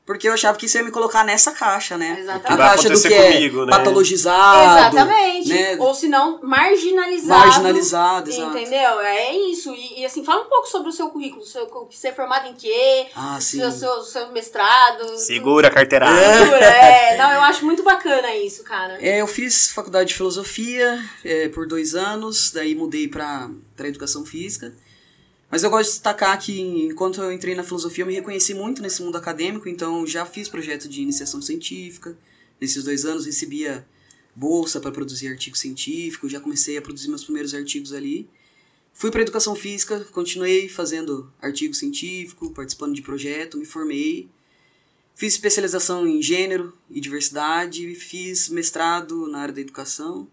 Porque 0.07 0.25
eu 0.25 0.31
achava 0.31 0.57
que 0.57 0.67
isso 0.67 0.77
ia 0.77 0.83
me 0.85 0.89
colocar 0.89 1.25
nessa 1.25 1.51
caixa, 1.51 1.97
né? 1.97 2.15
Exatamente. 2.21 2.53
A 2.53 2.55
Vai 2.55 2.69
caixa 2.69 2.89
do 2.89 3.01
que 3.01 3.13
é 3.13 3.33
comigo, 3.33 3.65
né? 3.65 3.71
patologizado. 3.71 4.79
Exatamente. 4.79 5.49
né? 5.49 5.75
Ou 5.79 5.93
se 5.93 6.07
não, 6.07 6.39
marginalizado. 6.41 7.45
Marginalizado, 7.45 8.29
exato. 8.29 8.57
Entendeu? 8.57 9.01
É 9.01 9.35
isso. 9.35 9.75
E, 9.75 9.99
e, 9.99 10.05
assim, 10.05 10.23
fala 10.23 10.43
um 10.43 10.49
pouco 10.49 10.65
sobre 10.69 10.87
o 10.87 10.93
seu 10.93 11.09
currículo. 11.09 11.45
Seu, 11.45 11.67
você 11.91 12.07
é 12.07 12.13
formado 12.13 12.47
em 12.47 12.53
quê? 12.53 13.07
Ah, 13.13 13.37
sim. 13.41 13.57
Seu, 13.57 13.69
seu, 13.69 14.01
seu 14.01 14.31
mestrado. 14.31 15.17
Segura 15.17 15.67
a 15.67 15.71
carteirada. 15.71 16.39
Segura, 16.39 16.55
é. 16.63 17.17
Não, 17.17 17.29
eu 17.33 17.41
acho 17.41 17.65
muito 17.65 17.83
bacana 17.83 18.33
isso, 18.33 18.63
cara. 18.63 18.97
É, 19.01 19.19
eu 19.19 19.27
fiz 19.27 19.73
faculdade 19.73 20.07
de 20.07 20.15
filosofia 20.15 21.03
é, 21.25 21.49
por 21.49 21.67
dois 21.67 21.95
anos, 21.95 22.49
daí 22.51 22.73
mudei 22.73 23.09
para 23.09 23.49
educação 23.79 24.25
física. 24.25 24.73
Mas 25.49 25.63
eu 25.63 25.69
gosto 25.69 25.88
de 25.88 25.93
destacar 25.93 26.38
que 26.39 26.60
enquanto 26.60 27.21
eu 27.21 27.31
entrei 27.31 27.55
na 27.55 27.63
filosofia, 27.63 28.03
eu 28.03 28.07
me 28.07 28.13
reconheci 28.13 28.53
muito 28.53 28.81
nesse 28.81 29.01
mundo 29.01 29.17
acadêmico, 29.17 29.69
então 29.69 30.05
já 30.05 30.25
fiz 30.25 30.49
projeto 30.49 30.89
de 30.89 31.01
iniciação 31.01 31.41
científica. 31.41 32.17
Nesses 32.60 32.83
dois 32.83 33.05
anos 33.05 33.25
recebia 33.25 33.88
bolsa 34.36 34.79
para 34.79 34.91
produzir 34.91 35.29
artigo 35.29 35.57
científico, 35.57 36.27
já 36.29 36.39
comecei 36.39 36.77
a 36.77 36.81
produzir 36.81 37.07
meus 37.07 37.23
primeiros 37.23 37.53
artigos 37.53 37.93
ali. 37.93 38.29
Fui 38.93 39.10
para 39.10 39.21
educação 39.21 39.55
física, 39.55 40.05
continuei 40.12 40.67
fazendo 40.67 41.31
artigo 41.41 41.73
científico, 41.73 42.51
participando 42.51 42.95
de 42.95 43.01
projeto, 43.01 43.57
me 43.57 43.65
formei. 43.65 44.29
Fiz 45.15 45.33
especialização 45.33 46.07
em 46.07 46.21
gênero 46.21 46.73
e 46.89 46.99
diversidade, 46.99 47.95
fiz 47.95 48.49
mestrado 48.49 49.27
na 49.27 49.39
área 49.39 49.53
da 49.53 49.62
educação. 49.62 50.27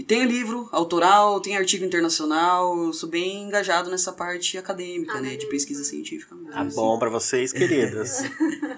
E 0.00 0.02
tenho 0.02 0.24
livro 0.24 0.66
autoral, 0.72 1.38
tenho 1.42 1.58
artigo 1.58 1.84
internacional, 1.84 2.86
eu 2.86 2.90
sou 2.94 3.06
bem 3.06 3.42
engajado 3.42 3.90
nessa 3.90 4.10
parte 4.10 4.56
acadêmica, 4.56 5.18
Ah, 5.18 5.20
né, 5.20 5.36
de 5.36 5.44
pesquisa 5.44 5.84
científica. 5.84 6.34
Tá 6.50 6.62
assim. 6.62 6.74
bom 6.74 6.98
pra 6.98 7.10
vocês, 7.10 7.52
queridas. 7.52 8.22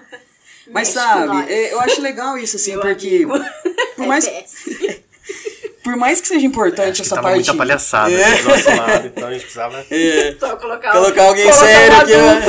Mas 0.67 0.89
Mexe 0.89 0.91
sabe, 0.91 1.49
é, 1.49 1.71
eu 1.71 1.79
acho 1.79 2.01
legal 2.01 2.37
isso, 2.37 2.57
assim, 2.57 2.71
Meu 2.71 2.81
porque 2.81 3.07
amigo. 3.07 3.31
por 3.95 4.05
mais, 4.05 4.27
É 4.27 4.31
péssimo. 4.41 4.95
por 5.81 5.95
mais 5.95 6.19
que 6.19 6.27
seja 6.27 6.45
importante 6.45 7.01
essa 7.01 7.15
tava 7.15 7.29
parte... 7.29 7.35
muita 7.37 7.53
palhaçada 7.55 8.11
É. 8.13 8.41
do 8.41 8.49
nosso 8.49 8.69
lado, 8.69 9.07
então 9.07 9.27
a 9.29 9.31
gente 9.31 9.41
precisava. 9.43 9.85
Só 10.37 10.57
colocar, 10.57 10.91
Colocar 10.91 11.23
alguém 11.29 11.45
colocar 11.45 11.65
sério 11.65 11.97
aqui, 12.01 12.11
né? 12.17 12.41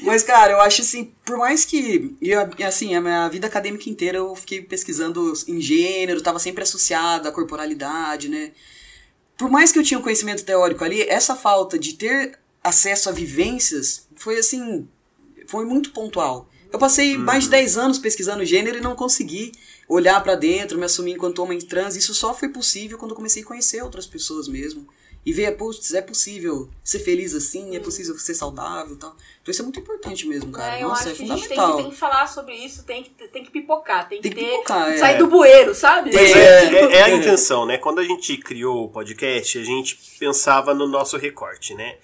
Mas, 0.00 0.22
cara, 0.22 0.52
eu 0.52 0.60
acho 0.60 0.82
assim, 0.82 1.12
por 1.24 1.38
mais 1.38 1.64
que. 1.64 2.14
Eu- 2.20 2.40
assim, 2.66 2.94
a 2.94 3.00
minha 3.00 3.28
vida 3.28 3.46
acadêmica 3.46 3.88
inteira 3.88 4.18
eu 4.18 4.34
fiquei 4.36 4.60
pesquisando 4.62 5.32
em 5.48 5.60
gênero, 5.60 6.20
tava 6.22 6.38
sempre 6.38 6.62
associado 6.62 7.28
à 7.28 7.32
corporalidade, 7.32 8.28
né? 8.28 8.52
Por 9.38 9.50
mais 9.50 9.72
que 9.72 9.78
eu 9.78 9.82
tinha 9.82 9.98
um 9.98 10.02
conhecimento 10.02 10.44
teórico 10.44 10.84
ali, 10.84 11.02
essa 11.02 11.34
falta 11.36 11.78
de 11.78 11.94
ter 11.94 12.38
acesso 12.62 13.08
a 13.08 13.12
vivências 13.12 14.06
foi 14.16 14.38
assim. 14.38 14.88
Foi 15.46 15.64
muito 15.64 15.92
pontual. 15.92 16.48
Eu 16.72 16.78
passei 16.78 17.16
mais 17.16 17.44
de 17.44 17.50
10 17.50 17.76
anos 17.78 17.98
pesquisando 17.98 18.44
gênero 18.44 18.78
e 18.78 18.80
não 18.80 18.96
consegui 18.96 19.52
olhar 19.88 20.20
pra 20.22 20.34
dentro, 20.34 20.78
me 20.78 20.84
assumir 20.84 21.12
enquanto 21.12 21.38
homem 21.38 21.58
trans. 21.58 21.96
Isso 21.96 22.12
só 22.12 22.34
foi 22.34 22.48
possível 22.48 22.98
quando 22.98 23.12
eu 23.12 23.16
comecei 23.16 23.42
a 23.42 23.46
conhecer 23.46 23.82
outras 23.82 24.06
pessoas 24.06 24.48
mesmo. 24.48 24.86
E 25.26 25.32
ver, 25.32 25.56
putz, 25.56 25.92
é 25.92 26.00
possível 26.00 26.70
ser 26.84 27.00
feliz 27.00 27.34
assim, 27.34 27.74
é 27.74 27.80
possível 27.80 28.16
ser 28.16 28.32
saudável 28.32 28.94
e 28.94 28.98
tal. 28.98 29.16
Então 29.42 29.50
isso 29.50 29.60
é 29.60 29.64
muito 29.64 29.80
importante 29.80 30.24
mesmo, 30.24 30.52
cara. 30.52 30.78
É, 30.78 30.84
eu 30.84 30.88
Nossa, 30.88 31.10
acho 31.10 31.10
é 31.10 31.26
que 31.26 31.32
a 31.32 31.36
gente 31.36 31.48
tem 31.48 31.56
fundamental. 31.56 31.76
que, 31.76 31.82
tem 31.82 31.90
que 31.90 31.96
falar 31.98 32.26
sobre 32.28 32.54
isso, 32.54 32.84
tem 32.84 33.02
que, 33.02 33.10
tem 33.10 33.44
que 33.44 33.50
pipocar, 33.50 34.08
tem, 34.08 34.20
Tem 34.20 34.30
que 34.30 34.38
ter. 34.38 34.50
pipocar, 34.52 34.88
é. 34.88 34.98
Sair 34.98 35.18
do 35.18 35.26
bueiro, 35.26 35.74
sabe? 35.74 36.16
É. 36.16 36.22
é, 36.22 36.74
é- 36.74 36.92
é 36.98 37.02
a 37.02 37.10
intenção, 37.10 37.66
né? 37.66 37.76
Quando 37.76 37.98
a 37.98 38.04
gente 38.04 38.36
criou 38.36 38.84
o 38.84 38.88
podcast, 38.88 39.58
a 39.58 39.64
gente 39.64 39.98
pensava 40.20 40.72
no 40.72 40.86
nosso 40.86 41.16
recorte, 41.16 41.74
né? 41.74 41.96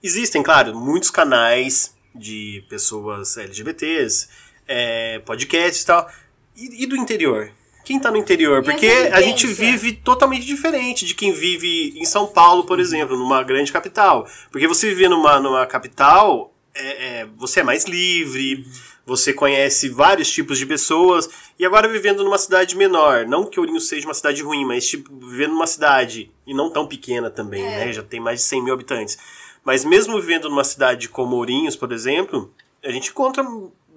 Existem, 0.00 0.40
claro, 0.40 0.72
muitos 0.78 1.10
canais 1.10 1.96
de 2.14 2.64
pessoas 2.70 3.36
LGBTs, 3.36 4.28
é, 4.68 5.18
podcasts 5.26 5.82
e 5.82 5.86
tal. 5.86 6.08
E, 6.56 6.84
e 6.84 6.86
do 6.86 6.96
interior? 6.96 7.50
Quem 7.88 7.98
tá 7.98 8.10
no 8.10 8.18
interior? 8.18 8.62
Porque 8.62 8.86
a 8.86 9.22
gente 9.22 9.46
vive 9.46 9.94
totalmente 9.94 10.44
diferente 10.44 11.06
de 11.06 11.14
quem 11.14 11.32
vive 11.32 11.94
em 11.96 12.04
São 12.04 12.26
Paulo, 12.26 12.64
por 12.64 12.78
exemplo, 12.78 13.16
numa 13.16 13.42
grande 13.42 13.72
capital. 13.72 14.28
Porque 14.52 14.68
você 14.68 14.90
viver 14.90 15.08
numa, 15.08 15.40
numa 15.40 15.64
capital, 15.64 16.52
é, 16.74 17.20
é, 17.20 17.26
você 17.38 17.60
é 17.60 17.62
mais 17.62 17.86
livre, 17.86 18.66
você 19.06 19.32
conhece 19.32 19.88
vários 19.88 20.30
tipos 20.30 20.58
de 20.58 20.66
pessoas. 20.66 21.30
E 21.58 21.64
agora 21.64 21.88
vivendo 21.88 22.22
numa 22.22 22.36
cidade 22.36 22.76
menor, 22.76 23.24
não 23.26 23.46
que 23.46 23.58
Ourinho 23.58 23.80
seja 23.80 24.06
uma 24.06 24.12
cidade 24.12 24.42
ruim, 24.42 24.66
mas 24.66 24.86
tipo, 24.86 25.10
vivendo 25.26 25.52
numa 25.52 25.66
cidade, 25.66 26.30
e 26.46 26.52
não 26.52 26.68
tão 26.68 26.86
pequena 26.86 27.30
também, 27.30 27.64
É. 27.64 27.86
né? 27.86 27.92
Já 27.94 28.02
tem 28.02 28.20
mais 28.20 28.40
de 28.40 28.44
100 28.44 28.64
mil 28.64 28.74
habitantes. 28.74 29.16
Mas 29.64 29.82
mesmo 29.82 30.20
vivendo 30.20 30.50
numa 30.50 30.62
cidade 30.62 31.08
como 31.08 31.36
Ourinhos, 31.36 31.74
por 31.74 31.90
exemplo, 31.90 32.52
a 32.84 32.90
gente 32.90 33.08
encontra 33.08 33.42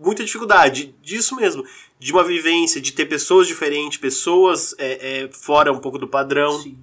muita 0.02 0.24
dificuldade 0.26 0.96
disso 1.02 1.36
mesmo. 1.36 1.64
De 2.00 2.12
uma 2.12 2.24
vivência, 2.24 2.82
de 2.82 2.92
ter 2.92 3.06
pessoas 3.06 3.48
diferentes, 3.48 4.00
pessoas 4.00 4.74
é, 4.78 5.24
é, 5.24 5.30
fora 5.32 5.72
um 5.72 5.80
pouco 5.80 6.00
do 6.00 6.08
padrão. 6.08 6.60
Sim. 6.62 6.78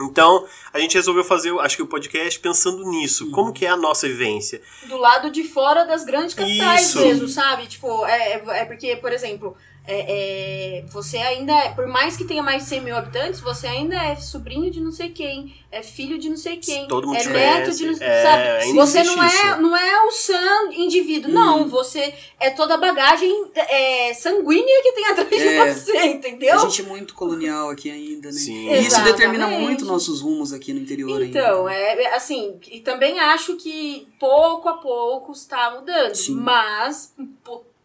Então, 0.00 0.46
a 0.72 0.78
gente 0.78 0.94
resolveu 0.94 1.22
fazer, 1.22 1.52
acho 1.60 1.76
que 1.76 1.82
o 1.82 1.86
podcast 1.86 2.38
pensando 2.40 2.84
nisso. 2.88 3.26
Uhum. 3.26 3.30
Como 3.32 3.52
que 3.52 3.66
é 3.66 3.68
a 3.68 3.76
nossa 3.76 4.08
vivência? 4.08 4.60
do 4.88 4.96
lado 4.96 5.30
de 5.30 5.44
fora 5.44 5.84
das 5.84 6.04
grandes 6.04 6.34
capitais 6.34 6.88
Isso. 6.88 6.98
mesmo, 7.00 7.28
sabe? 7.28 7.66
Tipo, 7.66 8.06
é, 8.06 8.32
é 8.32 8.42
é 8.62 8.64
porque, 8.64 8.96
por 8.96 9.12
exemplo, 9.12 9.56
é, 9.86 10.78
é, 10.78 10.84
você 10.86 11.16
ainda, 11.18 11.52
é- 11.52 11.70
por 11.70 11.86
mais 11.88 12.16
que 12.16 12.24
tenha 12.24 12.42
mais 12.42 12.62
de 12.62 12.68
100 12.68 12.80
mil 12.82 12.96
habitantes, 12.96 13.40
você 13.40 13.66
ainda 13.66 13.96
é 13.96 14.14
sobrinho 14.16 14.70
de 14.70 14.80
não 14.80 14.92
sei 14.92 15.08
quem, 15.10 15.54
é 15.72 15.82
filho 15.82 16.18
de 16.18 16.28
não 16.28 16.36
sei 16.36 16.56
quem, 16.58 16.86
Todo 16.86 17.06
mundo 17.08 17.16
é 17.18 17.24
neto 17.26 17.62
conhece. 17.62 17.78
de 17.78 17.86
não 17.86 17.94
sei 17.94 18.06
É, 18.06 18.22
sabe? 18.22 18.72
Você 18.74 19.02
não 19.02 19.22
é, 19.24 19.60
não 19.60 19.76
é 19.76 20.02
o 20.06 20.12
san 20.12 20.72
indivíduo, 20.72 21.30
Hum. 21.30 21.34
não, 21.34 21.68
você 21.68 22.14
é 22.38 22.50
toda 22.50 22.74
a 22.74 22.76
bagagem 22.76 23.50
é, 23.54 24.14
sanguínea 24.14 24.82
que 24.82 24.92
tem 24.92 25.06
atrás 25.06 25.32
É. 25.32 25.64
de 25.66 25.74
você, 25.74 26.02
entendeu? 26.06 26.54
A 26.54 26.58
gente 26.58 26.82
é 26.82 26.84
muito 26.84 27.14
colonial 27.14 27.70
aqui 27.70 27.90
ainda, 27.90 28.28
né? 28.28 28.34
Sim. 28.34 28.68
E 28.70 28.78
isso 28.86 29.02
determina 29.02 29.46
muito 29.48 29.84
nossos 29.84 30.20
rumos 30.20 30.52
aqui 30.52 30.72
no 30.72 30.80
interior 30.80 31.22
Então, 31.22 31.66
ainda. 31.66 31.80
é 31.80 32.02
é, 32.04 32.14
assim, 32.14 32.58
e 32.70 32.80
também 32.80 33.18
acho 33.18 33.56
que 33.56 34.06
pouco 34.20 34.68
a 34.68 34.74
pouco 34.74 35.32
está 35.32 35.70
mudando, 35.72 36.14
Sim. 36.14 36.34
mas 36.36 37.12
um 37.18 37.26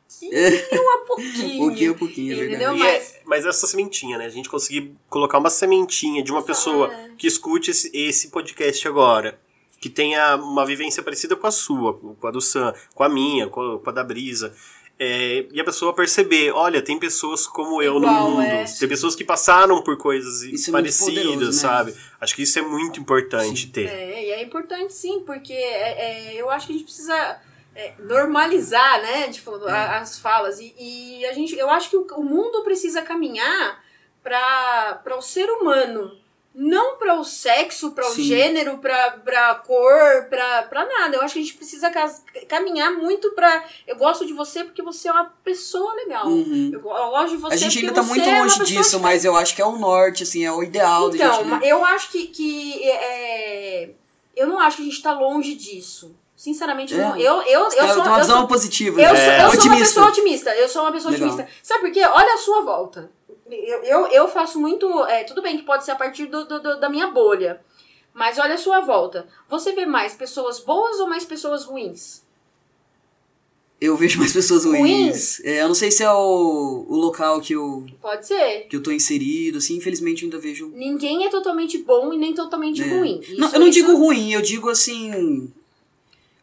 pouquinho 0.07 0.89
a 0.89 0.97
pouquinho. 1.05 1.57
Pouquinho 1.67 1.91
a 1.91 1.95
pouquinho, 1.95 2.33
é 2.33 2.35
Entendeu? 2.45 2.73
verdade. 2.73 2.77
E 2.77 2.83
Mas- 2.83 3.13
é- 3.15 3.21
mas 3.25 3.45
essa 3.45 3.67
sementinha, 3.67 4.17
né? 4.17 4.25
A 4.25 4.29
gente 4.29 4.49
conseguir 4.49 4.93
colocar 5.09 5.37
uma 5.37 5.49
sementinha 5.49 6.23
de 6.23 6.31
uma 6.31 6.41
pessoa 6.41 6.91
É. 6.93 7.09
que 7.17 7.27
escute 7.27 7.71
esse, 7.71 7.91
esse 7.93 8.29
podcast 8.29 8.87
agora, 8.87 9.39
que 9.81 9.89
tenha 9.89 10.35
uma 10.37 10.65
vivência 10.65 11.03
parecida 11.03 11.35
com 11.35 11.45
a 11.47 11.51
sua, 11.51 11.93
com 11.93 12.27
a 12.27 12.31
do 12.31 12.41
Sam, 12.41 12.73
com 12.95 13.03
a 13.03 13.09
minha, 13.09 13.47
com 13.47 13.61
a, 13.61 13.79
com 13.79 13.89
a 13.89 13.93
da 13.93 14.03
Brisa. 14.03 14.55
É, 14.99 15.45
e 15.51 15.61
a 15.61 15.63
pessoa 15.63 15.93
perceber, 15.93 16.51
olha, 16.51 16.81
tem 16.81 16.97
pessoas 16.97 17.45
como 17.45 17.83
eu 17.83 17.99
no 17.99 18.07
Igual, 18.07 18.31
mundo, 18.31 18.41
é. 18.41 18.63
tem 18.63 18.87
pessoas 18.89 19.15
que 19.15 19.23
passaram 19.23 19.83
por 19.83 19.95
coisas 19.95 20.41
Isso 20.41 20.71
é 20.71 20.73
muito 20.73 20.85
parecidas, 20.85 21.23
poderoso, 21.23 21.45
né? 21.45 21.51
sabe? 21.51 21.93
Acho 22.19 22.35
que 22.35 22.41
isso 22.41 22.57
é 22.57 22.63
muito 22.63 22.99
importante 22.99 23.67
ter. 23.67 23.87
É, 23.87 24.25
e 24.25 24.31
é 24.31 24.41
importante 24.41 24.91
sim, 24.93 25.19
porque 25.23 25.53
é, 25.53 26.31
é, 26.33 26.41
eu 26.41 26.49
acho 26.49 26.65
que 26.65 26.73
a 26.73 26.75
gente 26.77 26.85
precisa 26.85 27.39
é, 27.79 27.93
normalizar, 27.99 29.01
né, 29.03 29.27
tipo, 29.29 29.53
a- 29.67 29.97
as 29.99 30.17
falas. 30.17 30.59
E, 30.59 30.73
e 30.79 31.25
a 31.27 31.31
gente, 31.33 31.55
eu 31.55 31.69
acho 31.69 31.89
que 31.91 31.95
o, 31.97 32.07
o 32.15 32.23
mundo 32.23 32.63
precisa 32.63 33.03
caminhar 33.03 33.83
para 34.23 35.15
o 35.17 35.21
ser 35.21 35.47
humano. 35.49 36.11
Não 36.59 36.97
para 36.97 37.13
o 37.19 37.23
sexo, 37.23 37.91
para 37.91 38.09
o 38.09 38.15
gênero, 38.15 38.79
para 38.79 39.11
pra 39.11 39.53
cor, 39.55 40.25
pra 40.27 40.85
nada. 40.85 41.15
Eu 41.15 41.21
acho 41.21 41.35
que 41.35 41.39
a 41.39 41.43
gente 41.43 41.53
precisa 41.53 41.91
caminhar 42.47 42.91
muito 42.93 43.29
pra. 43.33 43.63
Eu 43.85 43.95
gosto 43.95 44.25
de 44.25 44.33
você 44.33 44.63
porque 44.63 44.81
você 44.81 45.07
é 45.07 45.11
uma 45.11 45.25
pessoa 45.43 45.93
legal. 45.93 46.25
Uhum. 46.25 46.71
Eu, 46.73 46.79
eu 46.79 47.09
gosto 47.11 47.29
de 47.29 47.37
você 47.37 47.53
A 47.53 47.57
gente 47.57 47.77
ainda 47.77 47.93
tá 47.93 48.01
você 48.01 48.09
muito 48.09 48.27
é 48.27 48.39
longe 48.41 48.57
pessoa 48.57 48.65
disso, 48.81 48.99
mas 48.99 49.23
eu 49.23 49.35
acho 49.35 49.55
que 49.55 49.61
é 49.61 49.65
o 49.67 49.77
norte, 49.77 50.23
assim, 50.23 50.43
é 50.43 50.51
o 50.51 50.63
ideal 50.63 51.11
da 51.11 51.15
então, 51.15 51.33
gente. 51.35 51.45
ma- 51.45 51.59
né? 51.59 51.67
eu 51.67 51.85
acho 51.85 52.09
que, 52.09 52.25
que 52.25 52.89
é, 52.89 53.89
eu 54.35 54.47
não 54.47 54.57
acho 54.59 54.77
que 54.77 54.81
a 54.81 54.85
gente 54.85 55.01
tá 55.03 55.13
longe 55.13 55.53
disso. 55.53 56.15
Sinceramente, 56.37 56.93
eu 56.93 57.01
É. 57.01 57.03
não. 57.09 57.17
Eu, 57.17 57.41
eu, 57.41 57.61
eu, 57.63 57.69
Tá- 57.71 57.93
sou, 57.95 58.03
uma 58.03 58.19
visão 58.19 58.45
positiva. 58.47 59.01
eu, 59.01 59.11
né? 59.11 59.19
sou, 59.19 59.33
eu 59.33 59.39
sou 59.39 59.41
uma 59.41 59.49
Otimista. 59.57 59.79
pessoa 59.85 60.07
otimista. 60.07 60.55
Eu 60.55 60.69
sou 60.69 60.81
uma 60.83 60.91
pessoa 60.91 61.11
Legal. 61.11 61.27
otimista. 61.29 61.51
Sabe 61.63 61.81
por 61.81 61.91
quê? 61.91 62.01
Olha 62.05 62.33
a 62.35 62.37
sua 62.37 62.61
volta. 62.61 63.09
eu, 63.49 63.83
eu, 63.83 64.07
eu 64.07 64.27
faço 64.27 64.59
muito. 64.59 64.87
É, 65.05 65.23
tudo 65.23 65.41
bem 65.41 65.57
que 65.57 65.63
pode 65.63 65.83
ser 65.83 65.91
a 65.91 65.95
partir 65.95 66.27
do, 66.27 66.45
do- 66.45 66.61
do- 66.61 66.79
da 66.79 66.89
minha 66.89 67.07
bolha. 67.07 67.59
Mas 68.13 68.37
olha 68.37 68.53
a 68.53 68.57
sua 68.57 68.81
volta. 68.81 69.27
Você 69.49 69.71
vê 69.73 69.85
mais 69.87 70.13
pessoas 70.13 70.59
boas 70.59 70.99
ou 70.99 71.07
mais 71.07 71.25
pessoas 71.25 71.65
ruins? 71.65 72.21
Eu 73.79 73.95
vejo 73.95 74.17
mais 74.19 74.33
pessoas 74.33 74.65
ruins. 74.65 74.79
Ruins? 74.79 75.39
É, 75.43 75.61
eu 75.61 75.67
não 75.67 75.75
sei 75.75 75.91
se 75.91 76.03
é 76.03 76.11
o, 76.11 76.85
o 76.89 76.95
local 76.95 77.39
que 77.39 77.53
eu, 77.53 77.85
Pode 78.01 78.25
ser. 78.25 78.61
que 78.67 78.75
eu 78.75 78.81
tô 78.81 78.91
inserido, 78.91 79.59
assim, 79.59 79.75
infelizmente 79.77 80.23
eu 80.23 80.27
ainda 80.27 80.39
vejo. 80.39 80.69
Ninguém 80.73 81.25
é 81.25 81.29
totalmente 81.29 81.77
bom 81.79 82.11
e 82.11 82.17
nem 82.17 82.33
totalmente 82.33 82.81
É. 82.81 82.87
ruim. 82.87 83.21
não, 83.37 83.47
Isso- 83.47 83.55
eu 83.55 83.59
não 83.59 83.67
isso- 83.67 83.79
digo 83.79 83.95
ruim, 83.95 84.31
eu 84.33 84.41
digo 84.41 84.67
assim. 84.69 85.53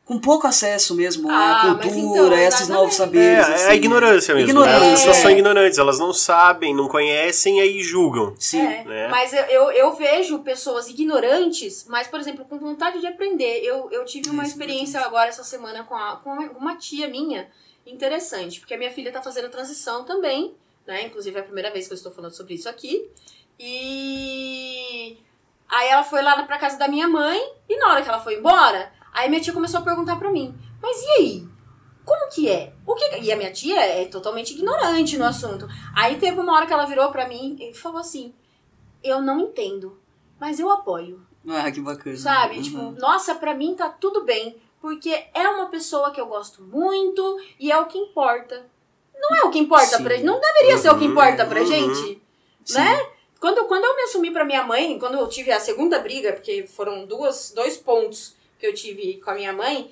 Com 0.05 0.19
pouco 0.19 0.47
acesso 0.47 0.95
mesmo 0.95 1.31
Ah, 1.31 1.73
à 1.73 1.75
cultura, 1.77 2.35
então, 2.35 2.35
a 2.35 2.43
esses 2.43 2.69
novos 2.69 2.95
exatamente. 2.95 3.25
É, 3.27 3.37
saberes. 3.43 3.49
é 3.49 3.55
assim, 3.65 3.71
a 3.71 3.75
ignorância 3.75 4.35
mesmo. 4.35 4.51
Ignorância. 4.51 4.85
As 4.93 4.99
pessoas 5.01 5.17
É. 5.17 5.23
são 5.23 5.31
ignorantes, 5.31 5.79
elas 5.79 5.99
não 5.99 6.13
sabem, 6.13 6.75
não 6.75 6.89
conhecem, 6.89 7.59
aí 7.61 7.81
julgam. 7.83 8.35
Sim. 8.39 8.61
É, 8.61 8.85
né? 8.85 9.09
Mas 9.09 9.33
eu, 9.33 9.45
eu, 9.45 9.71
eu 9.71 9.93
vejo 9.95 10.41
pessoas 10.41 10.89
ignorantes, 10.89 11.87
mas, 11.89 12.07
por 12.07 12.21
exemplo, 12.21 12.45
com 12.45 12.59
vontade 12.59 13.01
de 13.01 13.07
aprender. 13.07 13.61
Eu, 13.65 13.89
eu 13.91 14.05
tive 14.05 14.29
uma 14.29 14.43
Isso, 14.43 14.53
experiência 14.53 15.01
agora 15.01 15.31
essa 15.31 15.43
semana 15.43 15.85
com, 15.85 15.95
a, 15.95 16.17
com 16.17 16.31
uma- 16.59 16.77
tia 16.77 17.09
minha 17.09 17.49
interessante, 17.87 18.61
porque 18.61 18.75
a 18.75 18.79
minha 18.79 18.91
filha 18.93 19.11
tá 19.11 19.23
fazendo 19.23 19.49
transição 19.49 20.05
também, 20.05 20.55
né? 20.87 21.03
Inclusive 21.05 21.35
é 21.39 21.41
a 21.41 21.45
primeira 21.45 21.71
vez 21.71 21.87
que 21.87 21.95
eu 21.95 21.97
estou 21.97 22.13
falando 22.13 22.35
sobre 22.37 22.53
isso 22.53 22.69
aqui. 22.69 23.09
E 23.59 25.17
aí 25.69 25.89
ela 25.89 26.05
foi 26.05 26.21
lá 26.23 26.43
pra 26.43 26.59
casa 26.59 26.77
da 26.79 26.89
minha 26.89 27.09
mãe, 27.09 27.41
e 27.69 27.77
na 27.79 27.89
hora 27.91 28.03
que 28.03 28.09
ela 28.09 28.21
foi 28.21 28.35
embora, 28.37 28.93
aí 29.15 29.29
minha 29.31 29.41
tia 29.41 29.53
começou 29.55 29.81
a 29.81 29.85
perguntar 29.85 30.17
pra 30.17 30.31
mim: 30.31 30.55
Mas 30.83 31.01
e 31.03 31.11
aí? 31.13 31.49
Como 32.05 32.29
que 32.29 32.51
é? 32.51 32.75
O 32.87 32.95
que... 32.95 33.19
E 33.23 33.33
a 33.33 33.37
minha 33.37 33.51
tia 33.51 33.81
é 33.81 34.05
totalmente 34.05 34.53
ignorante 34.53 35.17
no 35.17 35.25
assunto. 35.25 35.67
Aí 35.97 36.19
teve 36.19 36.39
uma 36.39 36.55
hora 36.55 36.67
que 36.67 36.73
ela 36.73 36.85
virou 36.85 37.11
pra 37.11 37.27
mim 37.27 37.57
e 37.59 37.73
falou 37.73 37.99
assim: 38.01 38.35
Eu 39.03 39.23
não 39.23 39.41
entendo, 39.41 39.99
mas 40.39 40.61
eu 40.61 40.71
apoio. 40.71 41.25
Ah, 41.49 41.71
que 41.71 41.81
bacana. 41.81 42.17
Sabe? 42.17 42.57
Uhum. 42.57 42.63
Tipo, 42.63 42.79
nossa, 43.01 43.35
pra 43.35 43.55
mim 43.55 43.75
tá 43.75 43.89
tudo 43.89 44.25
bem. 44.25 44.57
Porque 44.81 45.25
é 45.33 45.49
uma 45.49 45.67
pessoa 45.67 46.11
que 46.11 46.21
eu 46.21 46.27
gosto 46.27 46.63
muito 46.63 47.41
e 47.59 47.73
é 47.73 47.79
o 47.79 47.87
que 47.87 47.97
importa. 47.97 48.67
Não 49.17 49.35
é 49.37 49.43
o 49.45 49.51
que 49.51 49.59
importa 49.59 49.97
Sim. 49.97 50.03
pra 50.05 50.15
gente. 50.17 50.27
Não 50.27 50.39
deveria 50.39 50.77
ser 50.77 50.91
o 50.91 50.99
que 50.99 51.05
Uhum, 51.07 51.13
importa 51.13 51.47
pra 51.47 51.61
uhum. 51.61 51.67
gente. 51.67 52.23
Sim. 52.65 52.75
né? 52.75 53.07
Quando, 53.41 53.65
quando 53.65 53.85
eu 53.85 53.97
me 53.97 54.03
assumi 54.03 54.31
pra 54.31 54.45
minha 54.45 54.63
mãe, 54.63 54.99
quando 54.99 55.17
eu 55.17 55.27
tive 55.29 55.51
a 55.53 55.61
segunda 55.61 55.99
briga, 56.01 56.33
porque 56.35 56.67
foram 56.67 57.07
duas, 57.07 57.53
dois 57.55 57.77
pontos 57.79 58.37
que 58.65 58.71
eu 58.71 58.75
tive 58.75 59.21
com 59.21 59.31
a 59.31 59.35
minha 59.35 59.53
mãe, 59.53 59.91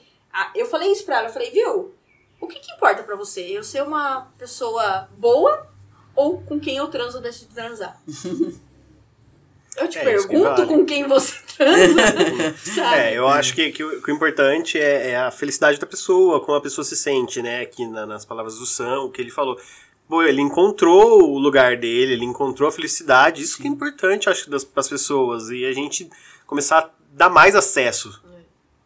eu 0.55 0.65
falei 0.67 0.91
isso 0.91 1.05
pra 1.05 1.19
ela. 1.19 1.29
Eu 1.29 1.33
falei, 1.33 1.51
viu? 1.51 1.95
O 2.41 2.47
que, 2.47 2.59
que 2.59 2.73
importa 2.73 3.03
pra 3.03 3.15
você? 3.17 3.41
Eu 3.43 3.63
ser 3.63 3.83
uma 3.83 4.23
pessoa 4.39 5.09
boa 5.19 5.67
ou 6.17 6.41
com 6.43 6.59
quem 6.59 6.77
eu 6.79 6.89
transo 6.89 7.19
ou 7.19 7.23
deixo 7.23 7.41
de 7.41 7.55
transar? 7.55 8.01
Eu 9.75 9.89
te 9.89 9.99
É, 9.99 10.15
isso 10.15 10.29
que 10.29 10.35
pergunto 10.35 10.55
vale. 10.55 10.67
com 10.67 10.85
quem 10.85 11.09
você 11.09 11.35
transa, 11.57 12.55
sabe? 12.75 12.95
É, 13.01 13.17
eu 13.17 13.27
acho 13.27 13.55
que, 13.55 13.73
que, 13.73 13.83
o, 13.83 14.03
que 14.03 14.13
o 14.13 14.15
importante 14.15 14.79
é, 14.79 15.13
é 15.13 15.17
a 15.17 15.31
felicidade 15.31 15.79
da 15.81 15.87
pessoa, 15.87 16.41
como 16.45 16.59
a 16.59 16.61
pessoa 16.61 16.85
se 16.85 16.95
sente, 16.95 17.41
né? 17.41 17.63
Aqui 17.63 17.87
na- 17.87 18.05
nas 18.05 18.23
palavras 18.23 18.59
do 18.59 18.67
Sam, 18.67 19.01
o 19.01 19.11
que 19.11 19.23
ele 19.23 19.31
falou. 19.31 19.59
Pô, 20.07 20.23
ele 20.23 20.43
encontrou 20.43 21.23
o 21.23 21.39
lugar 21.39 21.79
dele, 21.79 22.13
ele 22.13 22.25
encontrou 22.27 22.69
a 22.69 22.73
felicidade. 22.73 23.41
Isso 23.43 23.57
que 23.57 23.67
é 23.67 23.71
importante, 23.71 24.29
acho, 24.29 24.51
das, 24.51 24.63
das 24.63 24.89
pessoas. 24.89 25.49
E 25.49 25.65
a 25.65 25.73
gente 25.73 26.11
começar 26.47 26.79
a 26.81 26.91
dar 27.11 27.31
mais 27.31 27.57
acesso 27.57 28.21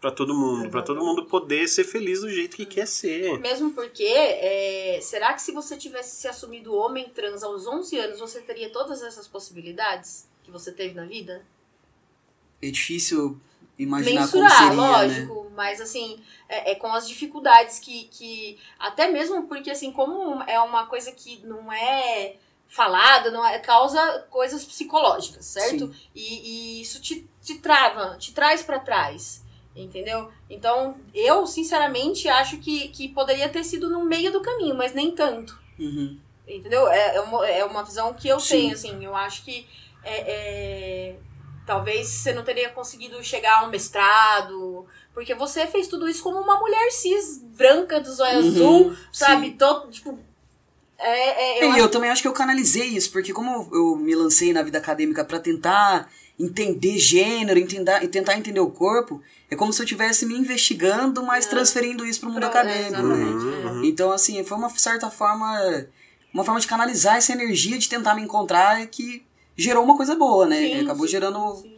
pra 0.06 0.12
todo 0.12 0.32
mundo, 0.34 0.70
pra 0.70 0.82
todo 0.82 1.04
mundo 1.04 1.24
poder 1.24 1.66
ser 1.66 1.82
feliz 1.82 2.20
do 2.20 2.30
jeito 2.30 2.56
que 2.56 2.64
quer 2.64 2.86
ser. 2.86 3.40
Mesmo 3.40 3.72
porque, 3.72 4.04
é, 4.04 5.00
será 5.02 5.34
que 5.34 5.42
se 5.42 5.50
você 5.50 5.76
tivesse 5.76 6.14
se 6.14 6.28
assumido 6.28 6.72
homem 6.72 7.08
trans 7.08 7.42
aos 7.42 7.66
11 7.66 7.98
anos, 7.98 8.20
você 8.20 8.40
teria 8.40 8.70
todas 8.70 9.02
essas 9.02 9.26
possibilidades 9.26 10.28
que 10.44 10.50
você 10.50 10.70
teve 10.70 10.94
na 10.94 11.04
vida? 11.04 11.44
É 12.62 12.70
difícil 12.70 13.40
imaginar 13.76 14.20
Mensurar, 14.20 14.48
como 14.48 14.62
seria, 14.62 14.76
né? 14.76 14.92
lógico, 14.92 15.52
mas 15.56 15.80
assim, 15.80 16.20
é, 16.48 16.70
é 16.70 16.74
com 16.76 16.92
as 16.94 17.08
dificuldades 17.08 17.80
que, 17.80 18.04
que. 18.04 18.58
Até 18.78 19.08
mesmo 19.10 19.48
porque, 19.48 19.72
assim, 19.72 19.90
como 19.90 20.40
é 20.44 20.60
uma 20.60 20.86
coisa 20.86 21.10
que 21.10 21.44
não 21.44 21.72
é 21.72 22.36
falada, 22.68 23.32
não 23.32 23.44
é, 23.44 23.58
causa 23.58 24.24
coisas 24.30 24.64
psicológicas, 24.64 25.46
certo? 25.46 25.92
E, 26.14 26.78
e 26.78 26.80
isso 26.80 27.00
te, 27.00 27.28
te 27.42 27.58
trava, 27.58 28.16
te 28.18 28.32
traz 28.32 28.62
pra 28.62 28.78
trás. 28.78 29.44
Entendeu? 29.76 30.30
Então, 30.48 30.96
eu, 31.14 31.46
sinceramente, 31.46 32.28
acho 32.28 32.56
que, 32.58 32.88
que 32.88 33.08
poderia 33.08 33.48
ter 33.50 33.62
sido 33.62 33.90
no 33.90 34.04
meio 34.06 34.32
do 34.32 34.40
caminho, 34.40 34.74
mas 34.74 34.94
nem 34.94 35.10
tanto. 35.10 35.58
Uhum. 35.78 36.18
Entendeu? 36.48 36.88
É, 36.88 37.16
é, 37.16 37.20
uma, 37.20 37.46
é 37.46 37.64
uma 37.64 37.82
visão 37.84 38.14
que 38.14 38.26
eu 38.26 38.40
Sim. 38.40 38.48
tenho, 38.60 38.72
assim. 38.74 39.04
Eu 39.04 39.14
acho 39.14 39.44
que 39.44 39.66
é, 40.02 40.16
é, 40.32 41.16
talvez 41.66 42.06
você 42.08 42.32
não 42.32 42.42
teria 42.42 42.70
conseguido 42.70 43.22
chegar 43.22 43.58
a 43.60 43.64
um 43.66 43.70
mestrado, 43.70 44.86
porque 45.12 45.34
você 45.34 45.66
fez 45.66 45.88
tudo 45.88 46.08
isso 46.08 46.22
como 46.22 46.40
uma 46.40 46.58
mulher 46.58 46.90
cis, 46.92 47.42
branca, 47.42 48.00
do 48.00 48.10
zóio 48.12 48.38
Uhum, 48.38 48.48
azul, 48.48 48.90
sim. 48.92 48.98
sabe? 49.12 49.50
Todo, 49.52 49.90
tipo. 49.90 50.18
É, 50.98 51.58
é, 51.58 51.64
eu 51.64 51.68
E 51.68 51.70
acho- 51.72 51.80
eu 51.80 51.90
também 51.90 52.08
acho 52.10 52.22
que 52.22 52.28
eu 52.28 52.32
canalizei 52.32 52.86
isso, 52.86 53.12
porque 53.12 53.32
como 53.32 53.68
eu 53.74 53.96
me 53.96 54.14
lancei 54.14 54.52
na 54.54 54.62
vida 54.62 54.78
acadêmica 54.78 55.22
pra 55.24 55.38
tentar 55.38 56.10
entender 56.38 56.98
gênero, 56.98 57.58
entender, 57.58 58.02
e 58.02 58.08
tentar 58.08 58.36
entender 58.36 58.60
o 58.60 58.70
corpo, 58.70 59.22
é 59.50 59.56
como 59.56 59.72
se 59.72 59.80
eu 59.80 59.84
estivesse 59.84 60.26
me 60.26 60.34
investigando, 60.34 61.22
mas 61.22 61.46
É. 61.46 61.48
transferindo 61.50 62.04
isso 62.04 62.20
pro 62.20 62.28
mundo 62.28 62.40
Pra- 62.40 62.48
acadêmico. 62.48 62.94
é, 62.96 63.02
né? 63.02 63.24
exatamente, 63.30 63.84
é. 63.84 63.88
Então, 63.88 64.10
assim, 64.12 64.42
foi 64.44 64.56
uma 64.58 64.68
certa 64.70 65.10
forma. 65.10 65.86
Uma 66.34 66.44
forma 66.44 66.60
de 66.60 66.66
canalizar 66.66 67.16
essa 67.16 67.32
energia, 67.32 67.78
de 67.78 67.88
tentar 67.88 68.14
me 68.14 68.20
encontrar, 68.20 68.84
que 68.88 69.22
gerou 69.56 69.82
uma 69.82 69.96
coisa 69.96 70.14
boa, 70.14 70.44
né? 70.44 70.58
Sim, 70.58 70.80
Acabou 70.82 71.06
sim, 71.06 71.12
gerando 71.12 71.54
sim. 71.56 71.75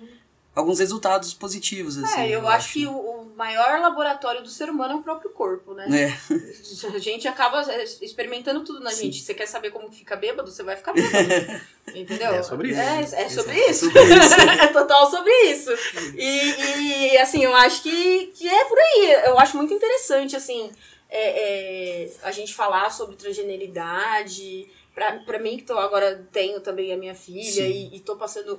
Alguns 0.59 0.81
resultados 0.81 1.33
positivos, 1.33 1.97
assim. 1.97 2.21
É, 2.21 2.31
eu 2.31 2.47
acho 2.49 2.73
que 2.73 2.87
o, 2.87 2.93
o 2.93 3.37
maior 3.37 3.81
laboratório 3.81 4.43
do 4.43 4.49
ser 4.49 4.69
humano 4.69 4.95
é 4.95 4.97
o 4.97 5.03
próprio 5.03 5.31
corpo, 5.31 5.73
né? 5.73 5.87
É. 5.89 6.35
A 6.95 6.99
gente 6.99 7.29
acaba 7.29 7.63
é, 7.71 7.85
experimentando 7.85 8.65
tudo 8.65 8.81
na 8.81 8.91
Sim. 8.91 9.05
gente. 9.05 9.23
Você 9.23 9.35
quer 9.35 9.47
saber 9.47 9.71
como 9.71 9.91
fica 9.93 10.17
bêbado? 10.17 10.51
Você 10.51 10.65
vai 10.65 10.77
ficar 10.77 10.93
bêbado. 10.93 11.61
Entendeu? 11.95 12.35
É 12.35 12.43
sobre 12.43 12.71
isso. 12.71 12.81
É, 12.81 13.01
é 13.23 13.29
sobre 13.29 13.53
É 13.53 13.71
isso. 13.71 13.87
sobre 13.87 14.03
isso. 14.03 14.35
é 14.61 14.67
total 14.69 15.09
sobre 15.09 15.33
isso. 15.45 15.71
E, 16.17 17.13
e, 17.13 17.19
assim, 17.19 17.45
eu 17.45 17.55
acho 17.55 17.83
que, 17.83 18.27
que 18.35 18.49
é 18.49 18.65
por 18.65 18.79
aí. 18.79 19.13
Eu 19.27 19.39
acho 19.39 19.57
muito 19.57 19.73
interessante, 19.73 20.35
assim, 20.35 20.71
é, 21.09 22.03
é, 22.03 22.13
a 22.23 22.33
gente 22.33 22.53
falar 22.53 22.91
sobre 22.91 23.15
transgeneridade. 23.17 24.69
Pra, 24.93 25.13
pra 25.21 25.39
mim, 25.39 25.57
que 25.57 25.63
tô, 25.63 25.79
agora 25.79 26.27
tenho 26.33 26.61
também 26.61 26.93
a 26.93 26.97
minha 26.97 27.15
filha 27.15 27.63
e, 27.69 27.95
e 27.95 28.01
tô 28.01 28.17
passando. 28.17 28.59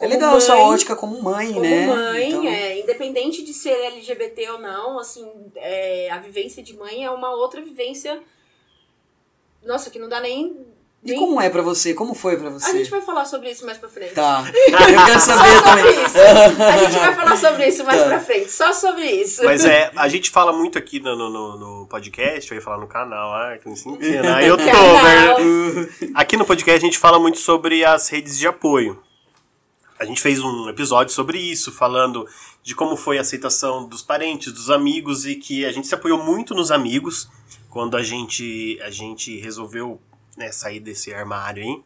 É 0.00 0.04
como 0.06 0.14
legal 0.14 0.30
mãe, 0.32 0.40
sua 0.40 0.58
ótica 0.58 0.94
como 0.94 1.20
mãe, 1.22 1.48
como 1.48 1.60
né? 1.60 1.86
mãe, 1.86 2.28
Então, 2.28 2.44
é, 2.46 2.78
independente 2.80 3.42
de 3.44 3.52
ser 3.52 3.70
LGBT 3.70 4.50
ou 4.52 4.58
não, 4.60 4.98
assim, 4.98 5.28
é, 5.56 6.08
a 6.10 6.18
vivência 6.18 6.62
de 6.62 6.76
mãe 6.76 7.04
é 7.04 7.10
uma 7.10 7.30
outra 7.34 7.60
vivência. 7.60 8.20
Nossa, 9.64 9.90
que 9.90 9.98
não 9.98 10.08
dá 10.08 10.20
nem. 10.20 10.56
E 11.04 11.10
nem- 11.10 11.18
como 11.18 11.40
é 11.40 11.48
pra 11.50 11.62
você? 11.62 11.94
Como 11.94 12.14
foi 12.14 12.36
pra 12.36 12.48
você? 12.50 12.70
A 12.70 12.74
gente 12.74 12.90
vai 12.90 13.00
falar 13.00 13.24
sobre 13.24 13.50
isso 13.50 13.64
mais 13.66 13.78
pra 13.78 13.88
frente. 13.88 14.14
Tá. 14.14 14.44
Eu 14.50 14.76
quero 15.06 15.20
Só 15.20 15.32
saber 15.34 15.54
sobre 15.56 15.92
também. 15.92 16.04
isso. 16.04 16.62
A 16.62 16.76
gente 16.84 16.98
vai 16.98 17.14
falar 17.14 17.36
sobre 17.36 17.66
isso 17.68 17.84
mais 17.84 18.00
Tá. 18.00 18.06
pra 18.08 18.20
frente. 18.20 18.50
Só 18.52 18.72
sobre 18.72 19.04
isso. 19.04 19.44
Mas 19.44 19.64
é, 19.64 19.90
a 19.96 20.08
gente 20.08 20.30
fala 20.30 20.52
muito 20.52 20.76
aqui 20.78 20.98
no, 21.00 21.14
no, 21.16 21.56
no- 21.56 21.86
podcast, 21.88 22.50
eu 22.50 22.56
ia 22.56 22.62
falar 22.62 22.78
no 22.78 22.86
canal, 22.88 23.32
ah, 23.32 23.58
que 23.58 23.68
não 23.68 23.76
se 23.76 23.88
entenda. 23.88 24.36
Aí 24.36 24.46
eu 24.48 24.56
tô, 24.58 24.64
né? 24.64 25.88
Aqui 26.14 26.36
no 26.36 26.44
podcast 26.44 26.78
a 26.78 26.86
gente 26.86 26.98
fala 26.98 27.18
muito 27.18 27.38
sobre 27.38 27.84
as 27.84 28.08
redes 28.08 28.38
de 28.38 28.46
apoio. 28.46 29.00
A 29.98 30.04
gente 30.04 30.20
fez 30.20 30.40
um 30.40 30.68
episódio 30.68 31.12
sobre 31.12 31.38
isso, 31.38 31.72
falando 31.72 32.26
de 32.62 32.74
como 32.74 32.96
foi 32.96 33.18
a 33.18 33.22
aceitação 33.22 33.88
dos 33.88 34.02
parentes, 34.02 34.52
dos 34.52 34.70
amigos 34.70 35.26
e 35.26 35.34
que 35.34 35.64
a 35.64 35.72
gente 35.72 35.86
se 35.88 35.94
apoiou 35.94 36.22
muito 36.22 36.54
nos 36.54 36.70
amigos 36.70 37.28
quando 37.68 37.96
a 37.96 38.02
gente 38.02 38.78
a 38.82 38.90
gente 38.90 39.38
resolveu 39.40 40.00
né, 40.36 40.52
sair 40.52 40.78
desse 40.80 41.12
armário 41.12 41.62
aí. 41.64 41.82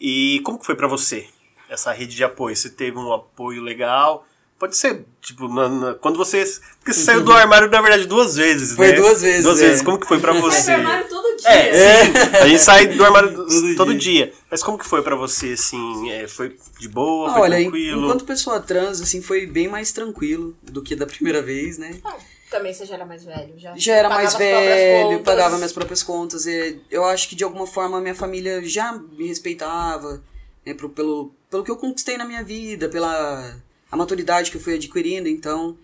E 0.00 0.40
como 0.44 0.58
que 0.58 0.66
foi 0.66 0.74
pra 0.76 0.86
você 0.86 1.26
essa 1.68 1.92
rede 1.92 2.14
de 2.14 2.24
apoio? 2.24 2.54
Você 2.56 2.70
teve 2.70 2.96
um 2.98 3.12
apoio 3.12 3.62
legal? 3.62 4.26
Pode 4.58 4.76
ser, 4.76 5.04
tipo, 5.20 5.48
na- 5.48 5.68
na- 5.68 5.94
quando 5.94 6.16
você. 6.16 6.44
Porque 6.78 6.92
você 6.92 7.00
saiu 7.02 7.24
do 7.24 7.32
armário, 7.34 7.68
na 7.68 7.80
verdade, 7.80 8.06
duas 8.06 8.36
vezes, 8.36 8.76
Foi 8.76 8.88
né? 8.88 8.92
duas 8.92 9.20
vezes, 9.20 9.42
Duas 9.42 9.60
é. 9.60 9.66
vezes. 9.68 9.82
Como 9.82 9.98
que 9.98 10.06
foi 10.06 10.20
pra 10.20 10.32
você? 10.32 10.76
do 11.08 11.11
dia. 11.42 11.52
É, 11.52 12.04
sim. 12.04 12.12
A 12.42 12.48
gente 12.48 12.62
sai 12.62 12.86
do 12.86 13.04
armário 13.04 13.32
todo, 13.36 13.76
Todo 13.76 13.94
dia. 13.94 14.32
Mas 14.50 14.62
como 14.62 14.78
que 14.78 14.86
foi 14.86 15.02
pra 15.02 15.14
você, 15.16 15.52
assim? 15.52 16.10
É, 16.10 16.26
foi 16.28 16.56
de 16.78 16.88
boa? 16.88 17.30
Ah, 17.30 17.32
Foi 17.34 17.42
olha, 17.42 17.56
tranquilo? 17.60 18.02
enquanto 18.04 18.24
pessoa 18.24 18.60
trans, 18.60 19.00
assim, 19.00 19.20
foi 19.22 19.46
bem 19.46 19.68
mais 19.68 19.92
tranquilo 19.92 20.56
do 20.62 20.82
que 20.82 20.94
da 20.96 21.06
primeira 21.06 21.40
vez, 21.42 21.78
né? 21.78 21.94
Ah, 22.04 22.16
Também 22.50 22.72
você 22.74 22.84
já 22.86 22.94
era 22.94 23.06
mais 23.06 23.24
velho. 23.24 23.54
Já, 23.56 23.74
Já 23.76 23.94
era 23.94 24.08
pagava 24.08 24.22
mais 24.22 24.28
as 24.28 24.36
próprias 24.36 24.64
velho, 24.80 25.20
pagava 25.20 25.56
minhas 25.56 25.72
próprias 25.72 26.02
contas. 26.02 26.46
E 26.46 26.78
eu 26.90 27.04
acho 27.04 27.28
que 27.28 27.34
de 27.34 27.44
alguma 27.44 27.66
forma 27.66 27.98
a 27.98 28.00
minha 28.00 28.14
família 28.14 28.62
já 28.64 28.92
me 28.92 29.26
respeitava, 29.28 30.22
né, 30.66 30.74
pro- 30.74 30.90
pelo, 30.90 31.32
pelo 31.50 31.64
que 31.64 31.70
eu 31.70 31.76
conquistei 31.76 32.16
na 32.16 32.24
minha 32.24 32.42
vida, 32.44 32.88
pela 32.88 33.56
a 33.90 33.96
maturidade 33.96 34.50
que 34.50 34.56
eu 34.56 34.60
fui 34.60 34.74
adquirindo, 34.74 35.28
então 35.28 35.76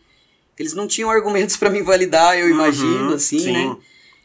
eles 0.59 0.73
não 0.75 0.87
tinham 0.89 1.11
argumentos 1.11 1.57
pra 1.57 1.69
me 1.71 1.83
validar, 1.83 2.37
eu 2.39 2.49
imagino, 2.51 3.13
assim, 3.15 3.39
sim. 3.39 3.53
né? 3.53 3.77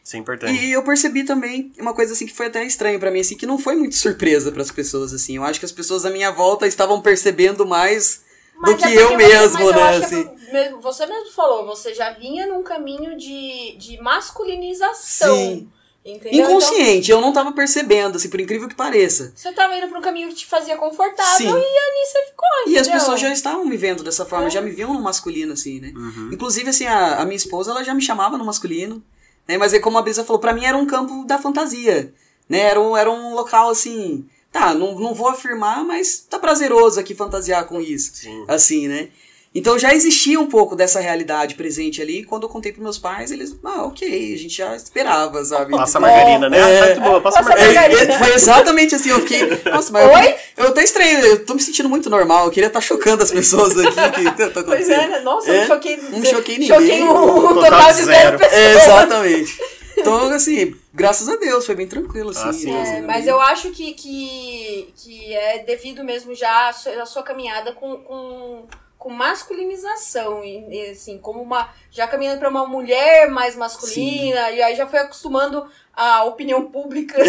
Isso 0.04 0.16
é 0.16 0.18
importante. 0.18 0.52
E 0.62 0.70
eu 0.72 0.82
percebi 0.82 1.24
também 1.24 1.72
uma 1.78 1.94
coisa 1.94 2.12
assim 2.12 2.26
que 2.26 2.34
foi 2.34 2.46
até 2.46 2.62
estranho 2.64 3.00
pra 3.00 3.10
mim, 3.10 3.20
assim, 3.20 3.36
que 3.38 3.46
não 3.46 3.58
foi 3.58 3.74
muito 3.74 3.96
surpresa 3.96 4.52
pras 4.52 4.70
pessoas, 4.70 5.14
assim. 5.14 5.36
Eu 5.36 5.44
acho 5.44 5.58
que 5.58 5.64
as 5.64 5.72
pessoas 5.72 6.04
à 6.04 6.10
minha 6.10 6.30
volta 6.30 6.66
estavam 6.66 7.00
percebendo 7.00 7.64
mais 7.66 8.22
do 8.54 8.60
Mas 8.60 8.76
que 8.76 8.84
é 8.84 8.86
porque 8.88 8.98
eu 9.02 9.08
você- 9.08 9.16
mesmo, 9.16 9.52
mas 9.54 9.66
eu 9.66 9.72
né? 9.74 9.98
que 9.98 10.04
Assim. 10.04 10.30
mesmo- 10.52 10.80
Você 10.82 11.06
mesmo 11.06 11.32
falou, 11.32 11.66
você 11.66 11.94
já 11.94 12.10
vinha 12.12 12.46
num 12.46 12.62
caminho 12.62 13.16
de, 13.16 13.76
de 13.78 13.98
masculinização. 14.02 15.34
Sim. 15.36 15.68
Entendeu? 16.04 16.44
Inconsciente, 16.50 17.10
eu 17.10 17.18
não 17.18 17.32
tava 17.32 17.50
percebendo, 17.52 18.16
assim, 18.16 18.28
por 18.28 18.38
incrível 18.38 18.68
que 18.68 18.74
pareça. 18.74 19.22
Então, 19.34 19.36
você 19.36 19.52
tava 19.52 19.74
indo 19.74 19.88
pra 19.88 19.98
um 19.98 20.02
caminho 20.02 20.28
que 20.28 20.34
te 20.34 20.44
fazia 20.44 20.76
confortável 20.76 21.38
Sim. 21.38 21.46
e 21.46 21.48
ali 21.78 22.06
você 22.06 22.26
ficou, 22.26 22.48
E 22.66 22.76
as 22.76 22.82
entendeu? 22.86 22.92
pessoas 23.00 23.20
já 23.20 23.32
estavam 23.32 23.64
me 23.64 23.74
vendo 23.78 24.02
dessa 24.04 24.26
forma, 24.26 24.48
É. 24.48 24.50
já 24.50 24.60
me 24.60 24.70
viam 24.70 24.92
no 24.92 25.00
masculino, 25.00 25.54
assim, 25.54 25.80
né? 25.80 25.92
Uhum. 25.96 26.28
Inclusive, 26.30 26.68
assim, 26.68 26.86
a, 26.86 27.22
a 27.22 27.24
minha 27.24 27.36
esposa, 27.38 27.70
ela 27.70 27.82
já 27.82 27.94
me 27.94 28.02
chamava 28.02 28.36
no 28.36 28.44
masculino, 28.44 29.02
né? 29.46 29.58
Mas 29.58 29.74
aí, 29.74 29.80
como 29.80 29.98
a 29.98 30.02
Brisa 30.02 30.24
falou, 30.24 30.40
pra 30.40 30.52
mim 30.52 30.64
era 30.64 30.76
um 30.76 30.86
campo 30.86 31.24
da 31.24 31.38
fantasia, 31.38 32.12
né? 32.48 32.60
Era 32.60 32.80
um, 32.80 32.96
era 32.96 33.10
um 33.10 33.34
local, 33.34 33.70
assim... 33.70 34.26
Tá, 34.52 34.72
não, 34.72 34.96
não 34.96 35.12
vou 35.12 35.26
afirmar, 35.26 35.84
mas 35.84 36.20
tá 36.30 36.38
prazeroso 36.38 37.00
aqui 37.00 37.12
fantasiar 37.12 37.66
com 37.66 37.80
isso. 37.80 38.14
Sim. 38.14 38.44
Assim, 38.46 38.86
né? 38.86 39.08
Então 39.54 39.78
já 39.78 39.94
existia 39.94 40.40
um 40.40 40.46
pouco 40.46 40.74
dessa 40.74 40.98
realidade 40.98 41.54
presente 41.54 42.02
ali. 42.02 42.20
e 42.20 42.24
Quando 42.24 42.42
eu 42.42 42.48
contei 42.48 42.72
pros 42.72 42.82
meus 42.82 42.98
pais, 42.98 43.30
eles... 43.30 43.56
Ah, 43.64 43.84
ok, 43.84 44.34
a 44.34 44.36
gente 44.36 44.56
já 44.56 44.74
esperava, 44.74 45.44
sabe? 45.44 45.70
Passa 45.70 45.98
a 45.98 46.00
Então, 46.00 46.10
margarina, 46.10 46.50
né? 46.50 46.58
É. 46.58 46.62
Ah, 46.62 46.80
tá 46.80 46.86
muito 46.86 47.00
boa, 47.02 47.20
passa 47.20 47.38
a 47.38 47.42
Passa 47.44 47.56
margarina. 47.56 47.80
margarina. 47.88 48.14
é, 48.14 48.18
foi 48.18 48.34
exatamente 48.34 48.94
assim, 48.96 49.10
eu 49.10 49.20
fiquei. 49.20 49.48
Nossa, 49.70 49.92
mas 49.92 50.04
Oi? 50.12 50.34
eu, 50.56 50.64
eu 50.64 50.74
tô 50.74 50.80
estranho, 50.80 51.18
eu 51.20 51.44
tô 51.46 51.54
me 51.54 51.60
sentindo 51.62 51.88
muito 51.88 52.10
normal. 52.10 52.46
Eu 52.46 52.50
queria 52.50 52.66
estar 52.66 52.80
chocando 52.80 53.22
as 53.22 53.30
pessoas 53.30 53.78
aqui. 53.78 53.94
Que 54.34 54.50
tá 54.50 54.62
Pois 54.64 54.88
é, 54.90 55.06
né? 55.06 55.20
Nossa, 55.20 55.48
É? 55.50 55.60
não 55.60 55.66
choquei. 55.68 55.96
Não 55.98 56.24
choquei 56.24 56.58
ninguém. 56.58 56.76
Choquei 56.76 57.02
um, 57.04 57.10
um 57.10 57.54
Total 57.54 57.70
total 57.70 57.92
de 57.92 58.02
zero 58.02 58.06
zero. 58.06 58.38
pessoas. 58.38 58.60
É, 58.60 58.74
exatamente. 58.74 59.58
Então, 59.96 60.28
assim, 60.32 60.74
graças 60.92 61.28
a 61.28 61.36
Deus, 61.36 61.64
foi 61.64 61.76
bem 61.76 61.86
tranquilo, 61.86 62.30
assim. 62.30 62.48
Ah, 62.48 62.52
sim. 62.52 62.74
É, 62.96 63.00
mas 63.02 63.26
eu 63.28 63.40
acho 63.40 63.70
que, 63.70 63.92
que, 63.94 64.92
que 64.96 65.32
é 65.32 65.60
devido 65.62 66.02
mesmo 66.02 66.34
já 66.34 66.68
à 66.70 66.72
sua, 66.72 67.02
à 67.02 67.06
sua 67.06 67.22
caminhada 67.22 67.72
com, 67.72 67.98
com, 67.98 68.66
com 68.98 69.10
masculinização. 69.10 70.42
E, 70.44 70.66
e, 70.68 70.90
assim, 70.90 71.18
como 71.18 71.40
uma. 71.42 71.68
Já 71.90 72.06
caminhando 72.06 72.38
pra 72.38 72.48
uma 72.48 72.66
mulher 72.66 73.28
mais 73.30 73.54
masculina, 73.56 74.50
e 74.50 74.62
aí 74.62 74.74
já 74.76 74.86
foi 74.86 74.98
acostumando 75.00 75.66
a 75.94 76.24
opinião 76.24 76.64
pública. 76.70 77.14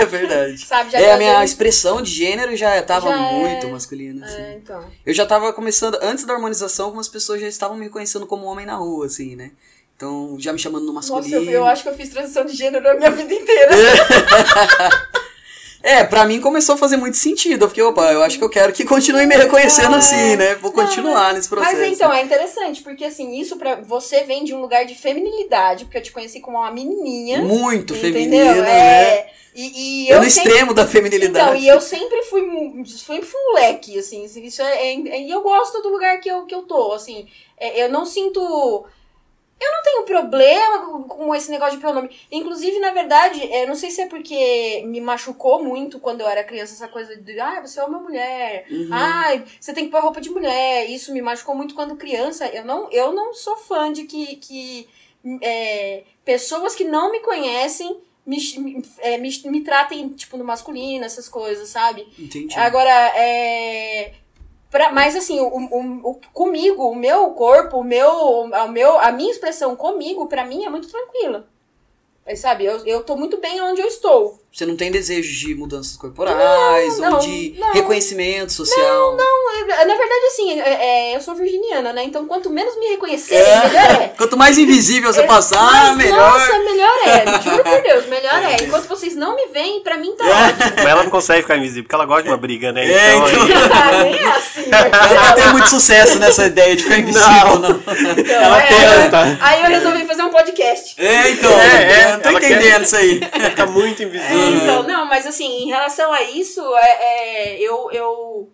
É 0.00 0.04
verdade. 0.06 0.58
Sabe? 0.66 0.90
Já 0.90 0.98
É, 1.00 1.12
a 1.12 1.16
minha 1.16 1.30
trazendo- 1.30 1.44
expressão 1.48 2.02
de 2.02 2.10
gênero 2.10 2.54
já 2.56 2.82
tava 2.82 3.08
Já 3.08 3.16
é- 3.16 3.32
muito 3.32 3.68
masculina, 3.68 4.26
assim. 4.26 4.36
É, 4.42 4.54
então. 4.56 4.84
Eu 5.06 5.14
já 5.14 5.24
tava 5.24 5.52
começando, 5.52 5.98
antes 6.02 6.24
da 6.24 6.34
harmonização, 6.34 6.86
algumas 6.86 7.08
pessoas 7.08 7.40
já 7.40 7.48
estavam 7.48 7.76
me 7.76 7.88
conhecendo 7.88 8.26
como 8.26 8.44
homem 8.46 8.66
na 8.66 8.74
rua, 8.76 9.06
assim, 9.06 9.36
né? 9.36 9.52
Então, 9.96 10.36
já 10.40 10.52
me 10.52 10.58
chamando 10.58 10.84
no 10.86 10.92
Nossa, 10.92 11.12
masculino. 11.14 11.44
eu, 11.50 11.58
eu 11.60 11.64
acho 11.64 11.84
que 11.84 11.88
eu 11.88 11.94
fiz 11.94 12.08
transição 12.10 12.44
de 12.44 12.52
gênero 12.54 12.86
a 12.90 12.94
minha 12.94 13.10
vida 13.12 13.32
inteira. 13.32 13.70
É, 15.86 16.02
pra 16.02 16.24
mim 16.24 16.40
começou 16.40 16.76
a 16.76 16.78
fazer 16.78 16.96
muito 16.96 17.18
sentido. 17.18 17.66
Eu 17.66 17.68
fiquei, 17.68 17.82
opa, 17.82 18.10
eu 18.10 18.22
acho 18.22 18.38
que 18.38 18.42
eu 18.44 18.48
quero 18.48 18.72
que 18.72 18.84
continue 18.86 19.26
me 19.26 19.36
reconhecendo 19.36 19.94
É. 19.94 19.98
assim, 19.98 20.34
né? 20.34 20.54
Vou 20.54 20.72
continuar 20.72 21.34
nesse 21.34 21.46
processo. 21.46 21.76
Mas 21.76 21.92
então, 21.92 22.10
é 22.10 22.22
interessante, 22.22 22.80
porque 22.82 23.04
assim, 23.04 23.38
isso 23.38 23.56
pra 23.56 23.74
você 23.76 24.22
vem 24.24 24.44
de 24.44 24.54
um 24.54 24.62
lugar 24.62 24.86
de 24.86 24.94
feminilidade, 24.94 25.84
porque 25.84 25.98
eu 25.98 26.02
te 26.02 26.10
conheci 26.10 26.40
como 26.40 26.56
uma 26.56 26.70
menininha. 26.70 27.42
Muito 27.42 27.94
entendeu? 27.94 28.12
feminina, 28.14 28.54
né? 28.62 28.70
É. 28.70 29.30
E, 29.54 30.06
e 30.06 30.08
Eu 30.08 30.16
eu 30.16 30.22
no 30.24 30.30
sempre- 30.30 30.50
extremo 30.50 30.72
da 30.74 30.86
feminilidade. 30.86 31.46
Então, 31.50 31.54
e 31.54 31.68
eu 31.68 31.80
sempre 31.80 32.22
fui, 32.22 32.42
sempre 32.86 33.26
fui 33.26 33.40
um 33.50 33.54
leque, 33.54 33.98
assim, 33.98 34.24
isso 34.24 34.62
é, 34.62 34.86
é- 34.94 35.20
e 35.20 35.30
eu 35.30 35.42
gosto 35.42 35.82
do 35.82 35.90
lugar 35.90 36.18
que 36.18 36.28
eu, 36.30 36.44
que 36.46 36.54
eu 36.54 36.62
tô, 36.62 36.92
assim, 36.92 37.28
é, 37.56 37.84
eu 37.84 37.88
não 37.90 38.04
sinto, 38.06 38.84
eu 39.60 39.72
não 39.72 39.82
tenho 39.82 40.02
problema 40.04 41.04
com, 41.06 41.34
esse 41.34 41.50
negócio 41.50 41.76
de 41.76 41.80
pronome, 41.80 42.10
inclusive, 42.30 42.78
na 42.80 42.92
verdade, 42.92 43.40
eu 43.52 43.66
não 43.66 43.74
sei 43.74 43.90
se 43.90 44.02
é 44.02 44.06
porque 44.06 44.82
me 44.86 45.00
machucou 45.00 45.62
muito 45.62 45.98
quando 45.98 46.20
eu 46.20 46.28
era 46.28 46.44
criança, 46.44 46.74
essa 46.74 46.88
coisa 46.88 47.16
de, 47.16 47.38
ah, 47.40 47.60
você 47.60 47.80
é 47.80 47.84
uma 47.84 47.98
mulher, 47.98 48.66
Uhum. 48.70 48.88
ai, 48.90 49.44
você 49.58 49.72
tem 49.72 49.84
que 49.86 49.90
pôr 49.90 50.02
roupa 50.02 50.20
de 50.20 50.30
mulher, 50.30 50.88
isso 50.90 51.12
me 51.12 51.22
machucou 51.22 51.54
muito 51.54 51.74
quando 51.74 51.96
criança, 51.96 52.46
eu 52.48 52.64
não, 52.64 52.90
eu 52.90 53.12
não 53.12 53.32
sou 53.32 53.56
fã 53.56 53.92
de 53.92 54.04
que, 54.04 54.36
que 54.36 54.88
é, 55.42 56.04
pessoas 56.24 56.74
que 56.74 56.84
não 56.84 57.10
me 57.12 57.20
conhecem 57.20 58.00
me, 58.26 58.38
me, 58.58 58.82
é, 59.00 59.18
me, 59.18 59.30
me 59.46 59.60
tratem, 59.60 60.08
tipo, 60.08 60.36
no 60.36 60.44
masculino, 60.44 61.04
essas 61.04 61.28
coisas, 61.28 61.68
sabe? 61.68 62.06
Entendi. 62.18 62.58
Agora, 62.58 62.90
é. 62.90 64.12
Pra, 64.74 64.90
mas 64.92 65.14
assim, 65.14 65.38
o, 65.40 65.46
o, 65.46 66.10
o- 66.10 66.20
comigo, 66.32 66.82
o 66.90 66.96
meu 66.96 67.30
corpo, 67.30 67.78
o 67.78 67.84
meu, 67.84 68.10
o 68.10 68.68
meu, 68.68 68.98
a 68.98 69.12
minha 69.12 69.30
expressão 69.30 69.76
comigo, 69.76 70.26
pra 70.26 70.44
mim, 70.44 70.64
é 70.64 70.68
muito 70.70 70.88
tranquila. 70.90 71.46
É, 72.26 72.36
sabe, 72.36 72.64
eu, 72.66 72.84
eu 72.86 73.04
tô 73.04 73.16
muito 73.16 73.38
bem 73.38 73.60
onde 73.62 73.80
eu 73.82 73.88
estou. 73.88 74.40
Você 74.54 74.64
não 74.66 74.76
tem 74.76 74.88
desejo 74.88 75.32
de 75.36 75.52
mudanças 75.56 75.96
corporais 75.96 76.96
Não, 76.98 77.06
ou 77.06 77.10
não, 77.14 77.18
de 77.18 77.56
não. 77.58 77.72
reconhecimento 77.72 78.52
social? 78.52 79.16
É, 79.18 79.84
Na 79.84 79.96
verdade, 79.96 80.26
assim, 80.28 80.60
é, 80.60 81.10
é, 81.10 81.16
eu 81.16 81.20
sou 81.20 81.34
virginiana, 81.34 81.92
né? 81.92 82.04
Então, 82.04 82.24
quanto 82.26 82.48
menos 82.50 82.78
me 82.78 82.86
reconhecerem, 82.86 83.42
É. 83.42 83.66
melhor 83.66 84.02
é. 84.02 84.08
Quanto 84.16 84.36
mais 84.36 84.56
invisível 84.56 85.12
você 85.12 85.22
É, 85.22 85.26
passar, 85.26 85.60
mas, 85.88 85.96
melhor. 85.96 86.38
Nossa, 86.38 86.56
melhor 86.60 86.92
é. 87.04 87.42
Juro 87.42 87.64
por 87.64 87.82
Deus, 87.82 88.06
melhor 88.06 88.34
é. 88.44 88.62
Enquanto 88.62 88.86
vocês 88.86 89.16
não 89.16 89.34
me 89.34 89.46
veem, 89.48 89.82
pra 89.82 89.96
mim 89.96 90.14
tá 90.16 90.24
ótimo. 90.24 90.72
Mas 90.76 90.86
ela 90.86 91.02
não 91.02 91.10
consegue 91.10 91.42
ficar 91.42 91.56
invisível, 91.56 91.82
porque 91.82 91.94
ela 91.96 92.06
gosta 92.06 92.22
de 92.22 92.28
uma 92.28 92.36
briga, 92.36 92.70
né? 92.70 92.86
É, 92.88 93.14
então. 93.16 93.26
aí- 93.26 93.34
Ah, 93.74 94.04
Nem 94.04 94.14
é 94.14 94.26
assim, 94.28 94.64
Ela 94.70 95.28
não 95.30 95.34
tem 95.34 95.48
muito 95.52 95.68
sucesso 95.68 96.18
nessa 96.20 96.46
ideia 96.46 96.76
de 96.76 96.84
ficar 96.84 96.98
invisível, 96.98 97.58
não. 97.58 97.70
Então, 98.18 98.34
Ela 98.36 98.62
é, 98.62 98.68
tenta. 99.02 99.38
Aí 99.40 99.62
eu 99.64 99.68
resolvi 99.68 100.04
fazer 100.06 100.22
um 100.22 100.30
podcast. 100.30 100.94
É, 100.96 101.30
então. 101.30 101.50
É, 101.50 101.64
é, 101.64 102.04
eu 102.04 102.12
não 102.12 102.20
tô 102.20 102.28
ela 102.28 102.40
quer- 102.40 102.52
entendendo 102.52 102.84
isso 102.84 102.96
aí. 102.96 103.20
Fica 103.50 103.66
muito 103.66 104.00
É, 104.00 104.06
invisível. 104.06 104.43
Então, 104.52 104.82
não, 104.82 105.06
mas 105.06 105.26
assim, 105.26 105.62
em 105.62 105.66
relação 105.66 106.12
a 106.12 106.22
isso, 106.22 106.60
é, 106.76 106.90
é, 107.02 107.60
eu, 107.60 107.90
eu 107.90 108.52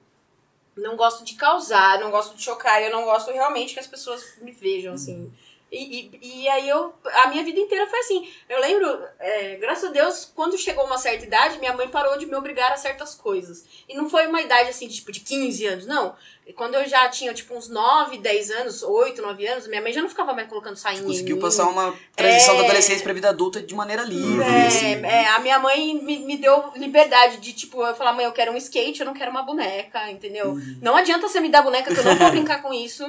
não 0.76 0.96
gosto 0.96 1.24
de 1.24 1.34
causar, 1.34 1.98
não 2.00 2.10
gosto 2.10 2.36
de 2.36 2.42
chocar, 2.42 2.82
eu 2.82 2.90
não 2.90 3.04
gosto 3.04 3.30
realmente 3.30 3.74
que 3.74 3.80
as 3.80 3.86
pessoas 3.86 4.38
me 4.40 4.52
vejam, 4.52 4.94
assim. 4.94 5.32
E, 5.72 6.10
e, 6.20 6.42
e 6.42 6.48
aí 6.48 6.68
eu, 6.68 6.92
a 7.22 7.28
minha 7.28 7.44
vida 7.44 7.60
inteira 7.60 7.86
foi 7.86 8.00
assim. 8.00 8.28
Eu 8.48 8.60
lembro, 8.60 9.04
é, 9.20 9.56
graças 9.56 9.84
a 9.84 9.92
Deus, 9.92 10.30
quando 10.34 10.58
chegou 10.58 10.84
uma 10.84 10.98
certa 10.98 11.24
idade, 11.24 11.58
minha 11.58 11.72
mãe 11.72 11.88
parou 11.88 12.18
de 12.18 12.26
me 12.26 12.34
obrigar 12.34 12.72
a 12.72 12.76
certas 12.76 13.14
coisas. 13.14 13.64
E 13.88 13.94
não 13.94 14.10
foi 14.10 14.26
uma 14.26 14.40
idade 14.40 14.70
assim, 14.70 14.88
de, 14.88 14.96
tipo, 14.96 15.12
de 15.12 15.20
15 15.20 15.66
anos, 15.66 15.86
não. 15.86 16.16
E 16.50 16.52
Quando 16.52 16.74
eu 16.74 16.84
já 16.84 17.08
tinha, 17.08 17.32
tipo, 17.32 17.54
uns 17.56 17.68
9, 17.68 18.18
10 18.18 18.50
anos, 18.50 18.82
8, 18.82 19.22
9 19.22 19.46
anos, 19.46 19.68
minha 19.68 19.80
mãe 19.80 19.92
já 19.92 20.02
não 20.02 20.08
ficava 20.08 20.32
mais 20.32 20.48
colocando 20.48 20.74
sainha 20.74 21.00
em 21.00 21.04
Conseguiu 21.04 21.36
mim. 21.36 21.42
passar 21.42 21.68
uma 21.68 21.94
transição 22.16 22.54
É. 22.54 22.58
da 22.58 22.64
adolescência 22.64 23.04
pra 23.04 23.12
vida 23.12 23.28
adulta 23.28 23.62
de 23.62 23.72
maneira 23.72 24.02
livre. 24.02 24.42
É, 24.42 24.66
assim. 24.66 24.94
é, 25.06 25.28
a 25.28 25.38
minha 25.38 25.60
mãe 25.60 25.94
me, 26.02 26.18
me 26.18 26.36
deu 26.36 26.72
liberdade 26.74 27.36
de, 27.36 27.52
tipo, 27.52 27.80
eu 27.86 27.94
falar, 27.94 28.12
mãe, 28.14 28.24
eu 28.24 28.32
quero 28.32 28.50
um 28.50 28.56
skate, 28.56 28.98
eu 28.98 29.06
não 29.06 29.14
quero 29.14 29.30
uma 29.30 29.44
boneca, 29.44 30.10
entendeu? 30.10 30.46
Uhum. 30.50 30.78
Não 30.82 30.96
adianta 30.96 31.28
você 31.28 31.38
me 31.38 31.48
dar 31.48 31.62
boneca 31.62 31.94
que 31.94 32.00
eu 32.00 32.04
não 32.04 32.16
vou 32.16 32.30
brincar 32.32 32.60
com 32.62 32.74
isso, 32.74 33.04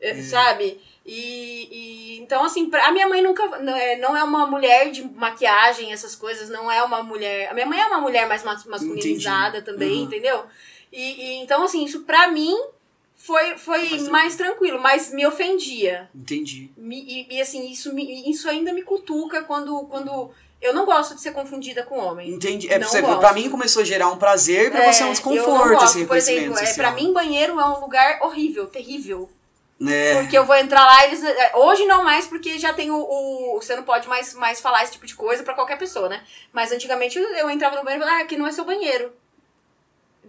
É. 0.00 0.10
eh, 0.10 0.22
sabe? 0.24 0.80
E, 1.06 1.68
e- 1.70 2.18
então, 2.20 2.42
assim, 2.44 2.68
pra, 2.68 2.86
a 2.88 2.90
minha 2.92 3.08
mãe 3.08 3.22
nunca. 3.22 3.46
Não 3.60 3.76
é, 3.76 3.96
não 3.98 4.16
é 4.16 4.24
uma 4.24 4.46
mulher 4.48 4.90
de 4.90 5.02
maquiagem, 5.04 5.92
essas 5.92 6.16
coisas, 6.16 6.48
não 6.48 6.68
é 6.70 6.82
uma 6.82 7.04
mulher. 7.04 7.48
A 7.50 7.54
minha 7.54 7.66
mãe 7.66 7.78
é 7.80 7.86
uma 7.86 8.00
mulher 8.00 8.26
mais 8.26 8.42
mas- 8.42 8.64
masculinizada 8.64 9.62
também, 9.62 9.98
Uhum. 9.98 10.02
entendeu? 10.06 10.42
E, 10.92 11.02
e 11.02 11.34
então, 11.42 11.62
assim, 11.62 11.84
isso 11.84 12.00
pra 12.00 12.26
mim 12.28 12.56
foi, 13.22 13.58
foi 13.58 13.98
mais, 14.08 14.34
tranquilo. 14.34 14.80
mas 14.80 15.12
me 15.12 15.26
ofendia. 15.26 16.08
Entendi. 16.14 16.70
Me- 16.76 17.02
e, 17.02 17.36
e, 17.36 17.40
assim, 17.40 17.70
isso, 17.70 17.92
me, 17.94 18.30
isso 18.30 18.48
ainda 18.48 18.72
me 18.72 18.82
cutuca 18.82 19.42
quando, 19.42 19.78
quando 19.90 20.30
eu 20.60 20.72
não 20.72 20.86
gosto 20.86 21.14
de 21.14 21.20
ser 21.20 21.32
confundida 21.32 21.82
com 21.82 21.98
homem. 21.98 22.30
Entendi. 22.30 22.72
É, 22.72 22.78
Não 22.78 22.88
você, 22.88 23.02
gosto. 23.02 23.20
pra 23.20 23.32
mim 23.34 23.50
começou 23.50 23.82
a 23.82 23.84
gerar 23.84 24.08
um 24.08 24.16
prazer, 24.16 24.70
pra 24.70 24.90
você 24.92 25.00
é 25.02 25.04
um 25.04 25.06
não 25.08 25.12
desconforto, 25.12 25.68
gosto. 25.70 25.84
assim, 25.84 26.06
Por 26.06 26.16
exemplo, 26.16 26.40
reconhecimento 26.54 26.72
é, 26.72 26.82
pra 26.82 26.90
mim 26.92 27.12
banheiro 27.12 27.60
é 27.60 27.64
um 27.66 27.80
lugar 27.80 28.18
horrível, 28.22 28.66
terrível. 28.66 29.30
É. 29.86 30.20
Porque 30.20 30.36
eu 30.36 30.44
vou 30.44 30.56
entrar 30.56 30.84
lá, 30.84 31.06
eles. 31.06 31.22
é, 31.24 31.52
Hoje 31.56 31.86
não 31.86 32.02
mais, 32.04 32.26
porque 32.26 32.58
já 32.58 32.72
tem 32.72 32.90
o. 32.90 32.96
o- 32.98 33.60
você 33.62 33.74
não 33.76 33.82
pode 33.82 34.06
mais, 34.08 34.34
mais 34.34 34.60
falar 34.60 34.82
esse 34.82 34.92
tipo 34.92 35.06
de 35.06 35.14
coisa 35.14 35.42
pra 35.42 35.54
qualquer 35.54 35.78
pessoa, 35.78 36.06
né? 36.08 36.22
Mas 36.52 36.70
antigamente 36.70 37.18
eu, 37.18 37.24
eu 37.36 37.50
entrava 37.50 37.76
no 37.76 37.82
banheiro 37.84 38.02
e 38.02 38.06
falava, 38.06 38.22
ah, 38.22 38.24
aqui 38.24 38.36
não 38.36 38.46
é 38.46 38.52
seu 38.52 38.64
banheiro. 38.64 39.10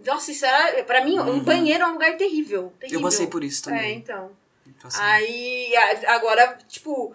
Nossa, 0.04 0.30
isso 0.32 0.44
era. 0.44 0.82
Pra 0.84 1.04
mim, 1.04 1.18
um 1.18 1.40
banheiro 1.40 1.84
é 1.84 1.86
um 1.86 1.92
lugar 1.92 2.16
terrível. 2.16 2.72
terrível. 2.78 2.98
Uhum. 3.00 3.06
Eu 3.06 3.10
passei 3.10 3.26
por 3.26 3.42
isso 3.44 3.68
É, 3.68 3.72
também. 3.72 3.96
então. 3.98 4.30
Então, 4.66 4.88
assim, 4.88 5.00
Aí, 5.00 5.72
agora, 6.06 6.58
tipo, 6.68 7.14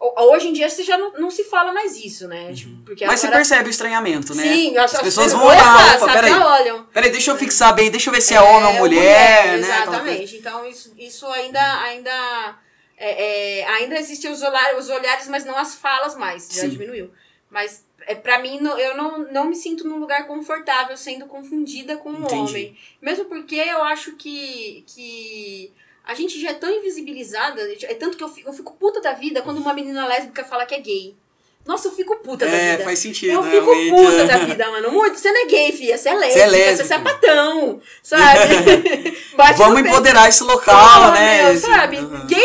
ho- 0.00 0.30
hoje 0.32 0.48
em 0.48 0.52
dia 0.52 0.68
você 0.68 0.82
já 0.84 0.96
não, 0.96 1.12
não 1.14 1.30
se 1.30 1.44
fala 1.44 1.72
mais 1.72 1.96
isso, 1.96 2.28
né? 2.28 2.52
Tipo, 2.52 2.82
porque 2.84 3.04
Mas 3.06 3.20
você 3.20 3.26
agora... 3.26 3.38
percebe 3.40 3.68
o 3.68 3.70
estranhamento, 3.70 4.34
né? 4.34 4.42
Sim, 4.42 4.76
as 4.76 4.94
as 4.94 5.00
pessoas 5.02 5.32
vão 5.32 5.44
olhar, 5.46 5.96
opa, 5.96 6.12
peraí. 6.12 6.32
olham. 6.32 6.84
Peraí, 6.92 7.10
deixa 7.10 7.30
eu 7.32 7.36
fixar 7.36 7.74
bem, 7.74 7.90
deixa 7.90 8.08
eu 8.10 8.14
ver 8.14 8.20
se 8.20 8.34
é, 8.34 8.40
homem 8.40 8.66
ou 8.68 8.74
mulher, 8.74 9.58
né? 9.58 9.66
Aquela 9.72 9.84
coisa. 9.86 9.90
Exatamente. 9.90 10.36
Então, 10.36 10.66
isso, 10.68 10.94
isso 10.96 11.26
ainda. 11.26 11.60
ainda 11.82 12.56
é, 13.00 13.60
é, 13.60 13.66
ainda 13.68 13.96
existem 13.96 14.30
os, 14.30 14.42
olhar, 14.42 14.76
os 14.76 14.88
olhares, 14.88 15.28
mas 15.28 15.44
não 15.44 15.56
as 15.56 15.74
falas 15.76 16.16
mais. 16.16 16.48
Já 16.52 16.62
Sim. 16.62 16.70
diminuiu. 16.70 17.10
Mas, 17.50 17.84
é, 18.08 18.14
pra 18.14 18.38
mim, 18.40 18.58
não- 18.60 18.78
eu 18.78 18.96
não, 18.96 19.18
não 19.30 19.44
me 19.44 19.54
sinto 19.54 19.86
num 19.86 19.98
lugar 19.98 20.26
confortável 20.26 20.96
sendo 20.96 21.26
confundida 21.26 21.96
com 21.98 22.10
um 22.10 22.24
Entendi. 22.24 22.34
homem. 22.50 22.76
Mesmo 23.00 23.26
porque 23.26 23.54
eu 23.56 23.82
acho 23.84 24.12
que. 24.16 24.84
que 24.86 25.72
a 26.04 26.14
gente 26.14 26.40
já 26.40 26.50
é 26.50 26.54
tão 26.54 26.70
invisibilizada, 26.70 27.60
é 27.82 27.94
tanto 27.94 28.16
que 28.16 28.24
eu 28.24 28.28
fico, 28.30 28.48
eu 28.48 28.52
fico 28.54 28.72
puta 28.80 28.98
da 29.00 29.12
vida 29.12 29.42
quando 29.42 29.58
uma 29.58 29.74
menina 29.74 30.06
lésbica 30.06 30.42
fala 30.42 30.64
que 30.64 30.74
é 30.74 30.80
gay. 30.80 31.14
Nossa, 31.66 31.88
eu 31.88 31.92
fico 31.92 32.16
puta 32.20 32.46
da 32.46 32.50
É, 32.52 32.70
vida. 32.72 32.84
faz 32.84 32.98
sentido, 32.98 33.30
Eu 33.32 33.42
fico 33.42 33.70
realmente. 33.70 33.90
puta 33.90 34.24
da 34.26 34.38
vida, 34.38 34.70
mano. 34.70 34.90
Muito. 34.90 35.18
Você 35.18 35.30
não 35.30 35.42
é 35.42 35.44
gay, 35.44 35.70
filha. 35.72 35.98
Você 35.98 36.08
é 36.08 36.14
lésbica. 36.14 36.38
Você 36.38 36.40
é, 36.40 36.46
lésbica. 36.46 36.84
sapatão. 36.88 37.82
Sabe? 38.02 39.18
Vamos 39.58 39.80
empoderar 39.80 40.28
esse 40.30 40.42
local, 40.44 41.12
né? 41.12 41.42
meu, 41.52 41.60
sabe? 41.60 41.98
Uhum. 41.98 42.26
Gay, 42.26 42.37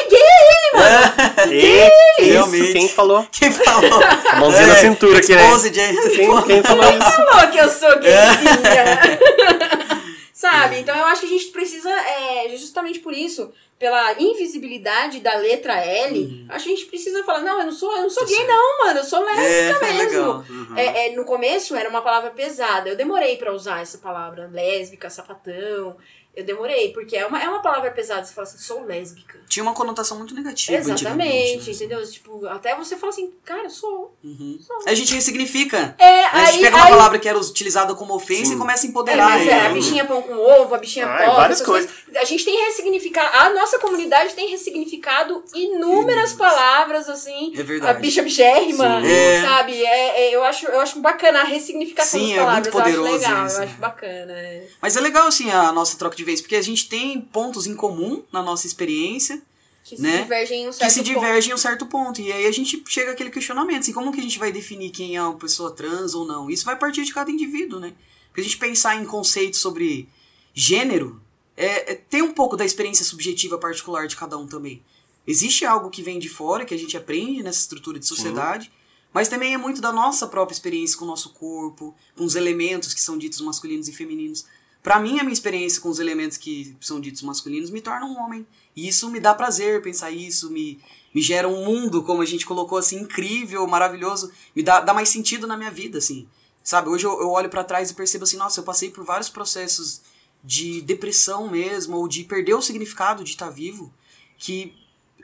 é. 0.80 1.48
E, 1.54 2.24
isso, 2.24 2.32
Realmente. 2.34 2.74
quem 2.74 2.88
falou? 2.90 3.28
Quem 3.32 3.52
falou? 3.52 4.02
A 4.32 4.36
mãozinha 4.38 4.68
na 4.68 4.76
cintura 4.76 5.18
aqui, 5.20 5.36
né? 5.36 5.44
É. 5.44 6.10
Quem, 6.10 6.42
quem 6.44 6.64
falou 6.64 6.86
isso? 6.86 7.12
falou 7.12 7.52
que 7.52 7.58
eu 7.58 7.70
sou 7.70 7.90
É. 7.92 8.00
gayzinha. 8.00 9.20
Sabe? 10.34 10.80
Então 10.80 10.96
eu 10.98 11.06
acho 11.06 11.22
que 11.22 11.28
a 11.28 11.30
gente 11.30 11.46
precisa, 11.48 11.90
é, 11.90 12.50
justamente 12.58 13.00
por 13.00 13.14
isso, 13.14 13.52
pela 13.80 14.14
invisibilidade 14.20 15.20
da 15.22 15.36
letra 15.36 15.74
L, 15.76 16.46
acho 16.50 16.66
que 16.66 16.72
a 16.74 16.76
gente 16.76 16.88
precisa 16.88 17.24
falar, 17.24 17.40
não, 17.42 17.60
eu 17.60 17.66
não 17.66 17.72
sou, 17.72 17.96
eu 17.96 18.02
não 18.02 18.10
sou 18.10 18.26
gay, 18.26 18.46
não, 18.46 18.80
mano, 18.86 19.00
eu 19.00 19.04
sou 19.06 19.24
lésbica 19.24 19.86
É, 19.86 19.90
é 19.90 19.94
mesmo. 19.94 20.10
legal. 20.10 20.44
É, 20.76 21.08
é, 21.08 21.16
no 21.16 21.24
começo 21.24 21.76
era 21.76 21.88
uma 21.90 22.02
palavra 22.02 22.32
pesada. 22.32 22.90
Eu 22.90 22.96
demorei 22.98 23.38
pra 23.38 23.54
usar 23.54 23.82
essa 23.82 24.00
palavra, 24.00 24.50
lésbica, 24.52 25.10
sapatão. 25.10 25.96
Eu 26.36 26.44
demorei, 26.44 26.92
porque 26.94 27.16
é 27.16 27.26
uma, 27.28 27.42
é 27.42 27.48
uma 27.48 27.62
palavra 27.62 27.92
pesada. 27.92 28.24
Você 28.26 28.34
fala 28.34 28.48
assim, 28.48 28.58
sou 28.58 28.84
lésbica. 28.84 29.40
Tinha 29.48 29.62
uma 29.62 29.74
conotação 29.74 30.18
muito 30.18 30.34
negativa 30.34 30.78
Exatamente, 30.80 31.68
né? 31.70 31.74
entendeu? 31.76 32.10
Tipo, 32.10 32.48
até 32.48 32.76
você 32.76 32.98
fala 32.98 33.12
assim, 33.12 33.32
cara, 33.46 33.64
eu 33.66 33.70
sou. 33.70 34.16
Uhum. 34.24 34.58
sou. 34.60 34.78
A 34.88 34.96
gente 34.96 35.14
ressignifica. 35.14 35.96
É, 36.00 36.26
a 36.26 36.46
gente 36.46 36.56
aí, 36.56 36.62
pega 36.62 36.76
uma 36.78 36.86
aí, 36.86 36.90
palavra 36.92 37.20
que 37.20 37.30
era 37.30 37.38
utilizada 37.38 37.94
como 37.94 38.16
ofensa 38.16 38.46
Sim. 38.46 38.56
e 38.56 38.58
começa 38.58 38.84
a 38.84 38.88
É, 38.88 38.90
empoderar. 38.90 39.30
mas 39.30 39.48
é, 39.48 39.66
a 39.68 39.70
bichinha 39.70 40.06
pão 40.06 40.22
com 40.24 40.34
ovo, 40.36 40.74
a 40.74 40.78
bichinha 40.80 41.06
Ah, 41.06 41.24
pó, 41.26 41.36
várias 41.36 41.58
essas 41.62 41.68
coisas. 41.68 41.92
A 42.16 42.24
gente 42.26 42.44
tem 42.44 42.66
ressignificado, 42.66 43.30
a 43.38 43.50
nossa 43.52 43.78
comunidade 43.78 44.34
tem 44.34 44.50
ressignificado 44.50 45.44
inúmeras 45.54 46.34
palavras, 46.34 47.08
assim. 47.10 47.54
É 47.56 47.62
A 47.62 47.64
verdade. 47.64 48.00
bicha 48.00 48.24
bichérrima, 48.24 49.02
Sim. 49.02 49.08
É. 49.08 49.42
sabe? 49.42 49.84
É, 49.86 50.22
é, 50.30 50.36
eu, 50.36 50.44
acho, 50.44 50.66
eu 50.66 50.80
acho 50.80 51.00
bacana 51.00 51.42
a 51.42 51.44
ressignificação 51.44 52.20
Sim, 52.20 52.28
das 52.30 52.36
é 52.38 52.40
palavras. 52.40 52.64
muito 52.64 52.76
eu 52.78 52.82
acho 52.82 52.92
poderoso 52.98 53.28
legal, 53.28 53.46
isso. 53.48 53.58
eu 53.58 53.64
acho 53.64 53.74
bacana. 53.76 54.34
é. 54.34 54.68
Mas 54.82 54.98
é 54.98 55.02
legal, 55.02 55.28
assim, 55.28 55.52
a 55.52 55.72
nossa 55.72 55.98
troca 55.98 56.16
de 56.16 56.23
vez, 56.24 56.42
porque 56.42 56.56
a 56.56 56.62
gente 56.62 56.88
tem 56.90 57.20
pontos 57.22 57.68
em 57.68 57.76
comum 57.76 58.24
na 58.32 58.42
nossa 58.42 58.66
experiência 58.68 59.42
Que 59.84 59.98
se 59.98 60.02
Né? 60.02 60.22
divergem 60.24 60.64
em 60.64 60.68
um 60.68 60.72
que 60.72 60.78
certo 60.78 60.92
se 60.92 61.00
ponto. 61.00 61.08
divergem 61.14 61.52
em 61.52 61.54
um 61.54 61.58
certo 61.58 61.86
ponto. 61.86 62.22
E 62.22 62.32
aí 62.32 62.46
a 62.46 62.52
gente 62.52 62.82
chega 62.88 63.12
àquele 63.12 63.30
questionamento, 63.30 63.82
assim, 63.82 63.94
como 63.94 64.12
que 64.12 64.20
a 64.20 64.24
gente 64.24 64.40
vai 64.40 64.52
definir 64.52 64.92
quem 64.92 65.16
é 65.16 65.22
uma 65.22 65.36
pessoa 65.36 65.72
trans 65.72 66.14
ou 66.14 66.26
não? 66.26 66.50
Isso 66.50 66.64
vai 66.66 66.78
partir 66.78 67.04
de 67.04 67.14
cada 67.14 67.30
indivíduo, 67.30 67.80
né? 67.80 67.94
Porque 68.30 68.42
a 68.42 68.44
gente 68.44 68.58
pensar 68.58 68.96
em 68.96 69.06
conceitos 69.06 69.60
sobre 69.60 70.08
gênero 70.54 71.22
é, 71.56 71.92
é 71.92 71.96
ter 71.96 72.22
um 72.24 72.32
pouco 72.32 72.56
da 72.58 72.66
experiência 72.66 73.06
subjetiva 73.06 73.58
particular 73.58 74.08
de 74.08 74.16
cada 74.16 74.38
um 74.38 74.48
também. 74.48 74.82
Existe 75.28 75.66
algo 75.66 75.90
que 75.90 76.02
vem 76.02 76.18
de 76.20 76.28
fora, 76.30 76.66
que 76.66 76.74
a 76.74 76.78
gente 76.78 76.98
aprende 76.98 77.44
nessa 77.44 77.60
estrutura 77.60 78.00
de 78.00 78.06
sociedade, 78.08 78.72
mas 79.14 79.28
também 79.30 79.54
é 79.54 79.58
muito 79.58 79.80
da 79.80 79.92
nossa 79.92 80.28
própria 80.28 80.54
experiência 80.56 80.98
com 80.98 81.06
o 81.06 81.08
nosso 81.08 81.30
corpo, 81.30 81.96
com 82.18 82.26
os 82.26 82.36
elementos 82.36 82.94
que 82.94 83.00
são 83.02 83.18
ditos 83.18 83.40
masculinos 83.42 83.88
e 83.88 83.94
femininos. 83.94 84.46
Pra 84.84 85.00
mim, 85.00 85.18
a 85.18 85.24
minha 85.24 85.34
experiência 85.34 85.82
com 85.82 85.88
os 85.88 85.98
elementos 85.98 86.38
que 86.38 86.76
são 86.82 87.00
ditos 87.00 87.22
masculinos 87.22 87.70
me 87.70 87.80
torna 87.80 88.06
um 88.06 88.20
homem. 88.20 88.46
E 88.76 88.86
isso 88.86 89.10
me 89.10 89.22
dá 89.22 89.34
prazer 89.34 89.82
pensar 89.82 90.12
isso, 90.12 90.52
me, 90.52 90.78
me 91.16 91.22
gera 91.22 91.48
um 91.48 91.64
mundo, 91.64 92.04
como 92.04 92.22
a 92.22 92.26
gente 92.26 92.46
colocou 92.46 92.78
assim, 92.78 93.00
incrível, 93.00 93.66
maravilhoso, 93.66 94.30
me 94.54 94.62
dá, 94.62 94.82
dá 94.82 94.94
mais 94.94 95.08
sentido 95.08 95.48
na 95.48 95.56
minha 95.56 95.72
vida, 95.72 96.00
assim. 96.00 96.28
Sabe, 96.62 96.90
hoje 96.90 97.06
eu, 97.06 97.18
eu 97.22 97.30
olho 97.30 97.50
pra 97.50 97.64
trás 97.64 97.90
e 97.92 97.94
percebo 97.94 98.26
assim, 98.26 98.36
nossa, 98.36 98.60
eu 98.60 98.64
passei 98.64 98.92
por 98.92 99.06
vários 99.06 99.30
processos 99.30 100.02
de 100.44 100.82
depressão 100.82 101.50
mesmo, 101.50 101.96
ou 101.96 102.08
de 102.08 102.26
perder 102.26 102.54
o 102.54 102.62
significado 102.62 103.24
de 103.24 103.30
estar 103.30 103.50
vivo, 103.50 103.94
que 104.38 104.76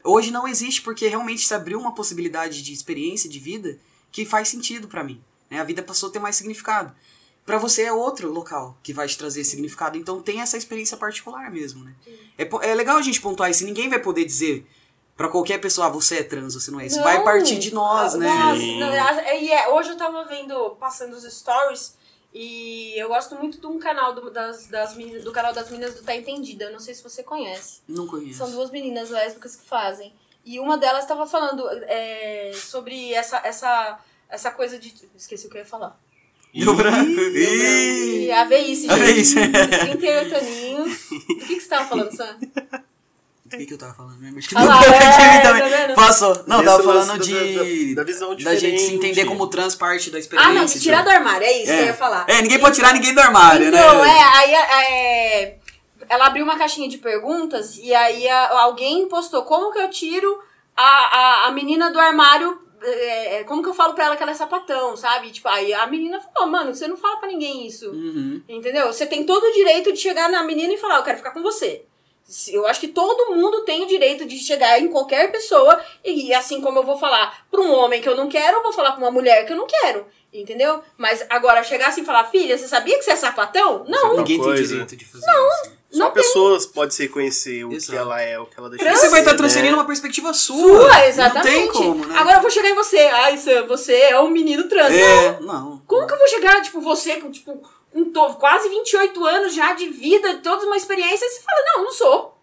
hoje 0.05 0.31
não 0.31 0.47
existe 0.47 0.81
porque 0.81 1.07
realmente 1.09 1.45
se 1.45 1.53
abriu 1.53 1.79
uma 1.79 1.93
possibilidade 1.93 2.61
de 2.61 2.71
experiência 2.71 3.29
de 3.29 3.39
vida 3.39 3.77
que 4.09 4.25
faz 4.25 4.47
sentido 4.47 4.87
pra 4.87 5.03
mim. 5.03 5.21
Né? 5.49 5.59
A 5.59 5.65
vida 5.65 5.83
passou 5.83 6.07
a 6.07 6.11
ter 6.11 6.19
mais 6.19 6.37
significado. 6.37 6.95
Pra 7.49 7.57
você 7.57 7.83
é 7.83 7.91
outro 7.91 8.31
local 8.31 8.77
que 8.83 8.93
vai 8.93 9.07
te 9.07 9.17
trazer 9.17 9.43
significado, 9.43 9.97
então 9.97 10.21
tem 10.21 10.39
essa 10.39 10.55
experiência 10.55 10.95
particular 10.95 11.49
mesmo, 11.49 11.83
né? 11.83 11.95
É, 12.37 12.47
é 12.69 12.75
legal 12.75 12.97
a 12.97 13.01
gente 13.01 13.19
pontuar 13.19 13.49
isso, 13.49 13.65
ninguém 13.65 13.89
vai 13.89 13.97
poder 13.99 14.23
dizer 14.23 14.67
pra 15.17 15.27
qualquer 15.27 15.57
pessoa, 15.59 15.87
ah, 15.87 15.89
você 15.89 16.19
é 16.19 16.23
trans, 16.23 16.53
você 16.53 16.69
não 16.69 16.79
é. 16.79 16.85
Isso 16.85 16.97
Não. 16.97 17.03
vai 17.03 17.23
partir 17.23 17.57
de 17.57 17.73
nós, 17.73 18.13
né? 18.13 18.29
Não, 18.79 18.93
é- 18.93 19.43
e 19.43 19.51
é, 19.51 19.67
hoje 19.69 19.89
eu 19.89 19.97
tava 19.97 20.23
vendo, 20.25 20.77
passando 20.79 21.13
os 21.13 21.23
stories, 21.23 21.97
e 22.33 22.93
eu 22.95 23.07
gosto 23.07 23.35
muito 23.35 23.59
de 23.59 23.65
um 23.65 23.79
canal 23.79 24.13
do, 24.13 24.29
das, 24.29 24.67
das 24.67 24.95
meninas, 24.95 25.23
do 25.23 25.31
canal 25.31 25.51
das 25.51 25.69
meninas 25.71 25.95
do 25.95 26.03
Tá 26.03 26.15
Entendida. 26.15 26.65
Eu 26.65 26.71
não 26.71 26.79
sei 26.79 26.93
se 26.93 27.01
você 27.01 27.23
conhece. 27.23 27.81
Não 27.87 28.05
conheço. 28.05 28.37
São 28.37 28.51
duas 28.51 28.69
meninas 28.69 29.09
lésbicas 29.09 29.55
que 29.55 29.65
fazem. 29.65 30.13
E 30.45 30.59
uma 30.59 30.77
delas 30.77 31.03
estava 31.03 31.25
falando 31.25 31.67
é, 31.83 32.51
sobre 32.53 33.11
essa, 33.13 33.41
essa, 33.43 33.99
essa 34.29 34.51
coisa 34.51 34.77
de. 34.77 34.93
Esqueci 35.17 35.47
o 35.47 35.49
que 35.49 35.57
eu 35.57 35.61
ia 35.61 35.65
falar. 35.65 35.99
Deu 36.53 36.73
branco. 36.73 37.19
E 37.21 38.25
Ih! 38.25 38.31
a 38.31 38.43
veice, 38.45 38.89
A 38.89 38.97
gente. 38.97 39.05
velhice. 39.05 39.35
38 39.79 40.35
aninhos. 40.35 41.09
Do 41.09 41.25
que, 41.25 41.55
que 41.55 41.59
você 41.61 41.67
tava 41.69 41.85
falando, 41.87 42.15
Sam? 42.15 42.37
O 43.45 43.49
que, 43.57 43.65
que 43.65 43.73
eu 43.73 43.77
tava 43.79 43.93
falando 43.95 44.19
mesmo? 44.19 44.37
Acho 44.37 44.49
que 44.49 44.57
Ah 44.57 44.65
não 44.65 44.79
deu 44.79 44.93
é, 44.93 45.39
tá? 45.87 45.93
Passou. 45.95 46.43
Não, 46.45 46.57
Esse 46.57 46.65
tava 46.65 46.83
falando 46.83 47.19
de. 47.19 47.95
da- 47.95 48.01
da 48.01 48.05
visão 48.05 48.35
Da 48.35 48.55
gente 48.55 48.77
se 48.79 48.85
diferente. 48.91 48.93
entender 48.95 49.25
como 49.25 49.47
trans 49.47 49.73
parte 49.75 50.11
da 50.11 50.19
experiência. 50.19 50.51
Ah, 50.51 50.53
não, 50.53 50.65
de 50.65 50.79
tirar 50.79 51.03
do 51.03 51.09
armário, 51.09 51.45
é 51.47 51.51
isso 51.57 51.71
que 51.71 51.79
eu 51.79 51.85
ia 51.85 51.93
falar. 51.93 52.25
É, 52.27 52.41
ninguém 52.43 52.59
pode 52.59 52.75
tirar 52.75 52.93
ninguém 52.93 53.13
do 53.13 53.19
armário, 53.19 53.67
Então, 53.67 54.03
né? 54.03 54.07
é, 54.09 54.23
aí 54.23 54.53
é, 54.53 55.57
ela 56.07 56.27
abriu 56.27 56.43
uma 56.43 56.57
caixinha 56.59 56.87
de 56.87 56.99
perguntas 56.99 57.77
e 57.77 57.93
aí 57.93 58.27
a- 58.27 58.61
alguém 58.61 59.07
postou 59.09 59.41
como 59.43 59.71
que 59.71 59.79
eu 59.79 59.89
tiro 59.89 60.39
a, 60.77 60.83
a, 60.83 61.47
a 61.47 61.51
menina 61.51 61.91
do 61.91 61.99
armário, 61.99 62.59
é, 62.81 63.35
é, 63.39 63.43
como 63.43 63.61
que 63.63 63.69
eu 63.69 63.73
falo 63.73 63.93
pra 63.93 64.05
ela 64.05 64.15
que 64.17 64.23
ela 64.23 64.31
é 64.31 64.35
sapatão, 64.35 64.95
sabe? 64.97 65.31
Tipo, 65.31 65.47
aí 65.47 65.73
a 65.73 65.85
menina 65.87 66.19
falou, 66.19 66.49
mano, 66.49 66.73
você 66.73 66.87
não 66.87 66.97
fala 66.97 67.17
pra 67.17 67.27
ninguém 67.29 67.65
isso. 67.67 67.89
Uhum. 67.91 68.41
Entendeu? 68.47 68.87
Você 68.87 69.05
tem 69.05 69.23
todo 69.25 69.43
o 69.43 69.51
direito 69.53 69.91
de 69.91 69.99
chegar 69.99 70.29
na 70.29 70.43
menina 70.43 70.73
e 70.73 70.77
falar, 70.77 70.97
eu 70.97 71.03
quero 71.03 71.17
ficar 71.17 71.31
com 71.31 71.41
você. 71.41 71.83
Se- 72.23 72.53
Eu 72.53 72.67
acho 72.67 72.79
que 72.79 72.87
todo 72.89 73.33
mundo 73.35 73.61
tem 73.65 73.83
o 73.83 73.87
direito 73.87 74.25
de 74.25 74.37
chegar 74.37 74.79
em 74.79 74.87
qualquer 74.89 75.31
pessoa 75.31 75.79
e 76.05 76.33
assim 76.33 76.61
como 76.61 76.79
eu 76.79 76.83
vou 76.83 76.97
falar 76.97 77.45
pra 77.49 77.59
um 77.61 77.71
homem 77.73 78.01
que 78.01 78.07
eu 78.09 78.15
não 78.15 78.29
quero, 78.29 78.57
eu 78.57 78.63
vou 78.63 78.71
falar 78.73 78.91
pra 78.91 79.01
uma 79.01 79.11
mulher 79.11 79.45
que 79.45 79.53
eu 79.53 79.57
não 79.57 79.65
quero. 79.67 80.05
Entendeu? 80.31 80.83
Mas 80.95 81.25
agora 81.27 81.63
chegar 81.63 81.87
assim 81.87 82.01
e 82.01 82.05
falar, 82.05 82.25
filha, 82.25 82.55
você 82.55 82.67
sabia 82.67 82.95
que 82.97 83.03
você 83.03 83.11
é 83.11 83.15
sapatão? 83.15 83.83
Não. 83.87 84.09
Uma 84.13 84.17
Ninguém 84.17 84.37
tem 84.37 84.45
direito 84.69 84.95
de 84.95 85.05
fazer 85.05 85.25
isso. 85.63 85.78
Só 85.91 85.97
Não 85.99 86.11
tem. 86.11 86.21
pessoas 86.21 86.67
podem 86.67 86.91
se 86.91 87.01
reconhecer 87.03 87.63
o 87.65 87.73
Exato. 87.73 87.91
que 87.91 87.97
ela 87.97 88.21
é, 88.21 88.39
o 88.39 88.45
que 88.45 88.59
ela 88.59 88.69
deixa 88.69 88.85
de 88.85 88.91
você 88.95 89.09
vai 89.09 89.21
estar 89.21 89.31
ser, 89.31 89.37
transferindo 89.37 89.71
né? 89.71 89.77
uma 89.81 89.87
perspectiva 89.87 90.31
sua. 90.33 90.55
Sua, 90.57 91.07
exatamente. 91.07 91.47
Não 91.49 91.61
tem 91.63 91.67
como, 91.71 92.05
né? 92.05 92.15
Agora 92.15 92.37
eu 92.37 92.41
vou 92.41 92.51
chegar 92.51 92.69
em 92.69 92.75
você. 92.75 92.99
Ai, 92.99 93.37
Sam, 93.37 93.65
você 93.65 93.93
é 93.93 94.19
um 94.19 94.29
menino 94.29 94.69
trans. 94.69 94.91
Não. 94.91 94.97
É, 94.99 95.39
não. 95.41 95.81
Como 95.87 96.05
que 96.05 96.13
eu 96.13 96.17
vou 96.17 96.27
chegar, 96.27 96.61
tipo, 96.61 96.79
você 96.79 97.15
com, 97.15 97.31
tipo, 97.31 97.59
com 97.91 98.05
to- 98.11 98.35
quase 98.35 98.69
28 98.69 99.25
anos 99.25 99.55
já 99.55 99.73
de 99.73 99.89
vida, 99.89 100.35
toda 100.43 100.65
uma 100.67 100.77
experiência, 100.77 101.25
e 101.25 101.29
você 101.29 101.41
fala, 101.41 101.77
não, 101.77 101.83
não 101.85 101.91
sou. 101.91 102.37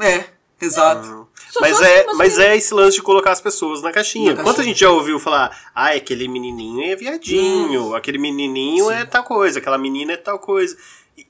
É, 0.00 0.24
exato. 0.60 1.06
Não. 1.08 1.28
Mas 1.60 1.76
só 1.76 1.84
é, 1.84 2.00
assim, 2.06 2.16
mas 2.16 2.38
é 2.38 2.56
esse 2.56 2.72
lance 2.72 2.96
de 2.96 3.02
colocar 3.02 3.32
as 3.32 3.40
pessoas 3.40 3.82
na 3.82 3.90
caixinha. 3.92 4.32
Na 4.34 4.42
caixinha. 4.44 4.64
gente 4.64 4.80
já 4.80 4.90
ouviu 4.90 5.18
falar, 5.18 5.70
ah, 5.74 5.90
aquele 5.90 6.26
menininho 6.28 6.90
é 6.90 6.96
viadinho, 6.96 7.94
aquele 7.94 8.16
menininho 8.16 8.86
Sim. 8.86 8.94
é 8.94 9.04
tal 9.04 9.24
coisa, 9.24 9.58
aquela 9.58 9.76
menina 9.76 10.12
é 10.12 10.16
tal 10.16 10.38
coisa. 10.38 10.76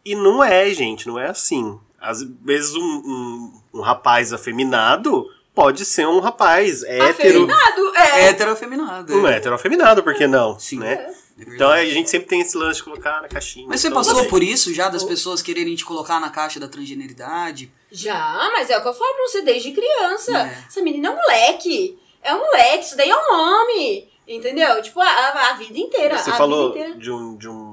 E, 0.04 0.14
não 0.14 0.42
é, 0.42 0.70
gente, 0.74 1.06
não 1.06 1.18
é 1.18 1.28
assim. 1.28 1.78
Às 2.00 2.22
vezes 2.22 2.74
um, 2.74 2.80
um, 2.82 3.52
um 3.74 3.80
rapaz 3.80 4.32
afeminado 4.32 5.26
pode 5.54 5.84
ser 5.84 6.06
um 6.06 6.18
rapaz 6.20 6.82
hétero. 6.82 7.44
Afeminado, 7.44 7.92
É 7.96 8.20
é. 8.22 8.28
heteroafeminado. 8.28 9.14
Um 9.16 9.26
é. 9.26 9.36
hétero 9.36 9.54
afeminado, 9.54 10.02
por 10.02 10.14
que 10.14 10.26
não? 10.26 10.58
Sim. 10.58 10.78
Né? 10.78 10.92
É 10.94 11.06
verdade. 11.36 11.54
Então 11.56 11.70
a 11.70 11.84
gente 11.84 12.10
sempre 12.10 12.28
tem 12.28 12.40
esse 12.40 12.56
lance 12.56 12.78
de 12.78 12.84
colocar 12.84 13.20
na 13.22 13.28
caixinha. 13.28 13.66
Mas 13.68 13.80
você 13.80 13.88
Então, 13.88 13.98
passou 14.02 14.20
assim, 14.20 14.28
por 14.28 14.42
isso 14.42 14.72
já, 14.74 14.88
das 14.88 15.04
pessoas 15.04 15.40
quererem 15.42 15.74
te 15.74 15.84
colocar 15.84 16.18
na 16.20 16.30
caixa 16.30 16.58
da 16.58 16.68
transgeneridade? 16.68 17.72
Já, 17.90 18.50
mas 18.52 18.68
é 18.70 18.78
o 18.78 18.82
que 18.82 18.88
eu 18.88 18.94
falo 18.94 19.14
pra 19.14 19.22
você 19.28 19.42
desde 19.42 19.72
criança. 19.72 20.36
É. 20.38 20.64
Essa 20.68 20.82
menina 20.82 21.08
é 21.08 21.10
um 21.10 21.16
moleque. 21.16 21.98
É 22.22 22.34
um 22.34 22.38
moleque, 22.38 22.84
isso 22.84 22.96
daí 22.96 23.10
é 23.10 23.16
um 23.16 23.34
homem. 23.34 24.08
Entendeu? 24.26 24.80
Tipo, 24.80 25.00
a, 25.00 25.04
a- 25.06 25.50
a 25.50 25.52
vida 25.54 25.78
inteira. 25.78 26.16
Você 26.16 26.30
a 26.30 26.34
falou 26.34 26.72
vida 26.72 26.78
inteira. 26.84 26.98
de 27.00 27.10
um, 27.10 27.36
de 27.36 27.48
um 27.48 27.71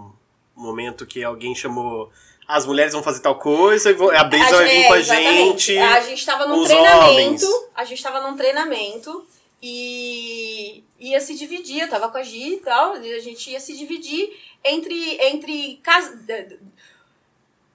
momento 0.60 1.05
que 1.05 1.24
alguém 1.24 1.55
chamou. 1.55 2.12
As 2.47 2.66
mulheres 2.66 2.93
vão 2.93 3.03
fazer 3.03 3.20
tal 3.20 3.38
coisa, 3.38 3.91
e 3.91 4.16
a 4.16 4.24
Brisa 4.24 4.55
vai 4.55 4.68
vir 4.68 4.84
é, 4.84 4.88
com 4.88 4.93
a 4.93 5.01
gente. 5.01 5.78
A 5.78 6.01
gente 6.01 6.26
tava 6.26 6.47
num 6.47 6.62
os 6.62 6.68
treinamento. 6.68 7.12
homens. 7.12 7.43
A 7.76 7.84
gente 7.86 8.01
tava 8.01 8.22
num 8.22 8.36
treinamento 8.36 9.28
e 9.62 10.84
ia 10.99 11.20
se 11.22 11.36
dividir. 11.36 11.82
Eu 11.82 11.89
tava 11.89 12.10
com 12.10 12.18
a 12.18 12.24
Gi 12.24 12.53
e 12.53 12.57
tal. 12.57 12.97
E 12.97 13.14
a 13.14 13.20
gente 13.20 13.51
ia 13.51 13.60
se 13.60 13.78
dividir 13.78 14.36
entre. 14.64 15.18
entre 15.22 15.80
cas... 15.84 16.12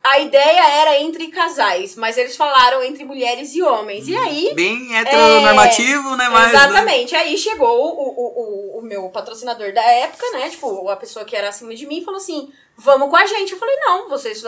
A 0.04 0.18
ideia 0.18 0.68
era 0.82 1.00
entre 1.00 1.28
casais, 1.28 1.96
mas 1.96 2.18
eles 2.18 2.36
falaram 2.36 2.82
entre 2.82 3.04
mulheres 3.04 3.54
e 3.54 3.62
homens. 3.62 4.06
E 4.06 4.14
aí. 4.14 4.52
Bem 4.54 4.94
heteronormativo, 4.94 6.14
né? 6.14 6.28
Mas, 6.28 6.52
Exatamente. 6.52 7.16
Aí 7.16 7.38
chegou 7.38 7.66
o, 7.66 8.76
o, 8.76 8.78
o, 8.78 8.82
meu 8.82 9.08
patrocinador 9.08 9.72
da 9.72 9.82
época, 9.82 10.30
né? 10.32 10.50
Tipo, 10.50 10.90
a 10.90 10.96
pessoa 10.96 11.24
que 11.24 11.34
era 11.34 11.48
acima 11.48 11.74
de 11.74 11.86
mim 11.86 12.04
falou 12.04 12.18
assim: 12.18 12.52
vamos 12.76 13.08
com 13.08 13.16
a 13.16 13.24
gente. 13.24 13.52
Eu 13.52 13.58
falei, 13.58 13.76
não, 13.76 14.06
vocês 14.06 14.42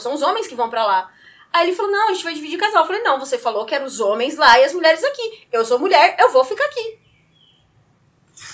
são 0.00 0.14
os 0.14 0.22
homens 0.22 0.46
que 0.46 0.54
vão 0.54 0.70
pra 0.70 0.86
lá. 0.86 1.10
Aí 1.52 1.66
ele 1.66 1.76
falou, 1.76 1.92
não, 1.92 2.08
a 2.08 2.12
gente 2.14 2.24
vai 2.24 2.32
dividir 2.32 2.58
casal. 2.58 2.80
Eu 2.82 2.86
falei, 2.86 3.02
não, 3.02 3.20
você 3.20 3.36
falou 3.36 3.66
que 3.66 3.74
eram 3.74 3.84
os 3.84 4.00
homens 4.00 4.38
lá 4.38 4.58
e 4.58 4.64
as 4.64 4.72
mulheres 4.72 5.04
aqui. 5.04 5.46
Eu 5.52 5.62
sou 5.66 5.78
mulher, 5.78 6.16
eu 6.18 6.30
vou 6.30 6.42
ficar 6.42 6.64
aqui. 6.64 7.01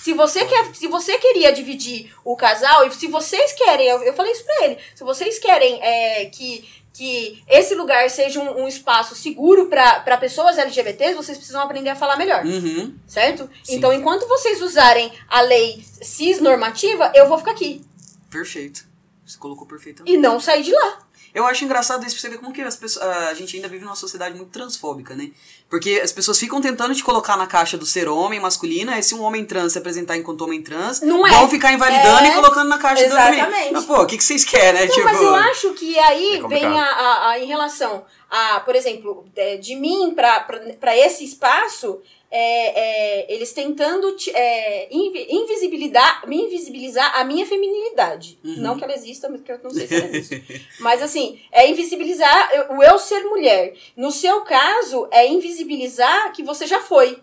Se 0.03 0.12
você 0.12 0.44
quer, 0.44 0.74
se 0.74 0.86
você 0.86 1.18
queria 1.18 1.53
dividir 1.53 2.12
o 2.24 2.36
casal, 2.36 2.86
e 2.86 2.92
se 2.92 3.07
vocês 3.09 3.53
querem, 3.53 3.86
eu, 3.86 4.03
eu 4.03 4.14
falei 4.14 4.32
isso 4.32 4.44
pra 4.44 4.64
ele, 4.64 4.78
se 4.94 5.05
vocês 5.05 5.38
querem 5.38 5.82
é, 5.82 6.26
que, 6.26 6.68
que 6.92 7.42
esse 7.49 7.74
lugar 7.74 8.09
seja 8.09 8.40
um, 8.40 8.62
um 8.62 8.68
espaço 8.68 9.14
seguro 9.14 9.66
pra 9.66 10.01
pra 10.01 10.16
pessoas 10.16 10.59
LGBTs, 10.59 11.14
vocês 11.14 11.36
precisam 11.36 11.61
aprender 11.61 11.90
a 11.90 11.96
falar 11.96 12.16
melhor. 12.16 12.44
Uhum. 12.44 12.94
Certo? 13.07 13.51
Sim. 13.62 13.76
Então, 13.76 13.92
enquanto 13.92 14.28
vocês 14.28 14.62
usarem 14.62 15.12
a 15.28 15.40
lei 15.40 15.82
cis 16.01 16.40
normativa, 16.40 17.12
eu 17.14 17.28
vou 17.28 17.38
ficar 17.38 17.53
aqui. 17.53 17.84
Perfeito. 18.30 18.86
Você 19.26 19.38
colocou 19.38 19.66
perfeitamente. 19.66 20.14
E 20.14 20.18
não 20.18 20.40
sair 20.40 20.62
de 20.62 20.72
lá. 20.72 20.99
Eu 21.39 21.47
acho 21.47 21.64
engraçado 21.64 22.05
isso 22.05 22.14
pra 22.16 22.20
você 22.22 22.28
ver 22.28 22.39
como 22.39 22.53
que 22.53 22.61
as 22.62 22.74
pessoas, 22.76 23.07
a 23.07 23.34
gente 23.34 23.55
ainda 23.57 23.68
vive 23.68 23.84
numa 23.84 23.95
sociedade 23.97 24.34
muito 24.36 24.51
transfóbica, 24.51 25.14
né? 25.14 25.30
Porque 25.70 26.01
as 26.03 26.11
pessoas 26.12 26.39
ficam 26.39 26.61
tentando 26.61 26.95
te 26.95 27.05
colocar 27.05 27.36
na 27.36 27.47
caixa 27.47 27.76
do 27.78 27.86
ser 27.86 28.09
homem 28.09 28.41
masculino, 28.41 28.91
aí 28.91 29.03
se 29.03 29.14
um 29.14 29.22
homem 29.22 29.45
trans 29.45 29.72
se 29.72 29.78
apresentar 29.78 30.16
enquanto 30.16 30.41
homem 30.43 30.62
trans, 30.62 31.01
Não 31.01 31.26
é. 31.26 31.30
vão 31.30 31.49
ficar 31.49 31.72
invalidando 31.72 32.24
É. 32.24 32.28
e 32.28 32.32
colocando 32.34 32.68
na 32.68 32.78
caixa 32.78 33.05
do 33.05 33.07
Exatamente. 33.11 33.45
homem. 33.45 33.72
Mas, 33.72 33.84
pô, 33.84 34.03
o 34.03 34.07
que, 34.07 34.16
que 34.16 34.24
vocês 34.24 34.45
querem, 34.45 34.72
né? 34.80 34.86
Não, 34.86 34.95
tipo, 34.95 35.05
mas 35.05 35.20
eu 35.20 35.34
acho 35.34 35.72
que 35.74 35.99
aí 35.99 36.36
É 36.43 36.49
vem 36.49 36.64
a, 36.64 36.82
a- 36.84 37.28
a- 37.30 37.39
em 37.39 37.47
relação 37.47 38.05
a, 38.30 38.61
por 38.61 38.74
exemplo, 38.74 39.24
é, 39.36 39.57
de 39.57 39.76
mim 39.76 40.14
pra 40.14 40.97
esse 40.97 41.24
espaço, 41.24 42.01
é, 42.31 43.24
é, 43.24 43.35
eles 43.35 43.53
tentando 43.53 44.14
te- 44.16 44.31
é, 44.35 44.89
invi- 44.95 45.26
invisibilizar, 45.31 46.29
me 46.29 46.37
invisibilizar 46.43 47.18
a 47.18 47.24
minha 47.24 47.47
feminilidade. 47.47 48.39
Uhum. 48.45 48.57
Não 48.59 48.76
que 48.76 48.85
ela 48.85 48.95
exista, 48.95 49.29
mas 49.29 49.41
que 49.41 49.51
eu 49.51 49.59
não 49.62 49.70
sei 49.70 49.87
se 49.87 49.95
ela 49.95 50.09
existe. 50.14 50.66
mas 50.81 51.03
assim, 51.03 51.41
é 51.51 51.68
invisibilizar 51.70 52.51
eu- 52.55 52.76
o 52.76 52.83
eu 52.83 52.99
ser 52.99 53.20
mulher. 53.24 53.72
No 53.97 54.11
seu 54.12 54.43
caso, 54.43 55.09
é 55.11 55.26
invisibilizar 55.26 56.33
que 56.33 56.43
você 56.43 56.66
já 56.66 56.81
foi. 56.81 57.18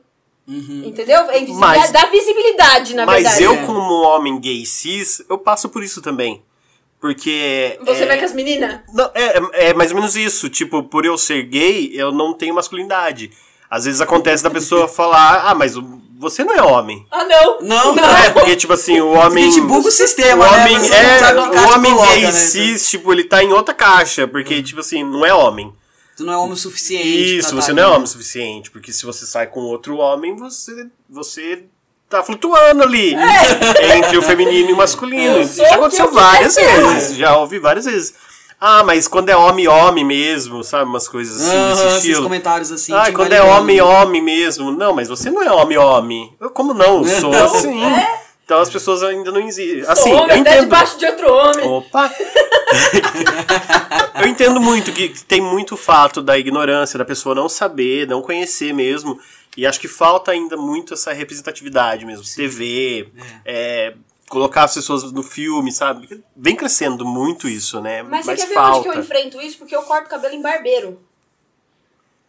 Uhum. 0.48 0.84
Entendeu? 0.86 1.22
É 1.30 1.38
invisibilizar, 1.40 1.78
Mas- 1.80 1.92
dar 1.92 2.10
visibilidade, 2.12 2.96
na 2.96 3.06
Mas 3.06 3.24
verdade. 3.24 3.44
eu, 3.44 3.54
É. 3.54 3.66
como 3.66 4.02
homem 4.04 4.40
gay 4.40 4.66
cis, 4.66 5.24
eu 5.30 5.38
passo 5.38 5.70
por 5.70 5.84
isso 5.84 6.02
também. 6.02 6.44
Porque. 7.00 7.78
Você 7.86 8.04
é, 8.04 8.06
vai 8.08 8.18
com 8.18 8.26
as 8.26 8.34
meninas? 8.34 8.80
Não, 8.94 9.12
é, 9.14 9.70
é 9.70 9.74
mais 9.74 9.92
ou 9.92 9.98
menos 9.98 10.16
isso. 10.16 10.50
Tipo, 10.50 10.82
por 10.84 11.06
eu 11.06 11.18
ser 11.18 11.44
gay, 11.44 11.92
eu 11.94 12.12
não 12.12 12.34
tenho 12.34 12.56
masculinidade. 12.56 13.32
Às 13.76 13.84
vezes 13.86 14.00
acontece 14.00 14.42
da 14.44 14.50
pessoa 14.50 14.88
falar, 14.88 15.44
ah, 15.50 15.54
mas 15.54 15.76
o- 15.76 16.02
você 16.18 16.44
não 16.46 16.54
é 16.54 16.62
homem. 16.62 17.06
Ah, 17.12 17.26
não! 17.26 17.60
Não, 17.62 18.00
É, 18.18 18.30
porque, 18.30 18.56
tipo 18.56 18.72
assim, 18.72 19.02
o 19.02 19.16
A 19.20 19.26
homem. 19.28 19.52
gente 19.52 19.60
buga 19.68 19.86
o 19.86 19.90
O 19.90 19.92
sistema, 19.92 20.50
né? 20.50 20.58
homem, 20.64 20.80
Você 20.80 20.90
não 21.34 21.54
é, 21.54 21.60
o 21.60 21.74
homem 21.74 21.92
coloca, 21.94 22.14
gay 22.14 22.22
né? 22.24 22.32
cis, 22.32 22.90
tipo, 22.90 23.12
ele 23.12 23.26
tá 23.26 23.44
em 23.44 23.52
outra 23.52 23.74
caixa, 23.74 24.26
porque, 24.28 24.64
tipo 24.64 24.80
assim, 24.80 25.04
não 25.04 25.26
é 25.26 25.34
homem. 25.34 25.74
Tu 26.16 26.24
não 26.24 26.32
é 26.32 26.38
homem 26.38 26.54
o 26.54 26.56
suficiente. 26.58 27.38
Isso, 27.40 27.50
pra 27.50 27.62
você 27.62 27.68
tá 27.68 27.74
não 27.74 27.84
é 27.84 27.88
homem 27.88 28.04
o 28.04 28.08
suficiente, 28.08 28.72
porque 28.72 28.94
se 28.94 29.06
você 29.06 29.26
sai 29.26 29.48
com 29.48 29.60
outro 29.60 29.98
homem, 29.98 30.38
você, 30.38 30.88
você 31.10 31.64
tá 32.10 32.24
flutuando 32.24 32.82
ali 32.82 33.14
entre 33.98 34.18
o 34.18 34.22
feminino 34.22 34.70
e 34.70 34.74
o 34.74 34.78
masculino. 34.78 35.42
Isso 35.42 35.58
já 35.58 35.72
o 35.72 35.74
aconteceu 35.74 36.10
várias 36.14 36.56
vezes, 36.56 37.18
já 37.18 37.36
ouvi 37.38 37.60
várias 37.60 37.84
vezes. 37.84 38.14
Ah, 38.68 38.84
mas 38.84 39.08
quando 39.08 39.30
é 39.30 39.38
homem, 39.38 39.68
homem 39.68 40.04
mesmo, 40.04 40.64
sabe? 40.64 40.90
Umas 40.90 41.08
coisas 41.08 41.40
assim, 41.40 41.56
Aham, 41.56 41.70
desse 41.70 41.86
esses 41.86 41.98
estilo. 42.00 42.24
comentários 42.24 42.72
assim. 42.72 42.94
Ah, 42.96 43.12
quando 43.14 43.32
é 43.32 43.40
homem, 43.40 43.80
homem 43.80 44.24
mesmo. 44.24 44.72
Não, 44.72 44.92
mas 44.92 45.08
você 45.08 45.30
não 45.30 45.44
é 45.44 45.52
homem, 45.52 45.78
homem. 45.78 46.36
Eu, 46.40 46.50
como 46.50 46.74
não? 46.74 47.06
Eu 47.06 47.06
sou 47.22 47.32
assim. 47.32 47.80
Então 48.44 48.60
as 48.60 48.68
pessoas 48.68 49.04
ainda 49.04 49.32
não 49.32 49.42
existem. 49.42 49.82
Assim, 49.82 50.10
Sou 50.10 50.14
eu 50.14 50.18
homem 50.24 50.42
até 50.42 50.54
entendo. 50.54 50.64
debaixo 50.64 50.98
de 50.98 51.06
outro 51.06 51.32
homem. 51.32 51.68
Opa! 51.68 52.10
eu 54.20 54.28
entendo 54.28 54.60
muito 54.60 54.92
que 54.92 55.10
tem 55.26 55.42
muito 55.42 55.78
fato 55.78 56.20
da 56.20 56.36
ignorância, 56.36 56.98
da 56.98 57.06
pessoa 57.06 57.36
não 57.36 57.48
saber, 57.48 58.08
não 58.08 58.24
conhecer 58.24 58.74
mesmo. 58.74 59.20
E 59.56 59.68
acho 59.68 59.80
que 59.80 59.88
falta 59.88 60.32
ainda 60.32 60.58
muito 60.58 60.96
essa 60.96 61.14
representatividade 61.14 62.04
mesmo. 62.04 62.26
TV, 62.36 63.10
é, 63.46 63.94
colocar 64.30 64.64
as 64.64 64.74
pessoas 64.74 65.12
no 65.12 65.22
filme, 65.24 65.72
sabe? 65.72 66.24
Vem 66.36 66.56
crescendo 66.56 67.06
muito 67.06 67.48
isso, 67.48 67.80
né? 67.82 68.02
Mas, 68.04 68.26
você 68.26 68.36
quer 68.36 68.48
ver 68.48 68.54
falta. 68.56 68.78
onde 68.80 68.90
que 68.90 68.96
eu 68.98 69.02
enfrento 69.02 69.42
isso? 69.42 69.58
Porque 69.58 69.76
eu 69.76 69.84
corto 69.84 70.10
cabelo 70.10 70.34
em 70.34 70.42
barbeiro. 70.42 71.00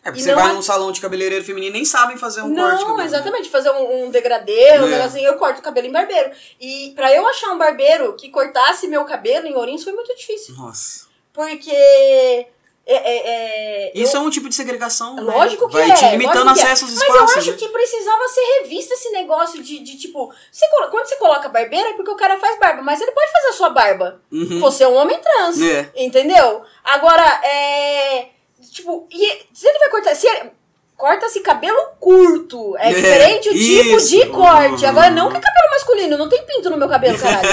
É, 0.04 0.10
porque 0.10 0.20
E 0.20 0.22
você 0.24 0.34
não 0.34 0.40
vai 0.40 0.50
é- 0.50 0.54
num 0.54 0.62
salão 0.62 0.92
de 0.92 1.00
cabeleireiro 1.00 1.44
feminino 1.44 1.70
e 1.74 1.78
nem 1.78 1.84
sabem 1.84 2.16
fazer 2.16 2.40
um 2.42 2.54
corte. 2.54 2.76
de 2.78 2.80
não, 2.84 2.90
cabelo. 2.90 3.02
exatamente. 3.08 3.48
Fazer 3.50 3.70
um, 3.70 4.04
um 4.06 4.10
degradê, 4.10 4.52
um 4.78 4.84
É. 4.84 4.88
negócio 4.90 5.04
assim, 5.06 5.24
eu 5.24 5.34
corto 5.36 5.58
o 5.58 5.62
cabelo 5.64 5.86
em 5.88 5.92
barbeiro. 5.92 6.30
E 6.60 6.92
pra 6.94 7.12
eu 7.12 7.26
achar 7.26 7.50
um 7.52 7.58
barbeiro 7.58 8.14
que 8.14 8.28
cortasse 8.30 8.86
meu 8.86 9.04
cabelo 9.04 9.46
em 9.48 9.56
Ourinhos 9.56 9.82
foi 9.82 9.92
muito 9.92 10.14
difícil. 10.14 10.54
Nossa. 10.54 11.06
Porque. 11.32 12.46
É, 12.88 12.94
é, 12.94 13.88
é, 13.88 13.92
Isso 13.96 14.16
eu- 14.16 14.20
é 14.22 14.24
um 14.24 14.30
tipo 14.30 14.48
de 14.48 14.54
segregação. 14.54 15.16
né? 15.16 15.22
Lógico 15.22 15.66
que 15.66 15.72
Vai 15.72 15.90
é. 15.90 15.94
te 15.94 16.04
limitando 16.10 16.50
é. 16.50 16.52
acesso 16.52 16.84
aos 16.84 16.94
Mas 16.94 17.02
espaços. 17.02 17.32
eu 17.34 17.38
acho 17.42 17.50
né? 17.50 17.56
que 17.56 17.68
precisava 17.68 18.28
ser 18.28 18.40
revisto 18.60 18.94
esse 18.94 19.10
negócio 19.10 19.60
de, 19.62 19.80
de 19.80 19.98
tipo. 19.98 20.32
Você, 20.52 20.64
quando 20.90 21.04
você 21.06 21.16
coloca 21.16 21.48
barbeiro 21.48 21.88
é 21.88 21.92
porque 21.94 22.10
o 22.12 22.16
cara 22.16 22.38
faz 22.38 22.58
barba, 22.60 22.82
mas 22.82 23.00
ele 23.00 23.10
pode 23.10 23.32
fazer 23.32 23.48
a 23.48 23.52
sua 23.54 23.70
barba. 23.70 24.20
Uhum. 24.30 24.60
Você 24.60 24.84
é 24.84 24.88
um 24.88 24.94
homem 24.94 25.18
trans. 25.18 25.60
É. 25.60 25.90
Entendeu? 25.96 26.62
Agora, 26.84 27.24
é. 27.44 28.28
Tipo, 28.70 29.08
e 29.10 29.46
se 29.52 29.66
ele 29.66 29.78
vai 29.80 29.90
cortar. 29.90 30.14
Se 30.14 30.28
ele- 30.28 30.52
Corta-se 30.96 31.40
cabelo 31.40 31.76
curto. 32.00 32.74
É, 32.78 32.90
É, 32.90 32.94
diferente 32.94 33.48
o 33.50 33.52
tipo 33.52 33.96
isso. 33.98 34.08
de 34.08 34.26
corte. 34.26 34.86
Agora, 34.86 35.10
não 35.10 35.28
que 35.30 35.36
é 35.36 35.40
cabelo 35.40 35.70
masculino. 35.72 36.16
Não 36.16 36.28
tem 36.28 36.42
pinto 36.44 36.70
no 36.70 36.78
meu 36.78 36.88
cabelo, 36.88 37.18
caralho. 37.18 37.48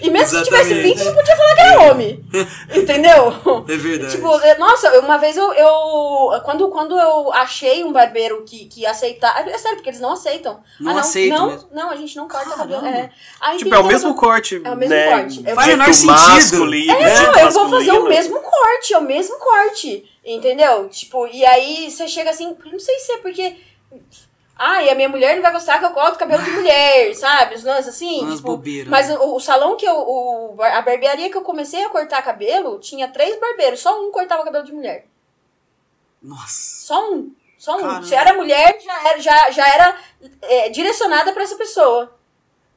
E 0.00 0.10
mesmo 0.10 0.38
se 0.38 0.44
tivesse 0.44 0.74
pinto, 0.82 1.04
não 1.04 1.14
podia 1.14 1.36
falar 1.36 1.54
que 1.54 1.60
era 1.60 1.80
homem. 1.82 2.24
Entendeu? 2.74 3.64
É 3.68 3.76
verdade. 3.76 4.16
Tipo, 4.16 4.34
é, 4.40 4.58
nossa, 4.58 4.98
uma 5.00 5.18
vez 5.18 5.36
eu. 5.36 5.52
eu 5.54 6.40
quando, 6.44 6.68
quando 6.70 6.98
eu 6.98 7.32
achei 7.32 7.84
um 7.84 7.92
barbeiro 7.92 8.42
que, 8.44 8.64
que 8.66 8.84
aceitar. 8.84 9.46
É 9.48 9.56
sério, 9.58 9.76
porque 9.76 9.90
eles 9.90 10.00
não 10.00 10.12
aceitam. 10.12 10.60
Não 10.80 10.96
ah, 10.96 11.00
aceitam 11.00 11.38
Não, 11.38 11.46
mesmo. 11.50 11.68
não, 11.72 11.90
a 11.90 11.96
gente 11.96 12.16
não 12.16 12.26
corta 12.26 12.50
Caramba. 12.50 12.74
cabelo. 12.74 12.86
É. 12.86 13.10
Aí 13.40 13.58
Tipo, 13.58 13.72
é 13.74 13.78
o 13.78 13.84
mesmo 13.84 14.14
corte. 14.16 14.60
É 14.64 14.70
o 14.70 14.76
mesmo 14.76 14.94
né? 14.94 15.10
corte. 15.12 15.44
Faz 15.54 15.66
menor 15.68 15.84
Dito 15.84 15.96
sentido. 15.96 16.12
masculino, 16.12 16.92
É, 16.92 17.14
dito 17.14 17.22
não, 17.32 17.38
eu 17.38 17.50
vou 17.50 17.68
fazer 17.68 17.92
o 17.92 18.08
mesmo 18.08 18.40
corte, 18.40 18.94
é 18.94 18.98
o 18.98 19.02
mesmo 19.02 19.38
corte. 19.38 20.11
Entendeu? 20.24 20.88
Tipo, 20.88 21.26
e 21.26 21.44
aí 21.44 21.90
você 21.90 22.06
chega 22.06 22.30
assim, 22.30 22.56
não 22.64 22.78
sei 22.78 22.98
se 22.98 23.12
é 23.12 23.18
porque. 23.18 23.56
Ah, 24.56 24.82
e 24.82 24.90
a 24.90 24.94
minha 24.94 25.08
mulher 25.08 25.34
não 25.34 25.42
vai 25.42 25.50
gostar 25.50 25.80
que 25.80 25.84
eu 25.84 25.90
corto 25.90 26.18
cabelo 26.18 26.42
de 26.42 26.50
mulher, 26.52 27.12
sabe? 27.14 27.56
Os 27.56 27.64
lances 27.64 27.88
assim. 27.88 28.20
Umas 28.20 28.36
tipo, 28.36 28.48
bobeiras. 28.48 28.88
mas 28.88 29.10
o, 29.10 29.34
o 29.34 29.40
salão 29.40 29.76
que 29.76 29.84
eu. 29.84 29.96
O, 29.96 30.62
a 30.62 30.80
barbearia 30.80 31.28
que 31.28 31.36
eu 31.36 31.42
comecei 31.42 31.82
a 31.82 31.88
cortar 31.88 32.22
cabelo 32.22 32.78
tinha 32.78 33.08
três 33.08 33.38
barbeiros, 33.40 33.80
só 33.80 34.00
um 34.00 34.12
cortava 34.12 34.44
cabelo 34.44 34.64
de 34.64 34.72
mulher. 34.72 35.06
Nossa. 36.22 36.86
Só 36.86 37.12
um. 37.12 37.34
Só 37.58 37.76
um. 37.76 37.80
Caramba. 37.80 38.06
Se 38.06 38.14
era 38.14 38.34
mulher, 38.34 38.78
já 38.80 39.08
era, 39.08 39.20
já, 39.20 39.50
já 39.50 39.68
era 39.68 39.98
é, 40.42 40.68
direcionada 40.68 41.32
pra 41.32 41.42
essa 41.42 41.56
pessoa. 41.56 42.16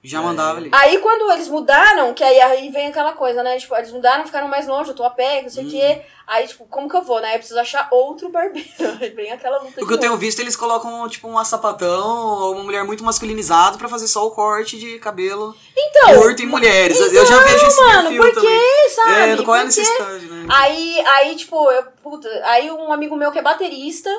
Já 0.05 0.21
mandava 0.21 0.59
ali. 0.59 0.69
Aí 0.71 0.99
quando 0.99 1.31
eles 1.33 1.47
mudaram, 1.47 2.13
que 2.13 2.23
aí, 2.23 2.39
aí 2.39 2.69
vem 2.69 2.87
aquela 2.87 3.13
coisa, 3.13 3.41
né? 3.43 3.57
Tipo, 3.57 3.75
eles 3.75 3.91
mudaram, 3.91 4.25
ficaram 4.25 4.47
mais 4.47 4.67
longe, 4.67 4.89
eu 4.91 4.95
tô 4.95 5.03
a 5.03 5.09
pé, 5.09 5.41
não 5.41 5.49
sei 5.49 5.63
o 5.63 5.67
Hum. 5.67 5.71
quê. 5.71 6.01
Aí, 6.27 6.47
tipo, 6.47 6.65
como 6.65 6.89
que 6.89 6.95
eu 6.95 7.03
vou, 7.03 7.21
né? 7.21 7.33
Eu 7.35 7.37
preciso 7.37 7.59
achar 7.59 7.87
outro 7.91 8.29
barbeiro. 8.29 8.67
Aí 9.01 9.09
vem 9.11 9.31
aquela 9.31 9.57
luta 9.59 9.73
O 9.77 9.81
de 9.81 9.85
que 9.87 9.93
eu 9.93 9.97
tenho 9.99 10.17
visto, 10.17 10.39
eles 10.39 10.55
colocam, 10.55 11.07
tipo, 11.07 11.27
um 11.27 11.43
sapatão 11.45 12.39
ou 12.41 12.53
uma 12.53 12.63
mulher 12.63 12.83
muito 12.83 13.03
masculinizada 13.03 13.77
pra 13.77 13.87
fazer 13.87 14.07
só 14.07 14.25
o 14.25 14.31
corte 14.31 14.77
de 14.79 14.97
cabelo 14.99 15.55
Então, 15.77 16.19
curto 16.21 16.41
em 16.41 16.47
mulheres. 16.47 16.99
eu 16.99 17.25
já 17.25 17.35
então, 17.35 17.43
vejo 17.43 17.65
esse 17.67 17.81
mano, 17.81 18.01
perfil 18.09 18.21
por 18.21 18.33
também. 18.33 18.49
quê, 18.59 18.89
sabe? 18.89 19.11
É, 19.31 19.43
qual 19.43 19.55
é 19.57 19.61
a 19.61 19.65
necessidade, 19.65 20.25
né? 20.25 20.45
Aí, 20.49 20.99
aí, 21.07 21.35
tipo, 21.35 21.71
eu, 21.71 21.83
puta, 22.03 22.27
aí 22.45 22.71
um 22.71 22.91
amigo 22.91 23.15
meu 23.15 23.31
que 23.31 23.37
é 23.39 23.43
baterista, 23.43 24.09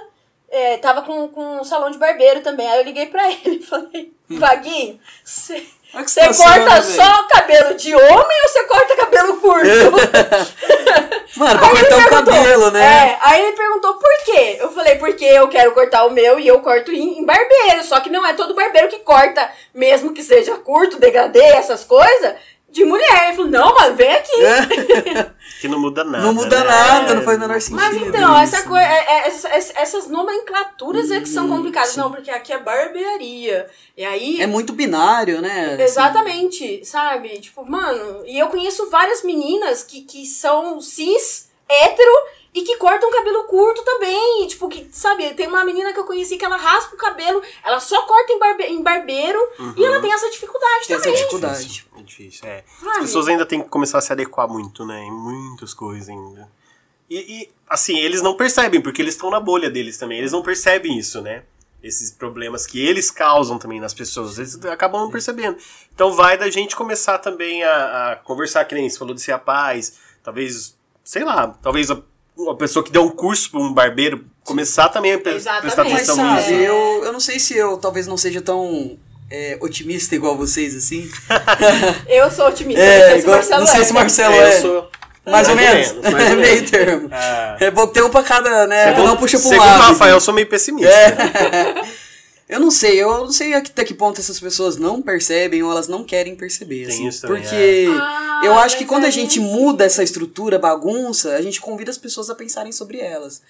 é, 0.49 0.77
tava 0.77 1.03
com, 1.03 1.27
com 1.29 1.61
um 1.61 1.65
salão 1.65 1.91
de 1.91 1.99
barbeiro 1.99 2.41
também. 2.41 2.69
Aí 2.69 2.79
eu 2.79 2.85
liguei 2.85 3.07
pra 3.07 3.29
ele 3.31 3.57
e 3.57 3.63
falei, 3.67 4.13
Vaguinho, 4.29 5.01
você 5.25 5.67
Você 5.95 6.21
corta 6.21 6.59
né, 6.59 6.81
velho? 6.81 6.95
só 6.95 7.23
cabelo 7.25 7.75
de 7.75 7.95
homem 7.95 8.43
ou 8.43 8.49
você 8.49 8.65
corta 8.65 8.97
cabelo 8.97 9.37
curto? 9.41 9.67
Mano, 11.37 11.59
pra 11.59 11.69
Aí 11.69 11.77
ele 11.77 11.85
cortar 11.87 11.97
o 11.97 12.09
perguntou, 12.09 12.35
cabelo, 12.35 12.71
né? 12.71 12.81
É, 12.81 13.19
aí 13.21 13.43
ele 13.43 13.57
perguntou 13.57 13.95
por 13.95 14.25
quê. 14.25 14.57
Eu 14.59 14.73
falei, 14.73 14.97
porque 14.97 15.25
eu 15.25 15.49
quero 15.49 15.73
cortar 15.73 16.07
o 16.07 16.11
meu 16.11 16.41
e 16.41 16.47
eu 16.49 16.61
corto 16.61 16.91
em, 16.91 17.19
em 17.19 17.25
barbeiro. 17.25 17.83
Só 17.85 18.01
que 18.01 18.11
não 18.11 18.27
é 18.27 18.33
todo 18.33 18.55
barbeiro 18.55 18.89
que 18.89 19.01
corta, 19.01 19.51
mesmo 19.75 20.13
que 20.15 20.23
seja 20.23 20.57
curto, 20.57 20.99
degradê, 20.99 21.41
essas 21.41 21.85
coisas, 21.85 22.35
de 22.77 22.85
mulher. 22.85 23.29
Ele 23.29 23.37
falou, 23.37 23.51
não, 23.51 23.75
mano, 23.75 23.97
vem 23.97 24.13
aqui. 24.15 24.45
É. 24.45 25.37
Que 25.61 25.69
não 25.69 25.79
muda 25.81 26.05
nada. 26.05 26.23
Não 26.25 26.35
muda 26.35 26.59
né? 26.59 26.65
nada, 26.67 27.15
não 27.15 27.23
faz 27.23 27.39
o 27.39 27.41
menor 27.41 27.61
sentido. 27.61 27.81
Mas 27.81 27.97
então, 27.97 28.37
essa 28.39 28.63
coisa, 28.65 28.85
essas 29.81 30.07
nomenclaturas 30.07 31.11
é 31.11 31.21
que 31.21 31.29
são 31.29 31.47
Hum, 31.47 31.57
complicadas. 31.57 31.91
sim. 31.91 32.01
Não, 32.01 32.11
porque 32.11 32.31
aqui 32.31 32.53
é 32.53 32.59
barbearia. 32.59 33.67
E 33.97 34.05
aí. 34.05 34.41
É 34.41 34.47
muito 34.47 34.75
binário, 34.75 35.41
né? 35.41 35.75
Assim, 35.75 35.83
Exatamente, 35.83 36.85
sabe? 36.85 37.39
Tipo, 37.39 37.65
mano, 37.65 38.23
e 38.27 38.39
eu 38.39 38.49
conheço 38.49 38.91
várias 38.91 39.23
meninas 39.23 39.83
que, 39.83 40.03
que 40.03 40.27
são 40.27 40.79
cis, 40.81 41.49
hétero, 41.69 42.13
e 42.53 42.63
que 42.63 42.77
cortam 42.77 43.11
cabelo 43.11 43.45
curto 43.57 43.83
também. 43.83 44.45
E, 44.45 44.49
tipo, 44.49 44.69
que, 44.69 44.87
sabe, 44.93 45.33
tem 45.33 45.49
uma 45.49 45.65
menina 45.65 45.95
que 45.95 45.99
eu 45.99 46.05
conheci 46.05 46.37
que 46.37 46.45
ela 46.45 46.59
raspa 46.59 46.95
o 46.95 46.99
cabelo, 46.99 47.43
ela 47.65 47.81
só 47.81 48.03
corta 48.03 48.31
em, 48.31 48.39
barbe 48.39 48.65
em 48.65 48.83
barbeiro, 48.83 49.39
e 49.75 49.83
ela 49.83 49.99
tem 49.99 50.13
essa 50.13 50.29
dificuldade 50.31 50.87
Tem 50.87 50.97
essa 50.97 51.05
também. 51.05 51.19
dificuldade. 51.19 51.87
É 51.97 52.03
difícil, 52.03 52.47
é. 52.47 52.59
As 52.59 52.85
Sabe? 52.85 53.01
pessoas 53.01 53.29
ainda 53.29 53.47
têm 53.47 53.63
que 53.63 53.71
começar 53.71 53.97
a 53.97 54.03
se 54.03 54.13
adequar 54.13 54.47
muito, 54.47 54.85
né? 54.85 55.03
Em 55.03 55.11
muitas 55.11 55.73
coisas 55.73 56.11
ainda. 56.11 56.51
E, 57.09 57.17
e, 57.19 57.51
assim, 57.67 57.99
eles 57.99 58.21
não 58.21 58.37
percebem, 58.37 58.83
porque 58.83 59.01
eles 59.01 59.15
estão 59.15 59.31
na 59.31 59.41
bolha 59.41 59.71
deles 59.71 59.97
também. 59.97 60.19
Eles 60.19 60.33
não 60.33 60.43
percebem 60.43 60.99
isso, 60.99 61.23
né? 61.23 61.45
esses 61.83 62.11
problemas 62.11 62.67
que 62.67 62.85
eles 62.85 63.13
causam 63.13 63.59
também 63.59 63.79
nas 63.79 63.95
pessoas. 63.95 64.39
Eles 64.39 64.57
acabam 64.65 65.03
não 65.03 65.11
percebendo. 65.11 65.57
Então 65.95 66.13
vai 66.13 66.37
da 66.37 66.51
gente 66.51 66.75
começar 66.75 67.19
também 67.19 67.63
a, 67.63 68.13
a 68.13 68.17
conversar, 68.17 68.65
que 68.65 68.75
nem 68.75 68.91
você 68.91 68.99
falou 68.99 69.15
de 69.15 69.21
ser 69.21 69.33
rapaz, 69.33 69.97
talvez, 70.21 70.77
sei 71.05 71.23
lá, 71.23 71.47
talvez 71.63 71.89
a, 71.91 72.03
uma 72.37 72.57
pessoa 72.57 72.85
que 72.85 72.91
deu 72.93 73.03
um 73.03 73.11
curso 73.11 73.51
para 73.51 73.61
um 73.61 73.73
barbeiro 73.73 74.25
começar 74.45 74.89
também 74.89 75.13
a 75.15 75.19
pre- 75.19 75.33
prestar 75.33 75.65
Exatamente. 75.65 75.95
Atenção 75.95 76.35
nisso. 76.35 76.51
eu, 76.51 77.05
eu 77.05 77.13
não 77.13 77.21
sei 77.21 77.39
se 77.39 77.57
eu 77.57 77.77
talvez 77.79 78.07
não 78.07 78.17
seja 78.17 78.41
tão 78.41 78.97
é, 79.31 79.57
otimista 79.61 80.15
igual 80.15 80.37
vocês, 80.37 80.75
assim. 80.77 81.11
Eu 82.07 82.31
sou 82.31 82.47
otimista. 82.47 82.81
É, 82.81 82.99
não 83.01 83.07
sei 83.09 83.19
se 83.19 83.19
o 83.19 83.23
igual- 83.25 83.37
Marcelo 83.37 83.61
não 83.61 83.67
sei 83.67 83.81
é, 83.81 83.85
se 83.85 83.91
o? 83.91 83.95
Marcelo 83.95 84.35
É, 84.35 84.39
é. 84.39 84.57
eu 84.57 84.61
sou- 84.63 84.91
Mais 85.27 85.49
ou 85.49 85.57
Mais 85.57 85.69
ou 85.69 85.75
menos. 85.75 85.93
menos, 85.93 86.13
mais 86.13 86.31
ou 86.31 86.37
meio 86.37 86.71
termo. 86.71 87.09
Ah, 87.11 87.57
É 87.59 87.71
bom 87.73 87.87
ter 87.89 88.03
um 88.05 88.11
pra 88.11 88.23
cada, 88.23 88.65
né? 88.69 88.93
Cada 88.95 89.13
um 89.13 89.17
puxa 89.17 89.37
pra 89.39 89.47
um 89.49 89.51
segundo 89.51 89.67
lado. 89.67 89.81
o 89.81 89.83
Rafael, 89.89 90.11
eu 90.13 90.17
assim. 90.19 90.25
sou 90.27 90.33
meio 90.35 90.47
pessimista. 90.47 90.89
Eu 92.49 92.61
não 92.61 92.71
sei, 92.71 93.03
eu 93.03 93.09
não 93.25 93.33
sei 93.33 93.55
até 93.55 93.85
que 93.85 93.93
ponto 93.93 94.21
essas 94.21 94.39
pessoas 94.39 94.77
não 94.77 95.03
percebem 95.03 95.63
ou 95.65 95.71
elas 95.71 95.89
não 95.89 96.05
querem 96.05 96.37
perceber, 96.37 96.87
Tem 96.87 96.95
assim. 96.95 97.09
isso 97.09 97.23
também, 97.23 97.43
porque 97.43 97.87
Ah, 97.91 98.43
eu 98.45 98.55
acho 98.59 98.79
que 98.79 98.85
quando 98.85 99.03
a 99.03 99.07
aí 99.09 99.13
gente 99.13 99.41
muda 99.41 99.85
essa 99.85 100.03
estrutura 100.03 100.57
bagunça, 100.59 101.35
a 101.35 101.43
gente 101.43 101.61
convida 101.61 101.91
as 101.91 101.99
pessoas 101.99 102.31
a 102.31 102.35
pensarem 102.37 102.71
sobre 102.71 102.99
elas. 103.01 103.43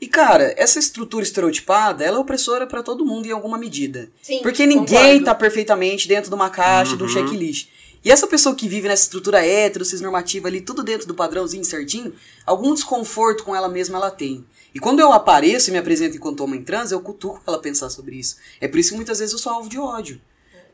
E 0.00 0.06
cara, 0.08 0.54
essa 0.56 0.78
estrutura 0.78 1.22
estereotipada, 1.22 2.02
ela 2.02 2.16
é 2.16 2.20
opressora 2.20 2.66
pra 2.66 2.82
todo 2.82 3.04
mundo 3.04 3.26
em 3.26 3.30
alguma 3.30 3.58
medida. 3.58 4.08
Sim, 4.22 4.40
Porque 4.42 4.66
ninguém 4.66 4.98
concordo. 4.98 5.24
tá 5.26 5.34
perfeitamente 5.34 6.08
dentro 6.08 6.30
de 6.30 6.34
uma 6.34 6.48
caixa, 6.50 6.96
de 6.96 7.02
um 7.04 7.08
checklist. 7.08 7.68
E 8.04 8.10
essa 8.10 8.26
pessoa 8.26 8.54
que 8.54 8.68
vive 8.68 8.86
nessa 8.88 9.04
estrutura 9.04 9.44
hétero, 9.46 9.82
cisnormativa 9.84 10.48
ali, 10.48 10.60
tudo 10.60 10.82
dentro 10.82 11.06
do 11.06 11.14
padrãozinho 11.14 11.64
certinho, 11.64 12.12
algum 12.44 12.74
desconforto 12.74 13.44
com 13.44 13.56
ela 13.56 13.68
mesma 13.68 13.96
ela 13.96 14.10
tem. 14.10 14.44
E 14.74 14.80
quando 14.80 14.98
eu 15.00 15.12
apareço 15.12 15.70
e 15.70 15.72
me 15.72 15.78
apresento 15.78 16.16
enquanto 16.16 16.40
homem 16.42 16.62
trans, 16.62 16.90
eu 16.90 17.00
cutuco 17.00 17.40
ela 17.46 17.60
pensar 17.60 17.88
sobre 17.90 18.16
isso. 18.16 18.36
É 18.60 18.66
por 18.66 18.78
isso 18.78 18.90
que 18.90 18.96
muitas 18.96 19.20
vezes 19.20 19.32
eu 19.32 19.38
sou 19.38 19.52
alvo 19.52 19.68
de 19.68 19.78
ódio. 19.78 20.20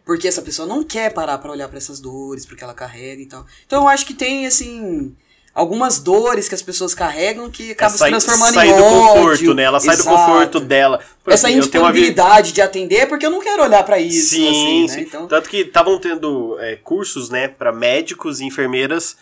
Porque 0.05 0.27
essa 0.27 0.41
pessoa 0.41 0.67
não 0.67 0.83
quer 0.83 1.13
parar 1.13 1.37
pra 1.39 1.53
olhar 1.53 1.69
pra 1.69 1.77
essas 1.77 2.01
dores, 2.01 2.47
porque 2.47 2.65
ela 2.65 2.73
carrega 2.73 3.21
e 3.21 3.27
tal. 3.27 3.45
Então 3.67 3.83
eu 3.83 3.89
acho 3.89 4.07
que 4.07 4.15
tem, 4.15 4.47
assim, 4.47 5.15
algumas 5.55 5.99
dores 5.99 6.49
que 6.49 6.55
as 6.55 6.63
pessoas 6.63 6.95
carregam 6.95 7.51
que 7.51 7.73
acabam 7.73 7.93
se 7.93 7.99
sai, 7.99 8.11
transformando 8.11 8.55
sai 8.55 8.69
em 8.71 8.77
do 8.77 8.83
ódio. 8.83 8.99
conforto, 9.13 9.55
né? 9.55 9.63
Ela 9.65 9.79
sai 9.81 9.97
do 9.97 10.03
Exato. 10.03 10.17
conforto 10.17 10.61
dela. 10.61 11.01
Por 11.23 11.33
Essa 11.35 11.49
exemplo, 11.51 11.67
indisponibilidade 11.69 12.53
de 12.53 12.63
atender 12.63 12.97
é 13.01 13.07
porque 13.07 13.27
eu 13.27 13.31
não 13.31 13.41
quero 13.41 13.63
olhar 13.63 13.85
pra 13.85 14.01
isso. 14.01 14.31
Sim, 14.31 14.49
assim, 14.49 14.83
né? 14.83 14.89
sim. 14.89 15.01
Então, 15.03 15.29
Tanto 15.29 15.49
que 15.51 15.59
estavam 15.59 15.99
tendo 16.01 16.57
é, 16.59 16.77
cursos, 16.77 17.29
né, 17.29 17.49
para 17.49 17.71
médicos 17.71 18.41
e 18.41 18.47
enfermeiras 18.47 19.17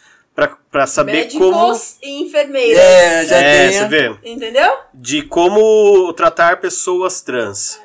pra- 0.46 0.58
pra 0.70 0.86
saber 0.86 1.12
Médicos 1.12 1.38
como. 1.50 1.80
e 2.02 2.22
enfermeiras. 2.22 2.78
É, 2.78 3.26
já 3.26 3.36
É, 3.36 3.68
tem. 3.70 3.78
você 3.78 3.88
vê. 3.88 4.16
Entendeu? 4.24 4.72
De 4.94 5.22
como 5.22 6.12
tratar 6.12 6.60
pessoas 6.60 7.20
trans. 7.20 7.80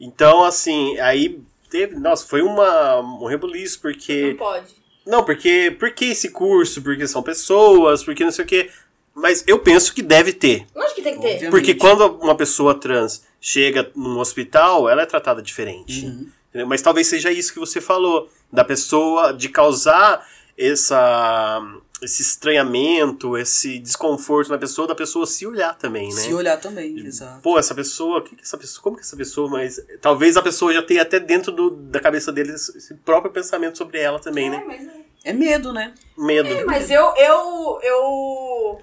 Então, 0.00 0.44
assim, 0.44 0.98
aí 0.98 1.40
teve. 1.70 1.94
Nossa, 1.96 2.26
foi 2.26 2.42
uma, 2.42 3.00
um 3.00 3.26
rebuliço, 3.26 3.76
Não 3.76 3.82
porque. 3.82 4.34
pode. 4.38 4.74
Não, 5.06 5.24
porque. 5.24 5.74
Por 5.78 5.90
que 5.92 6.06
esse 6.06 6.30
curso? 6.30 6.82
Porque 6.82 7.06
são 7.06 7.22
pessoas, 7.22 8.02
porque 8.02 8.24
não 8.24 8.32
sei 8.32 8.44
o 8.44 8.48
quê. 8.48 8.70
Mas 9.14 9.42
eu 9.46 9.58
penso 9.58 9.92
que 9.94 10.02
deve 10.02 10.32
ter. 10.32 10.66
Lógico 10.74 10.96
que 10.96 11.02
tem 11.02 11.14
que 11.14 11.20
ter. 11.20 11.26
Obviamente. 11.34 11.50
Porque 11.50 11.74
quando 11.74 12.06
uma 12.22 12.36
pessoa 12.36 12.74
trans 12.74 13.24
chega 13.40 13.90
num 13.94 14.18
hospital, 14.18 14.88
ela 14.88 15.02
é 15.02 15.06
tratada 15.06 15.42
diferente. 15.42 16.06
Entendeu? 16.50 16.66
Mas 16.66 16.82
talvez 16.82 17.06
seja 17.08 17.30
isso 17.32 17.52
que 17.52 17.58
você 17.58 17.80
falou, 17.80 18.28
da 18.52 18.64
pessoa, 18.64 19.32
de 19.32 19.48
causar 19.48 20.24
essa, 20.58 21.60
esse 22.02 22.22
estranhamento, 22.22 23.36
esse 23.38 23.78
desconforto 23.78 24.48
na 24.50 24.58
pessoa, 24.58 24.88
da 24.88 24.94
pessoa 24.94 25.26
se 25.26 25.46
olhar 25.46 25.76
também, 25.78 26.08
né? 26.08 26.20
Se 26.20 26.34
olhar 26.34 26.58
também, 26.58 26.98
exato. 26.98 27.40
Pô, 27.42 27.58
essa 27.58 27.74
pessoa, 27.74 28.22
que 28.22 28.34
que 28.36 28.42
essa 28.42 28.58
pessoa, 28.58 28.82
como 28.82 28.96
que 28.96 29.02
essa 29.02 29.16
pessoa, 29.16 29.48
mas 29.48 29.80
talvez 30.00 30.36
a 30.36 30.42
pessoa 30.42 30.72
já 30.72 30.82
tenha 30.82 31.02
até 31.02 31.20
dentro 31.20 31.52
do, 31.52 31.70
da 31.70 32.00
cabeça 32.00 32.32
dele 32.32 32.52
esse 32.52 32.94
próprio 33.04 33.32
pensamento 33.32 33.78
sobre 33.78 34.00
ela 34.00 34.18
também, 34.18 34.46
É, 34.48 34.50
né? 34.50 34.64
mas, 34.66 34.88
É 35.24 35.32
medo, 35.32 35.72
né? 35.72 35.94
Medo. 36.16 36.48
é, 36.48 36.64
mas 36.64 36.90
eu, 36.90 37.14
eu, 37.16 37.78
eu. 37.82 38.80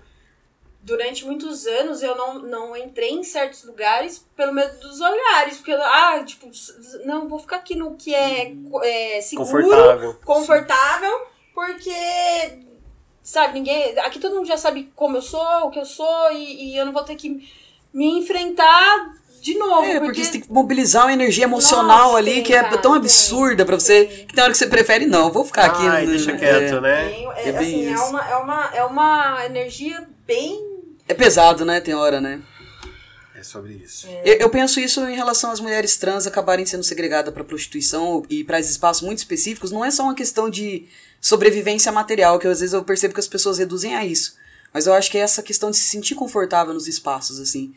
Durante 0.82 1.26
muitos 1.26 1.66
anos 1.66 2.04
eu 2.04 2.16
não, 2.16 2.40
não 2.44 2.78
entrei 2.78 3.10
em 3.10 3.24
certos 3.24 3.64
lugares 3.64 4.24
pelo 4.38 4.54
medo 4.54 4.78
dos 4.80 5.02
olhares. 5.02 5.58
Porque, 5.58 5.72
eu, 5.72 5.82
ah, 5.82 6.24
tipo, 6.24 6.48
não, 7.06 7.28
vou 7.28 7.40
ficar 7.40 7.56
aqui 7.56 7.76
no 7.76 7.96
que 7.96 8.14
é, 8.14 8.54
é 8.84 9.20
seguro, 9.22 9.50
Confortável. 9.64 10.14
confortável, 10.24 11.22
porque, 11.56 12.60
sabe, 13.24 13.54
ninguém. 13.54 13.98
Aqui 14.00 14.20
todo 14.20 14.36
mundo 14.36 14.46
já 14.48 14.58
sabe 14.58 14.92
como 14.96 15.18
eu 15.18 15.22
sou, 15.22 15.42
o 15.64 15.72
que 15.72 15.80
eu 15.80 15.86
sou, 15.86 16.32
e, 16.34 16.74
e 16.74 16.78
eu 16.78 16.86
não 16.86 16.92
vou 16.94 17.04
ter 17.04 17.16
que 17.16 17.50
me 17.94 18.20
enfrentar 18.20 19.16
de 19.42 19.58
novo. 19.58 19.86
É, 19.86 20.00
porque 20.00 20.24
você 20.24 20.32
tem 20.34 20.42
que 20.42 20.52
mobilizar 20.52 21.06
uma 21.06 21.14
energia 21.14 21.46
emocional 21.46 22.08
Nossa, 22.08 22.18
ali 22.18 22.34
tem, 22.36 22.44
que 22.44 22.54
é 22.54 22.62
cara, 22.64 22.78
tão 22.80 22.94
absurda 22.94 23.64
pra 23.66 23.80
você, 23.80 24.06
Tem. 24.06 24.28
que 24.28 24.34
tem 24.36 24.44
hora 24.44 24.52
que 24.52 24.58
você 24.58 24.68
prefere, 24.68 25.06
não, 25.06 25.32
vou 25.32 25.46
ficar 25.46 25.66
aqui. 25.66 25.88
Ai, 25.88 26.06
né? 26.06 26.12
deixa 26.12 26.32
É. 26.32 26.38
quieto, 26.38 26.82
né? 26.82 27.10
Tem- 27.10 27.28
é, 27.30 27.50
É 27.50 27.52
bem 27.52 27.58
assim, 27.58 27.88
é 27.88 27.92
isso. 27.94 28.04
uma, 28.10 28.30
é, 28.30 28.36
uma, 28.36 28.72
é 28.76 28.84
uma 28.84 29.46
energia 29.46 30.08
bem. 30.28 30.60
É 31.08 31.14
pesado, 31.14 31.64
né? 31.64 31.80
Tem 31.80 31.94
hora, 31.94 32.20
né? 32.20 32.42
É 33.36 33.44
sobre 33.44 33.74
isso. 33.74 34.08
Eu, 34.24 34.36
eu 34.38 34.50
penso 34.50 34.80
isso 34.80 35.02
em 35.08 35.16
relação 35.16 35.52
às 35.52 35.60
mulheres 35.60 35.96
trans 35.98 36.26
acabarem 36.26 36.66
sendo 36.66 36.84
segregadas 36.84 37.32
para 37.34 37.44
prostituição 37.44 38.24
e 38.30 38.44
para 38.44 38.60
esses 38.60 38.72
espaços 38.72 39.04
muito 39.04 39.20
específicos. 39.20 39.72
Não 39.72 39.86
é 39.86 39.92
só 39.92 40.04
uma 40.04 40.16
questão 40.16 40.50
de 40.50 40.88
sobrevivência 41.26 41.92
material, 41.92 42.38
que 42.38 42.46
às 42.46 42.60
vezes 42.60 42.74
eu 42.74 42.84
percebo 42.84 43.16
que 43.16 43.20
as 43.20 43.28
pessoas 43.28 43.58
reduzem 43.58 43.96
a 43.96 44.06
isso. 44.06 44.36
Mas 44.72 44.86
eu 44.86 44.94
acho 44.94 45.10
que 45.10 45.18
é 45.18 45.22
essa 45.22 45.42
questão 45.42 45.72
de 45.72 45.78
se 45.78 45.90
sentir 45.90 46.14
confortável 46.14 46.72
nos 46.72 46.88
espaços, 46.88 47.40
assim. 47.40 47.74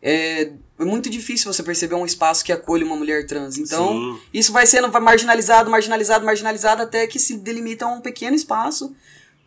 É, 0.00 0.52
é 0.78 0.84
muito 0.84 1.10
difícil 1.10 1.52
você 1.52 1.64
perceber 1.64 1.96
um 1.96 2.06
espaço 2.06 2.44
que 2.44 2.52
acolhe 2.52 2.84
uma 2.84 2.94
mulher 2.94 3.26
trans. 3.26 3.58
Então, 3.58 3.88
Sim. 3.88 4.20
isso 4.32 4.52
vai 4.52 4.66
sendo 4.66 4.88
marginalizado, 5.00 5.68
marginalizado, 5.68 6.24
marginalizado, 6.24 6.82
até 6.82 7.04
que 7.08 7.18
se 7.18 7.38
delimita 7.38 7.86
a 7.86 7.88
um 7.88 8.00
pequeno 8.00 8.36
espaço, 8.36 8.94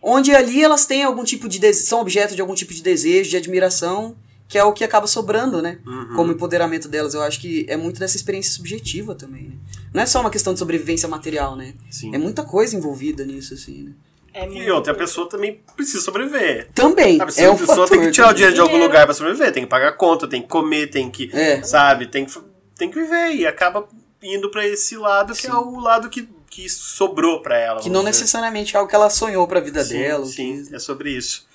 onde 0.01 0.35
ali 0.35 0.61
elas 0.61 0.85
têm 0.85 1.03
algum 1.03 1.23
tipo 1.23 1.47
de 1.47 1.73
são 1.75 2.01
objeto 2.01 2.35
de 2.35 2.41
algum 2.41 2.55
tipo 2.55 2.73
de 2.73 2.83
desejo, 2.83 3.29
de 3.29 3.37
admiração, 3.37 4.17
que 4.47 4.57
é 4.57 4.63
o 4.63 4.73
que 4.73 4.83
acaba 4.83 5.07
sobrando, 5.07 5.61
né? 5.61 5.79
Como 6.15 6.31
empoderamento 6.31 6.87
delas. 6.87 7.13
Eu 7.13 7.21
acho 7.23 7.39
que 7.41 7.65
é 7.67 7.75
muito 7.75 7.99
dessa 7.99 8.15
experiência 8.15 8.51
subjetiva 8.53 9.15
também, 9.15 9.43
né? 9.43 9.55
Não 9.93 10.01
é 10.01 10.05
só 10.05 10.21
uma 10.21 10.29
questão 10.29 10.53
de 10.53 10.59
sobrevivência 10.59 11.07
material, 11.09 11.55
né? 11.55 11.73
Sim. 11.89 12.13
É 12.13 12.17
muita 12.17 12.43
coisa 12.43 12.75
envolvida 12.75 13.25
nisso, 13.25 13.53
assim, 13.55 13.83
né? 13.83 13.91
É 14.33 14.47
E 14.49 14.69
outra, 14.69 14.91
a 14.91 14.95
pessoa 14.95 15.29
também 15.29 15.61
precisa 15.77 16.01
sobreviver. 16.03 16.67
Também, 16.75 17.19
A 17.21 17.25
é 17.37 17.49
um 17.49 17.55
pessoa 17.57 17.87
tem 17.87 17.99
que 17.99 18.05
fator 18.07 18.11
tirar 18.11 18.29
o 18.31 18.33
dinheiro 18.33 18.53
de 18.55 18.59
algum 18.61 18.77
lugar 18.77 19.05
pra 19.05 19.13
sobreviver, 19.15 19.53
tem 19.53 19.63
que 19.63 19.69
pagar 19.69 19.93
conta, 19.93 20.27
tem 20.27 20.41
que 20.41 20.47
comer, 20.49 20.87
tem 20.87 21.09
que, 21.09 21.29
É. 21.33 21.63
sabe, 21.63 22.07
tem 22.07 22.25
que, 22.25 22.37
tem 22.77 22.91
que 22.91 22.99
viver 23.01 23.33
e 23.33 23.47
acaba 23.47 23.87
indo 24.21 24.51
pra 24.51 24.67
esse 24.67 24.97
lado 24.97 25.33
que 25.33 25.47
é 25.47 25.53
o 25.55 25.79
lado 25.79 26.09
que, 26.09 26.27
que 26.49 26.67
sobrou 26.67 27.41
pra 27.41 27.57
ela. 27.57 27.79
Que 27.79 27.89
não 27.89 28.01
dizer. 28.01 28.09
necessariamente 28.09 28.75
é 28.75 28.79
algo 28.79 28.89
que 28.89 28.95
ela 28.95 29.09
sonhou 29.09 29.47
pra 29.47 29.61
vida 29.61 29.81
Sim, 29.85 29.99
dela. 29.99 30.25
Sim, 30.25 30.65
que- 30.65 30.75
é 30.75 30.79
sobre 30.79 31.11
isso. 31.11 31.47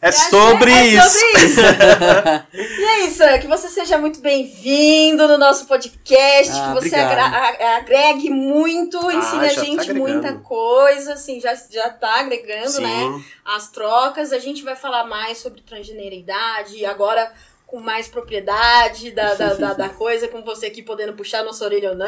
É, 0.00 0.12
sobre 0.12 0.70
é 0.70 0.86
isso. 0.88 1.08
sobre 1.08 1.44
isso. 1.46 1.60
e 2.52 2.84
é 2.84 3.00
isso, 3.06 3.22
é 3.22 3.38
que 3.38 3.46
você 3.46 3.68
seja 3.68 3.96
muito 3.96 4.20
bem-vindo 4.20 5.26
no 5.26 5.38
nosso 5.38 5.66
podcast, 5.66 6.52
Ah, 6.52 6.74
que 6.74 6.74
você 6.84 6.94
a- 6.96 7.76
agregue 7.78 8.28
muito, 8.30 8.98
ensine 9.10 9.46
Ah, 9.46 9.48
a 9.48 9.48
já 9.48 9.54
tá 9.60 9.64
gente 9.64 9.80
agregando. 9.90 10.00
muita 10.12 10.32
coisa, 10.34 11.14
assim, 11.14 11.40
já, 11.40 11.54
já 11.70 11.88
tá 11.88 12.20
agregando, 12.20 12.70
Sim. 12.70 12.82
né? 12.82 13.24
As 13.44 13.68
trocas, 13.70 14.32
a 14.32 14.38
gente 14.38 14.62
vai 14.62 14.76
falar 14.76 15.04
mais 15.04 15.38
sobre 15.38 15.62
transgeneridade, 15.62 16.84
agora 16.84 17.32
com 17.66 17.80
mais 17.80 18.06
propriedade 18.06 19.10
da, 19.10 19.34
da, 19.34 19.54
da, 19.54 19.74
da 19.74 19.88
coisa, 19.88 20.28
com 20.28 20.40
você 20.42 20.66
aqui 20.66 20.82
podendo 20.82 21.14
puxar 21.14 21.42
nossa 21.42 21.64
orelha 21.64 21.90
ou 21.90 21.96
não, 21.96 22.06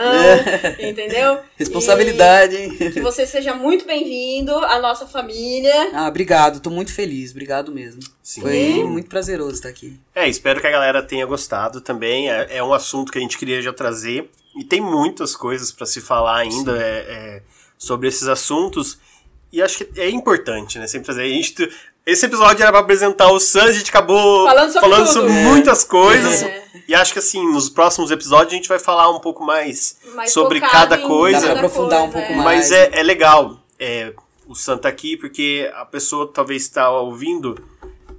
entendeu? 0.79 1.41
Responsabilidade, 1.59 2.57
hein? 2.57 2.77
Que 2.93 3.01
você 3.01 3.27
seja 3.27 3.55
muito 3.55 3.85
bem-vindo 3.85 4.55
à 4.55 4.79
nossa 4.79 5.05
família. 5.07 5.91
Ah, 5.93 6.07
obrigado, 6.07 6.61
tô 6.61 6.71
muito 6.71 6.95
feliz, 6.95 7.33
obrigado 7.33 7.73
mesmo. 7.73 8.01
Sim. 8.23 8.43
Foi 8.43 8.85
muito 8.85 9.09
prazeroso 9.09 9.55
estar 9.55 9.69
aqui. 9.69 9.99
É, 10.15 10.29
espero 10.29 10.61
que 10.61 10.67
a 10.67 10.71
galera 10.71 11.03
tenha 11.03 11.27
gostado 11.27 11.81
também. 11.81 12.31
É, 12.31 12.59
é 12.59 12.63
um 12.63 12.73
assunto 12.73 13.11
que 13.11 13.19
a 13.19 13.21
gente 13.21 13.37
queria 13.37 13.61
já 13.61 13.73
trazer. 13.73 14.31
E 14.57 14.65
tem 14.65 14.81
muitas 14.81 15.35
coisas 15.35 15.73
pra 15.73 15.87
se 15.87 16.01
falar 16.01 16.39
ainda 16.39 16.77
é, 16.77 16.99
é, 17.09 17.43
sobre 17.77 18.07
esses 18.07 18.29
assuntos. 18.29 18.99
E 19.53 19.63
acho 19.63 19.79
que 19.85 20.01
é 20.01 20.11
importante, 20.11 20.79
né? 20.79 20.87
Sempre 20.87 21.07
trazer. 21.07 21.23
A 21.23 21.29
gente, 21.29 21.71
esse 22.13 22.27
episódio 22.27 22.63
era 22.63 22.71
pra 22.73 22.81
apresentar 22.81 23.31
o 23.31 23.39
Sam, 23.41 23.65
a 23.65 23.73
gente 23.73 23.91
acabou 23.91 24.47
Falando 24.47 24.73
sobre 24.73 24.91
tudo. 24.91 25.07
sobre 25.07 25.31
É. 25.31 25.43
muitas 25.45 25.85
coisas. 25.85 26.43
É. 26.43 26.65
E 26.89 26.95
acho 26.95 27.13
que 27.13 27.19
assim, 27.19 27.45
nos 27.53 27.69
próximos 27.69 28.11
episódios 28.11 28.53
a 28.53 28.57
gente 28.57 28.69
vai 28.69 28.79
falar 28.79 29.11
um 29.11 29.21
pouco 29.21 29.45
mais 29.45 29.99
Mais 30.15 30.33
sobre 30.33 30.61
cada 30.61 30.97
coisa. 30.99 31.41
Cada 31.41 31.53
aprofundar 31.55 32.03
um 32.03 32.11
pouco 32.11 32.33
é. 32.33 32.37
mais. 32.37 32.45
Mas 32.45 32.73
é, 32.73 32.91
é 32.93 33.03
legal 33.03 33.61
é, 33.79 34.15
o 34.47 34.55
Sam 34.55 34.79
tá 34.79 34.89
aqui, 34.89 35.17
porque 35.17 35.71
a 35.75 35.85
pessoa 35.85 36.27
talvez 36.33 36.63
está 36.63 36.91
ouvindo. 36.91 37.63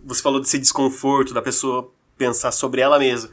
Você 0.05 0.21
falou 0.21 0.39
desse 0.39 0.57
desconforto 0.59 1.33
da 1.33 1.41
pessoa 1.41 1.91
pensar 2.17 2.51
sobre 2.51 2.81
ela 2.81 2.99
mesma. 2.99 3.29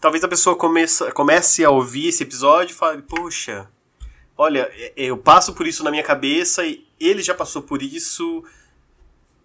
Talvez 0.00 0.24
a 0.24 0.28
pessoa 0.28 0.56
começa, 0.56 1.12
comece 1.12 1.64
a 1.64 1.70
ouvir 1.70 2.08
esse 2.08 2.24
episódio 2.24 2.72
e 2.74 2.76
fale, 2.76 3.02
poxa, 3.02 3.68
olha, 4.36 4.68
é- 4.74 4.92
eu 4.96 5.16
passo 5.16 5.52
por 5.52 5.64
isso 5.66 5.84
na 5.84 5.90
minha 5.92 6.02
cabeça 6.02 6.64
e 6.66 6.84
ele 6.98 7.22
já 7.22 7.34
passou 7.34 7.62
por 7.62 7.80
isso. 7.82 8.42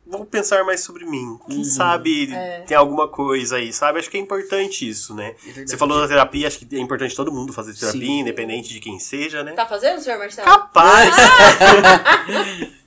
Vou 0.09 0.25
pensar 0.25 0.63
mais 0.63 0.81
sobre 0.81 1.05
mim. 1.05 1.37
Quem 1.47 1.57
Uhum. 1.59 1.63
sabe 1.63 2.33
É. 2.33 2.63
tem 2.67 2.75
alguma 2.77 3.07
coisa 3.07 3.57
aí, 3.57 3.71
sabe? 3.73 3.99
Acho 3.99 4.09
que 4.09 4.17
é 4.17 4.19
importante 4.19 4.87
isso, 4.87 5.13
né? 5.13 5.33
É. 5.55 5.65
Você 5.65 5.77
falou 5.77 5.99
da 6.01 6.07
terapia, 6.07 6.47
acho 6.47 6.59
que 6.59 6.75
é 6.75 6.79
importante 6.79 7.15
todo 7.15 7.31
mundo 7.31 7.51
fazer 7.53 7.73
terapia, 7.73 8.01
Sim. 8.01 8.19
independente 8.21 8.69
de 8.73 8.79
quem 8.79 8.99
seja, 8.99 9.43
né? 9.43 9.51
Tá 9.53 9.65
fazendo, 9.65 9.99
senhor 10.01 10.17
Marcelo? 10.19 10.45
Capaz! 10.47 11.13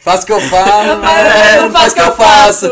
Faz 0.00 0.22
o 0.22 0.26
que 0.26 0.32
eu 0.32 0.40
falo, 0.40 1.04
É, 1.04 1.56
é, 1.58 1.58
eu 1.58 1.70
faz 1.70 1.92
o 1.92 1.94
que 1.94 2.00
eu 2.00 2.12
faço. 2.16 2.66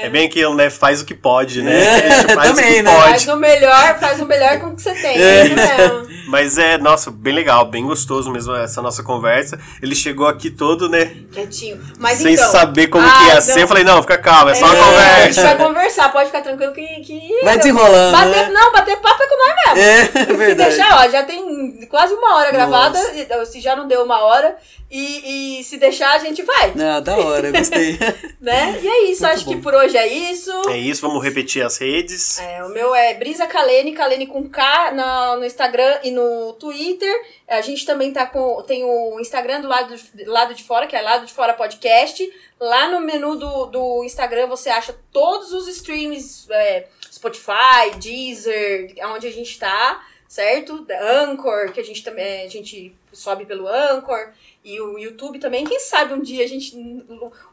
É 0.00 0.08
bem 0.08 0.26
aquilo, 0.26 0.54
né? 0.54 0.70
Faz 0.70 1.02
o 1.02 1.04
que 1.04 1.12
pode, 1.14 1.60
né? 1.60 1.74
É, 1.82 2.28
faz 2.34 2.50
também, 2.50 2.72
o 2.72 2.76
que 2.76 2.82
né? 2.82 2.90
Faz 3.00 3.24
pode. 3.24 3.36
o 3.36 3.40
melhor, 3.40 3.98
faz 3.98 4.20
o 4.20 4.24
melhor 4.24 4.60
com 4.60 4.66
o 4.68 4.76
que 4.76 4.82
você 4.82 4.94
tem. 4.94 5.16
É. 5.16 5.40
É 5.40 5.46
isso 5.46 5.54
mesmo. 5.56 6.14
Mas 6.28 6.56
é, 6.56 6.78
nossa, 6.78 7.10
bem 7.10 7.34
legal, 7.34 7.66
bem 7.66 7.84
gostoso 7.84 8.30
mesmo 8.30 8.54
essa 8.54 8.80
nossa 8.80 9.02
conversa. 9.02 9.58
Ele 9.82 9.94
chegou 9.94 10.26
aqui 10.28 10.50
todo, 10.50 10.88
né? 10.88 11.16
Quietinho. 11.32 11.80
Mas 11.98 12.18
sem 12.18 12.34
então, 12.34 12.50
saber 12.50 12.86
como 12.86 13.04
Ah, 13.06 13.10
que 13.12 13.23
ia 13.26 13.34
não. 13.34 13.40
ser. 13.40 13.60
Eu 13.62 13.68
falei, 13.68 13.84
não, 13.84 14.02
fica 14.02 14.18
calma, 14.18 14.50
é 14.52 14.54
só 14.54 14.66
uma 14.66 14.74
É, 14.74 14.78
A 14.78 14.82
gente 14.82 15.34
conversa. 15.36 15.42
vai 15.42 15.56
conversar, 15.56 16.12
pode 16.12 16.26
ficar 16.26 16.40
tranquilo 16.42 16.72
que. 16.72 16.86
que 17.00 17.40
Vai 17.44 17.56
desenrolando, 17.56 18.12
Bater, 18.16 18.30
né? 18.30 18.48
Não, 18.52 18.72
bater 18.72 18.96
papo 18.96 19.22
é 19.22 19.26
com 19.26 19.36
nós 19.36 19.54
mesmo. 19.76 19.90
É, 19.90 20.00
é 20.00 20.26
Se 20.26 20.32
verdade. 20.32 20.70
deixar, 20.70 20.98
ó, 21.04 21.08
já 21.08 21.22
tem 21.22 21.44
quase 21.88 22.14
uma 22.14 22.36
hora 22.36 22.50
gravada, 22.50 22.98
Nossa. 22.98 23.46
se 23.46 23.60
já 23.60 23.76
não 23.76 23.86
deu 23.86 24.02
uma 24.02 24.20
hora, 24.20 24.56
e, 24.90 25.58
e 25.58 25.64
se 25.64 25.76
deixar 25.76 26.14
a 26.14 26.18
gente 26.18 26.42
vai, 26.42 26.72
Não, 26.74 27.02
da 27.02 27.16
hora, 27.16 27.50
gostei. 27.50 27.98
né? 28.40 28.78
E 28.80 28.86
é 28.86 29.04
isso, 29.04 29.22
Muito 29.22 29.34
acho 29.34 29.44
bom. 29.44 29.50
que 29.52 29.60
por 29.60 29.74
hoje 29.74 29.96
é 29.96 30.06
isso. 30.06 30.52
É 30.68 30.76
isso, 30.76 31.00
vamos 31.02 31.22
repetir 31.22 31.64
as 31.64 31.78
redes. 31.78 32.38
É, 32.38 32.62
o 32.62 32.68
meu 32.68 32.94
é 32.94 33.14
Brisa 33.14 33.46
Kalene, 33.46 33.92
Kalene 33.92 34.26
com 34.26 34.48
K 34.48 34.92
no, 34.92 35.40
no 35.40 35.44
Instagram 35.44 35.98
e 36.04 36.10
no 36.10 36.52
Twitter. 36.54 37.12
A 37.48 37.60
gente 37.60 37.84
também 37.84 38.12
tá 38.12 38.26
com. 38.26 38.62
Tem 38.62 38.84
o 38.84 39.18
Instagram 39.18 39.62
do 39.62 39.68
lado, 39.68 39.94
do 39.96 40.30
lado 40.30 40.54
de 40.54 40.62
fora, 40.62 40.86
que 40.86 40.94
é 40.94 41.02
Lado 41.02 41.26
de 41.26 41.32
Fora 41.32 41.54
Podcast. 41.54 42.30
Lá 42.60 42.88
no 42.88 43.00
menu 43.00 43.36
do, 43.36 43.66
do 43.66 44.04
Instagram 44.04 44.46
você 44.46 44.70
acha 44.70 44.94
todos 45.12 45.52
os 45.52 45.66
streams, 45.66 46.46
é, 46.50 46.86
Spotify, 47.12 47.96
Deezer, 47.98 48.94
onde 49.12 49.26
a 49.26 49.32
gente 49.32 49.58
tá, 49.58 50.00
certo? 50.28 50.86
Anchor, 51.00 51.72
que 51.72 51.80
a 51.80 51.84
gente 51.84 52.02
também 52.02 52.44
a 52.44 52.48
gente 52.48 52.94
sobe 53.12 53.44
pelo 53.46 53.68
Anchor. 53.68 54.30
E 54.64 54.80
o 54.80 54.98
YouTube 54.98 55.38
também, 55.38 55.64
quem 55.64 55.78
sabe 55.78 56.14
um 56.14 56.22
dia 56.22 56.44
a 56.44 56.48
gente. 56.48 56.74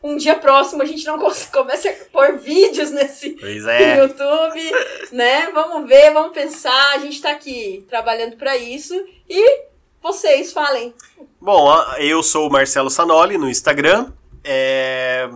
Um 0.01 0.15
dia 0.15 0.35
próximo 0.35 0.81
a 0.81 0.85
gente 0.85 1.05
não 1.05 1.19
comece 1.51 1.89
a 1.89 1.93
pôr 2.11 2.37
vídeos 2.37 2.91
nesse, 2.91 3.37
é. 3.69 3.97
YouTube, 4.01 4.71
né? 5.11 5.49
Vamos 5.51 5.87
ver, 5.87 6.13
vamos 6.13 6.33
pensar. 6.33 6.93
A 6.93 6.99
gente 6.99 7.21
tá 7.21 7.31
aqui 7.31 7.85
trabalhando 7.89 8.37
pra 8.37 8.55
isso. 8.57 8.93
E 9.29 9.65
vocês 10.01 10.53
falem. 10.53 10.93
Bom, 11.39 11.71
eu 11.99 12.23
sou 12.23 12.47
o 12.47 12.51
Marcelo 12.51 12.89
Sanoli 12.89 13.37
no 13.37 13.49
Instagram. 13.49 14.11
É, 14.43 15.29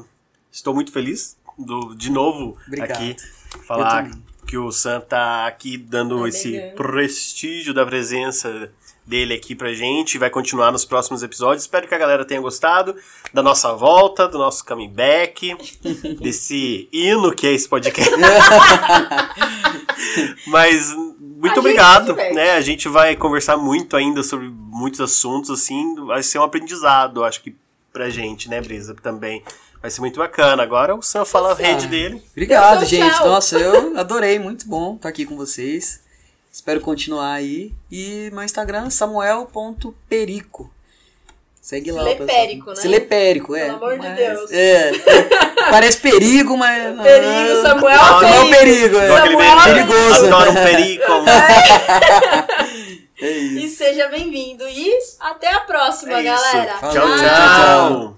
Estou 0.56 0.74
muito 0.74 0.90
feliz 0.90 1.38
do, 1.58 1.94
de 1.96 2.10
novo 2.10 2.58
Obrigado. 2.66 2.92
aqui 2.92 3.18
falar. 3.68 4.10
Que 4.46 4.58
o 4.58 4.72
Sam 4.72 5.02
tá 5.02 5.48
aqui 5.48 5.78
dando 5.78 6.22
Tá 6.22 6.30
esse 6.30 6.60
prestígio 6.76 7.74
da 7.74 7.86
presença 7.86 8.72
dele 9.06 9.34
aqui 9.34 9.56
pra 9.56 9.74
gente. 9.74 10.18
Vai 10.18 10.30
continuar 10.30 10.72
nos 10.72 10.86
próximos 10.86 11.22
episódios. 11.24 11.64
Espero 11.64 11.88
que 11.88 11.96
a 11.96 11.98
galera 11.98 12.26
tenha 12.26 12.42
gostado 12.42 12.96
da 13.34 13.44
nossa 13.44 13.74
volta, 13.74 14.28
do 14.28 14.38
nosso 14.38 14.66
comeback, 14.66 15.56
desse 16.20 16.90
hino 16.92 17.34
que 17.34 17.48
é 17.48 17.54
esse 17.54 17.68
podcast. 17.68 18.12
Mas 20.48 20.94
muito 21.20 21.58
A 21.58 21.60
obrigado, 21.60 22.16
né? 22.16 22.52
A 22.54 22.62
gente 22.62 22.88
vai 22.88 23.16
conversar 23.16 23.58
muito 23.58 23.96
ainda 23.96 24.24
sobre 24.24 24.48
muitos 24.50 25.02
assuntos, 25.02 25.50
assim, 25.50 25.96
vai 26.06 26.24
ser 26.24 26.40
um 26.40 26.44
aprendizado, 26.44 27.24
acho 27.24 27.42
que 27.42 27.56
pra 27.94 28.10
gente, 28.10 28.50
né, 28.50 28.62
Brisa, 28.62 28.96
também. 28.96 29.44
Vai 29.86 29.92
ser 29.92 30.02
muito 30.02 30.18
bacana. 30.18 30.64
Agora 30.64 30.96
o 30.96 31.02
Sam 31.04 31.26
fala 31.26 31.52
a 31.52 31.54
rede 31.54 31.86
Ah, 31.86 31.90
dele. 31.90 32.24
Obrigado, 32.32 32.84
gente. 32.86 33.08
tchau. 33.16 33.28
Nossa, 33.28 33.56
eu 33.60 33.96
adorei, 33.96 34.40
muito 34.40 34.68
bom 34.68 34.96
estar 34.96 35.10
aqui 35.10 35.28
com 35.28 35.38
vocês. 35.38 36.02
Espero 36.52 36.82
continuar 36.82 37.34
aí. 37.34 37.72
E 37.92 38.32
meu 38.34 38.42
Instagram 38.42 38.88
é 38.88 38.90
samuel.perico. 38.90 40.74
Segue 41.62 41.92
lá. 41.92 42.02
Silepérico, 42.02 42.70
né? 42.72 42.76
Silepérico, 42.78 43.56
é. 43.56 43.66
Pelo 43.66 43.76
amor 43.78 44.00
de 44.00 44.08
Mas- 44.08 44.18
Deus. 44.18 44.52
É. 44.52 44.92
Parece 45.70 46.00
perigo, 46.00 46.58
mas. 46.58 46.98
Perigo, 47.04 47.62
Samuel 47.62 47.96
Não, 47.96 48.22
Não 48.22 48.28
é 48.28 48.40
o 48.40 48.50
Perigo. 48.50 48.58
perigo, 48.58 48.98
é. 48.98 49.08
Samuel 49.08 49.38
meme, 49.38 49.62
perigoso. 49.66 50.26
Adoro 50.26 50.50
um 50.50 50.56
perico. 50.56 51.12
É 53.22 53.30
isso. 53.32 53.66
E 53.66 53.70
seja 53.70 54.10
bem-vindo. 54.10 54.68
E 54.68 54.92
até 55.20 55.52
a 55.54 55.60
próxima, 55.62 56.14
É 56.20 56.24
isso. 56.24 56.44
galera. 56.52 56.74
Tchau, 56.80 56.92
tchau. 56.92 57.08
tchau, 57.08 57.18
tchau. 57.20 58.18